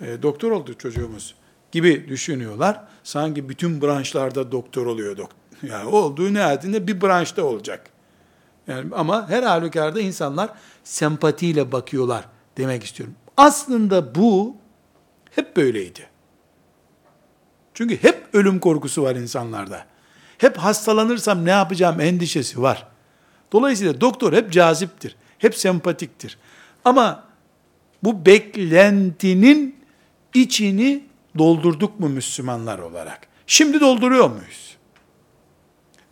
E, 0.00 0.22
doktor 0.22 0.50
oldu 0.50 0.74
çocuğumuz 0.74 1.34
gibi 1.72 2.08
düşünüyorlar. 2.08 2.80
Sanki 3.04 3.48
bütün 3.48 3.82
branşlarda 3.82 4.52
doktor 4.52 4.86
oluyor 4.86 5.16
doktor. 5.16 5.36
Yani 5.62 5.88
olduğu 5.88 6.34
nihayetinde 6.34 6.86
bir 6.86 7.00
branşta 7.00 7.44
olacak. 7.44 7.90
Yani 8.66 8.94
ama 8.94 9.28
her 9.28 9.42
halükarda 9.42 10.00
insanlar 10.00 10.50
sempatiyle 10.84 11.72
bakıyorlar 11.72 12.24
demek 12.56 12.84
istiyorum. 12.84 13.14
Aslında 13.36 14.14
bu 14.14 14.56
hep 15.30 15.56
böyleydi. 15.56 16.06
Çünkü 17.74 18.02
hep 18.02 18.26
ölüm 18.32 18.58
korkusu 18.58 19.02
var 19.02 19.16
insanlarda. 19.16 19.86
Hep 20.38 20.56
hastalanırsam 20.56 21.44
ne 21.44 21.50
yapacağım 21.50 22.00
endişesi 22.00 22.62
var. 22.62 22.86
Dolayısıyla 23.52 24.00
doktor 24.00 24.32
hep 24.32 24.52
caziptir. 24.52 25.16
Hep 25.38 25.54
sempatiktir. 25.56 26.38
Ama 26.84 27.25
bu 28.02 28.26
beklentinin 28.26 29.76
içini 30.34 31.04
doldurduk 31.38 32.00
mu 32.00 32.08
Müslümanlar 32.08 32.78
olarak? 32.78 33.20
Şimdi 33.46 33.80
dolduruyor 33.80 34.30
muyuz? 34.30 34.76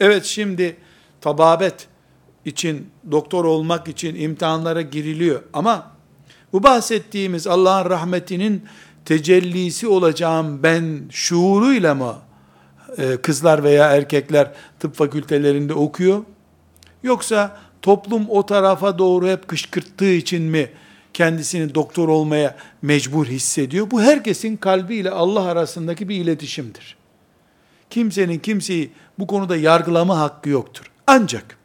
Evet 0.01 0.25
şimdi 0.25 0.77
tababet 1.21 1.89
için, 2.45 2.91
doktor 3.11 3.45
olmak 3.45 3.89
için 3.89 4.15
imtihanlara 4.15 4.83
giriliyor. 4.83 5.43
Ama 5.53 5.91
bu 6.53 6.63
bahsettiğimiz 6.63 7.47
Allah'ın 7.47 7.91
rahmetinin 7.91 8.65
tecellisi 9.05 9.89
olacağım 9.89 10.63
ben 10.63 11.03
şuuruyla 11.11 11.95
mı 11.95 12.15
e, 12.99 13.17
kızlar 13.17 13.65
veya 13.65 13.91
erkekler 13.91 14.53
tıp 14.81 14.95
fakültelerinde 14.95 15.75
okuyor? 15.75 16.25
Yoksa 17.03 17.59
toplum 17.83 18.31
o 18.31 18.47
tarafa 18.47 18.99
doğru 18.99 19.29
hep 19.29 19.49
kışkırttığı 19.49 20.13
için 20.13 20.43
mi 20.43 20.71
kendisini 21.15 21.75
doktor 21.75 22.09
olmaya 22.09 22.57
mecbur 22.83 23.27
hissediyor? 23.27 23.91
Bu 23.91 24.03
herkesin 24.03 24.57
kalbiyle 24.57 25.11
Allah 25.11 25.45
arasındaki 25.45 26.09
bir 26.09 26.17
iletişimdir. 26.17 26.97
Kimsenin 27.91 28.39
kimseyi 28.39 28.93
bu 29.19 29.27
konuda 29.27 29.57
yargılama 29.57 30.19
hakkı 30.19 30.49
yoktur. 30.49 30.91
Ancak 31.07 31.59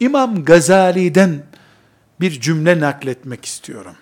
İmam 0.00 0.44
Gazali'den 0.44 1.42
bir 2.20 2.40
cümle 2.40 2.80
nakletmek 2.80 3.44
istiyorum. 3.44 3.96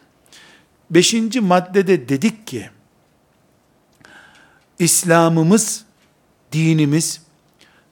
Beşinci 0.91 1.41
maddede 1.41 2.09
dedik 2.09 2.47
ki, 2.47 2.71
İslam'ımız, 4.79 5.85
dinimiz, 6.53 7.23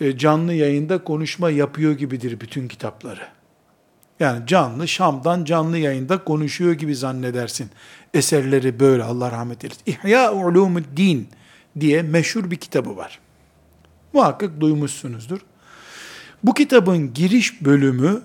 e, 0.00 0.18
canlı 0.18 0.52
yayında 0.52 1.04
konuşma 1.04 1.50
yapıyor 1.50 1.92
gibidir 1.92 2.40
bütün 2.40 2.68
kitapları. 2.68 3.37
Yani 4.20 4.46
canlı, 4.46 4.88
Şam'dan 4.88 5.44
canlı 5.44 5.78
yayında 5.78 6.24
konuşuyor 6.24 6.72
gibi 6.72 6.96
zannedersin. 6.96 7.70
Eserleri 8.14 8.80
böyle 8.80 9.02
Allah 9.02 9.32
rahmet 9.32 9.64
eylesin. 9.64 9.82
İhya 9.86 10.32
Ulumuddin 10.32 11.28
diye 11.80 12.02
meşhur 12.02 12.50
bir 12.50 12.56
kitabı 12.56 12.96
var. 12.96 13.18
Muhakkak 14.12 14.60
duymuşsunuzdur. 14.60 15.40
Bu 16.42 16.54
kitabın 16.54 17.14
giriş 17.14 17.64
bölümü 17.64 18.22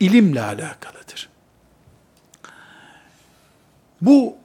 ilimle 0.00 0.42
alakalıdır. 0.42 1.28
Bu 4.00 4.36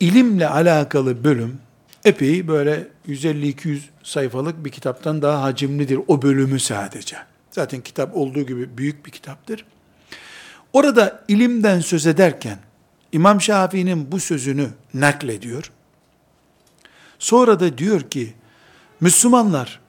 ilimle 0.00 0.48
alakalı 0.48 1.24
bölüm 1.24 1.58
epey 2.04 2.48
böyle 2.48 2.88
150-200 3.08 3.80
sayfalık 4.02 4.64
bir 4.64 4.70
kitaptan 4.70 5.22
daha 5.22 5.42
hacimlidir 5.42 6.00
o 6.08 6.22
bölümü 6.22 6.60
sadece. 6.60 7.16
Zaten 7.50 7.80
kitap 7.80 8.16
olduğu 8.16 8.42
gibi 8.42 8.78
büyük 8.78 9.06
bir 9.06 9.10
kitaptır. 9.10 9.64
Orada 10.74 11.24
ilimden 11.28 11.80
söz 11.80 12.06
ederken 12.06 12.58
İmam 13.12 13.40
Şafii'nin 13.40 14.12
bu 14.12 14.20
sözünü 14.20 14.68
naklediyor. 14.94 15.70
Sonra 17.18 17.60
da 17.60 17.78
diyor 17.78 18.00
ki 18.00 18.34
Müslümanlar 19.00 19.80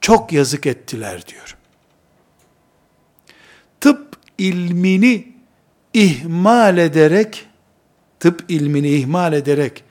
çok 0.00 0.32
yazık 0.32 0.66
ettiler 0.66 1.26
diyor. 1.26 1.56
Tıp 3.80 4.16
ilmini 4.38 5.32
ihmal 5.94 6.78
ederek 6.78 7.46
tıp 8.20 8.44
ilmini 8.48 8.88
ihmal 8.88 9.32
ederek 9.32 9.84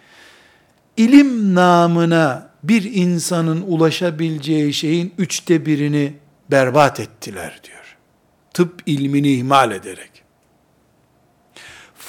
ilim 0.97 1.55
namına 1.55 2.49
bir 2.63 2.83
insanın 2.93 3.61
ulaşabileceği 3.61 4.73
şeyin 4.73 5.13
üçte 5.17 5.65
birini 5.65 6.13
berbat 6.51 6.99
ettiler 6.99 7.59
diyor. 7.63 7.97
Tıp 8.53 8.83
ilmini 8.85 9.31
ihmal 9.31 9.71
ederek. 9.71 10.10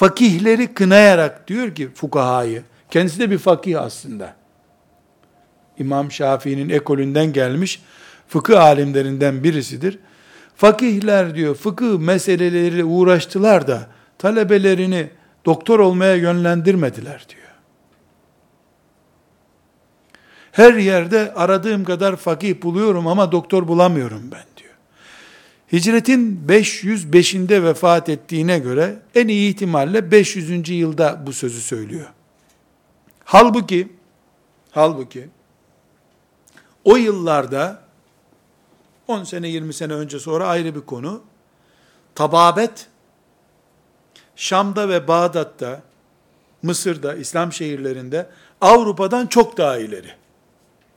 Fakihleri 0.02 0.74
kınayarak 0.74 1.48
diyor 1.48 1.74
ki 1.74 1.88
fukahayı, 1.94 2.62
kendisi 2.90 3.20
de 3.20 3.30
bir 3.30 3.38
fakih 3.38 3.82
aslında. 3.82 4.36
İmam 5.78 6.12
Şafii'nin 6.12 6.68
ekolünden 6.68 7.32
gelmiş 7.32 7.82
fıkıh 8.28 8.60
alimlerinden 8.60 9.44
birisidir. 9.44 9.98
Fakihler 10.56 11.34
diyor 11.34 11.54
fıkıh 11.54 11.98
meseleleri 11.98 12.84
uğraştılar 12.84 13.66
da 13.66 13.86
talebelerini 14.18 15.10
doktor 15.44 15.78
olmaya 15.78 16.14
yönlendirmediler 16.14 17.26
diyor. 17.28 17.48
Her 20.52 20.74
yerde 20.74 21.34
aradığım 21.34 21.84
kadar 21.84 22.16
fakih 22.16 22.62
buluyorum 22.62 23.06
ama 23.06 23.32
doktor 23.32 23.68
bulamıyorum 23.68 24.22
ben 24.32 24.44
diyor. 24.56 24.61
Hicretin 25.72 26.44
505'inde 26.48 27.62
vefat 27.62 28.08
ettiğine 28.08 28.58
göre 28.58 28.96
en 29.14 29.28
iyi 29.28 29.50
ihtimalle 29.50 30.10
500. 30.10 30.68
yılda 30.68 31.26
bu 31.26 31.32
sözü 31.32 31.60
söylüyor. 31.60 32.08
Halbuki 33.24 33.92
halbuki 34.70 35.28
o 36.84 36.96
yıllarda 36.96 37.82
10 39.08 39.24
sene 39.24 39.48
20 39.48 39.74
sene 39.74 39.92
önce 39.92 40.18
sonra 40.18 40.46
ayrı 40.46 40.74
bir 40.74 40.80
konu. 40.80 41.22
Tababet 42.14 42.86
Şam'da 44.36 44.88
ve 44.88 45.08
Bağdat'ta, 45.08 45.82
Mısır'da, 46.62 47.14
İslam 47.14 47.52
şehirlerinde 47.52 48.30
Avrupa'dan 48.60 49.26
çok 49.26 49.56
daha 49.56 49.78
ileri. 49.78 50.10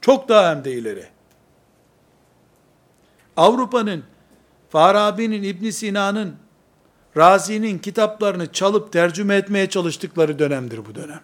Çok 0.02 0.30
daha 0.30 0.50
hem 0.50 0.64
de 0.64 0.74
ileri. 0.74 1.08
Avrupa'nın, 3.38 4.04
Farabi'nin, 4.70 5.44
İbn 5.44 5.70
Sina'nın, 5.70 6.36
Razi'nin 7.18 7.80
kitaplarını 7.80 8.52
çalıp 8.52 8.92
tercüme 8.92 9.36
etmeye 9.36 9.70
çalıştıkları 9.70 10.40
dönemdir 10.40 10.80
bu 10.90 10.96
dönem. 10.96 11.22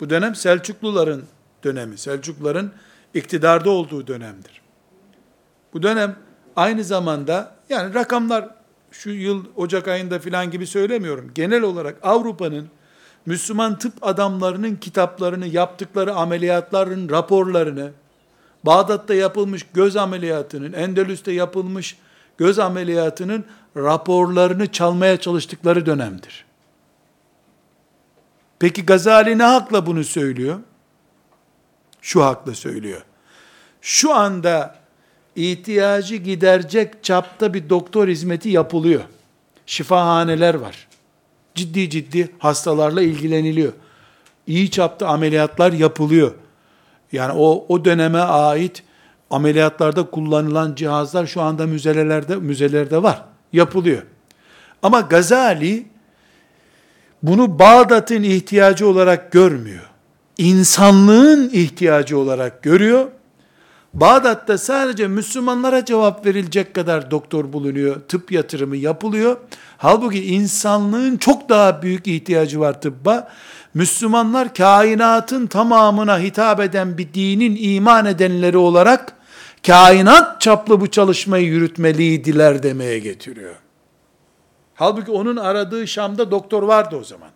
Bu 0.00 0.10
dönem 0.10 0.34
Selçukluların 0.34 1.24
dönemi. 1.64 1.98
Selçukluların 1.98 2.72
iktidarda 3.14 3.70
olduğu 3.70 4.06
dönemdir. 4.06 4.60
Bu 5.72 5.82
dönem 5.82 6.16
aynı 6.56 6.84
zamanda 6.84 7.54
yani 7.68 7.94
rakamlar 7.94 8.48
şu 8.90 9.10
yıl 9.10 9.44
Ocak 9.56 9.88
ayında 9.88 10.18
filan 10.18 10.50
gibi 10.50 10.66
söylemiyorum. 10.66 11.30
Genel 11.34 11.62
olarak 11.62 11.96
Avrupa'nın 12.02 12.68
Müslüman 13.26 13.78
tıp 13.78 13.92
adamlarının 14.02 14.76
kitaplarını, 14.76 15.46
yaptıkları 15.46 16.14
ameliyatların 16.14 17.08
raporlarını, 17.08 17.92
Bağdat'ta 18.66 19.14
yapılmış 19.14 19.66
göz 19.74 19.96
ameliyatının, 19.96 20.72
Endülüs'te 20.72 21.32
yapılmış 21.32 21.96
göz 22.38 22.58
ameliyatının 22.58 23.44
raporlarını 23.76 24.72
çalmaya 24.72 25.20
çalıştıkları 25.20 25.86
dönemdir. 25.86 26.44
Peki 28.58 28.86
Gazali 28.86 29.38
ne 29.38 29.42
hakla 29.42 29.86
bunu 29.86 30.04
söylüyor? 30.04 30.58
şu 32.04 32.24
hakla 32.24 32.54
söylüyor. 32.54 33.02
Şu 33.80 34.14
anda 34.14 34.74
ihtiyacı 35.36 36.16
giderecek 36.16 37.04
çapta 37.04 37.54
bir 37.54 37.68
doktor 37.68 38.08
hizmeti 38.08 38.48
yapılıyor. 38.48 39.02
Şifahaneler 39.66 40.54
var. 40.54 40.88
Ciddi 41.54 41.90
ciddi 41.90 42.32
hastalarla 42.38 43.02
ilgileniliyor. 43.02 43.72
İyi 44.46 44.70
çapta 44.70 45.08
ameliyatlar 45.08 45.72
yapılıyor. 45.72 46.34
Yani 47.12 47.32
o, 47.36 47.66
o 47.68 47.84
döneme 47.84 48.18
ait 48.18 48.82
ameliyatlarda 49.30 50.10
kullanılan 50.10 50.74
cihazlar 50.74 51.26
şu 51.26 51.42
anda 51.42 51.66
müzelelerde 51.66 52.36
müzelerde 52.36 53.02
var. 53.02 53.24
Yapılıyor. 53.52 54.02
Ama 54.82 55.00
Gazali 55.00 55.86
bunu 57.22 57.58
Bağdat'ın 57.58 58.22
ihtiyacı 58.22 58.88
olarak 58.88 59.32
görmüyor. 59.32 59.90
İnsanlığın 60.38 61.50
ihtiyacı 61.52 62.18
olarak 62.18 62.62
görüyor. 62.62 63.06
Bağdat'ta 63.94 64.58
sadece 64.58 65.08
Müslümanlara 65.08 65.84
cevap 65.84 66.26
verilecek 66.26 66.74
kadar 66.74 67.10
doktor 67.10 67.52
bulunuyor, 67.52 68.00
tıp 68.00 68.32
yatırımı 68.32 68.76
yapılıyor. 68.76 69.36
Halbuki 69.78 70.24
insanlığın 70.24 71.16
çok 71.16 71.48
daha 71.48 71.82
büyük 71.82 72.06
ihtiyacı 72.06 72.60
var 72.60 72.80
tıbba. 72.80 73.28
Müslümanlar 73.74 74.54
kainatın 74.54 75.46
tamamına 75.46 76.18
hitap 76.18 76.60
eden 76.60 76.98
bir 76.98 77.14
dinin 77.14 77.56
iman 77.60 78.06
edenleri 78.06 78.56
olarak 78.56 79.16
kainat 79.66 80.40
çaplı 80.40 80.80
bu 80.80 80.90
çalışmayı 80.90 81.46
yürütmeliydiler 81.46 82.62
demeye 82.62 82.98
getiriyor. 82.98 83.54
Halbuki 84.74 85.10
onun 85.10 85.36
aradığı 85.36 85.86
Şam'da 85.88 86.30
doktor 86.30 86.62
vardı 86.62 86.96
o 87.00 87.04
zaman. 87.04 87.30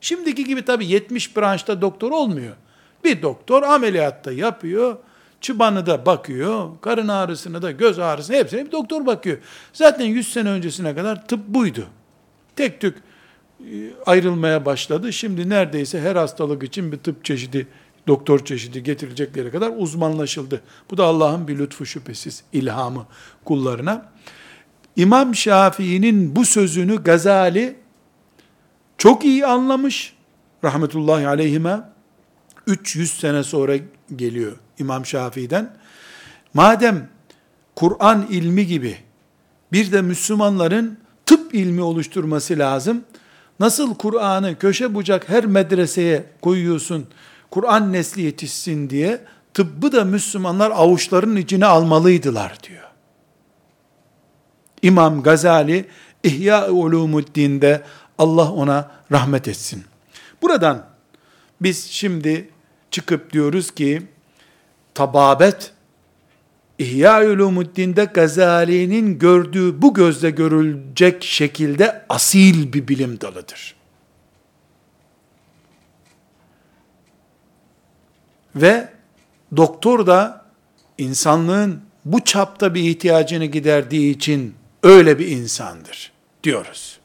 Şimdiki 0.00 0.44
gibi 0.44 0.64
tabi 0.64 0.86
70 0.86 1.36
branşta 1.36 1.80
doktor 1.80 2.10
olmuyor. 2.10 2.56
Bir 3.04 3.22
doktor 3.22 3.62
ameliyatta 3.62 4.32
yapıyor, 4.32 4.96
çıbanı 5.40 5.86
da 5.86 6.06
bakıyor, 6.06 6.70
karın 6.80 7.08
ağrısını 7.08 7.62
da 7.62 7.70
göz 7.70 7.98
ağrısını 7.98 8.36
hepsine 8.36 8.66
bir 8.66 8.72
doktor 8.72 9.06
bakıyor. 9.06 9.38
Zaten 9.72 10.04
100 10.04 10.32
sene 10.32 10.48
öncesine 10.48 10.94
kadar 10.94 11.28
tıp 11.28 11.48
buydu. 11.48 11.86
Tek 12.56 12.80
tük 12.80 12.96
e, 13.60 13.90
ayrılmaya 14.06 14.66
başladı. 14.66 15.12
Şimdi 15.12 15.48
neredeyse 15.48 16.00
her 16.00 16.16
hastalık 16.16 16.62
için 16.62 16.92
bir 16.92 16.96
tıp 16.96 17.24
çeşidi, 17.24 17.66
doktor 18.06 18.44
çeşidi 18.44 18.82
getirilecekleri 18.82 19.50
kadar 19.50 19.72
uzmanlaşıldı. 19.76 20.62
Bu 20.90 20.96
da 20.96 21.04
Allah'ın 21.04 21.48
bir 21.48 21.58
lütfu 21.58 21.86
şüphesiz 21.86 22.44
ilhamı 22.52 23.06
kullarına. 23.44 24.12
İmam 24.96 25.34
Şafii'nin 25.34 26.36
bu 26.36 26.44
sözünü 26.44 27.02
Gazali 27.02 27.76
çok 28.98 29.24
iyi 29.24 29.46
anlamış. 29.46 30.16
Rahmetullahi 30.64 31.28
aleyhime 31.28 31.80
300 32.66 33.10
sene 33.20 33.42
sonra 33.42 33.76
geliyor 34.16 34.56
İmam 34.78 35.06
Şafii'den. 35.06 35.70
Madem 36.54 37.08
Kur'an 37.76 38.26
ilmi 38.30 38.66
gibi 38.66 38.96
bir 39.72 39.92
de 39.92 40.02
Müslümanların 40.02 40.98
tıp 41.26 41.54
ilmi 41.54 41.82
oluşturması 41.82 42.58
lazım. 42.58 43.04
Nasıl 43.60 43.94
Kur'an'ı 43.94 44.58
köşe 44.58 44.94
bucak 44.94 45.28
her 45.28 45.46
medreseye 45.46 46.24
koyuyorsun, 46.40 47.06
Kur'an 47.50 47.92
nesli 47.92 48.22
yetişsin 48.22 48.90
diye, 48.90 49.24
tıbbı 49.54 49.92
da 49.92 50.04
Müslümanlar 50.04 50.70
avuçlarının 50.70 51.36
içine 51.36 51.66
almalıydılar 51.66 52.58
diyor. 52.62 52.82
İmam 54.82 55.22
Gazali 55.22 55.88
İhya 56.22 56.70
Ulumuddin'de 56.70 57.82
Allah 58.18 58.52
ona 58.52 58.90
rahmet 59.12 59.48
etsin. 59.48 59.84
Buradan 60.42 60.86
biz 61.60 61.84
şimdi 61.84 62.48
çıkıp 62.90 63.32
diyoruz 63.32 63.70
ki 63.70 64.02
tababet 64.96 65.72
İhya 66.78 67.26
Ulumuddin'de 67.26 68.04
Gazali'nin 68.04 69.18
gördüğü 69.18 69.82
bu 69.82 69.94
gözle 69.94 70.30
görülecek 70.30 71.24
şekilde 71.24 72.04
asil 72.08 72.72
bir 72.72 72.88
bilim 72.88 73.20
dalıdır. 73.20 73.76
Ve 78.54 78.88
doktor 79.56 80.06
da 80.06 80.44
insanlığın 80.98 81.82
bu 82.04 82.24
çapta 82.24 82.74
bir 82.74 82.82
ihtiyacını 82.82 83.44
giderdiği 83.44 84.14
için 84.14 84.54
öyle 84.82 85.18
bir 85.18 85.26
insandır 85.26 86.12
diyoruz. 86.44 86.98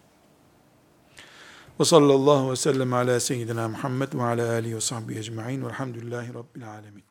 Ve 1.79 1.85
sallallahu 1.85 2.51
ve 2.51 2.55
sellem 2.55 2.93
ala 2.93 3.19
seyyidina 3.19 3.67
Muhammed 3.67 4.13
ve 4.13 4.23
ala 4.23 4.51
alihi 4.51 4.75
ve 4.75 4.81
sahbihi 4.81 5.19
ecma'in 5.19 5.65
velhamdülillahi 5.65 6.33
rabbil 6.33 6.69
alemin. 6.69 7.10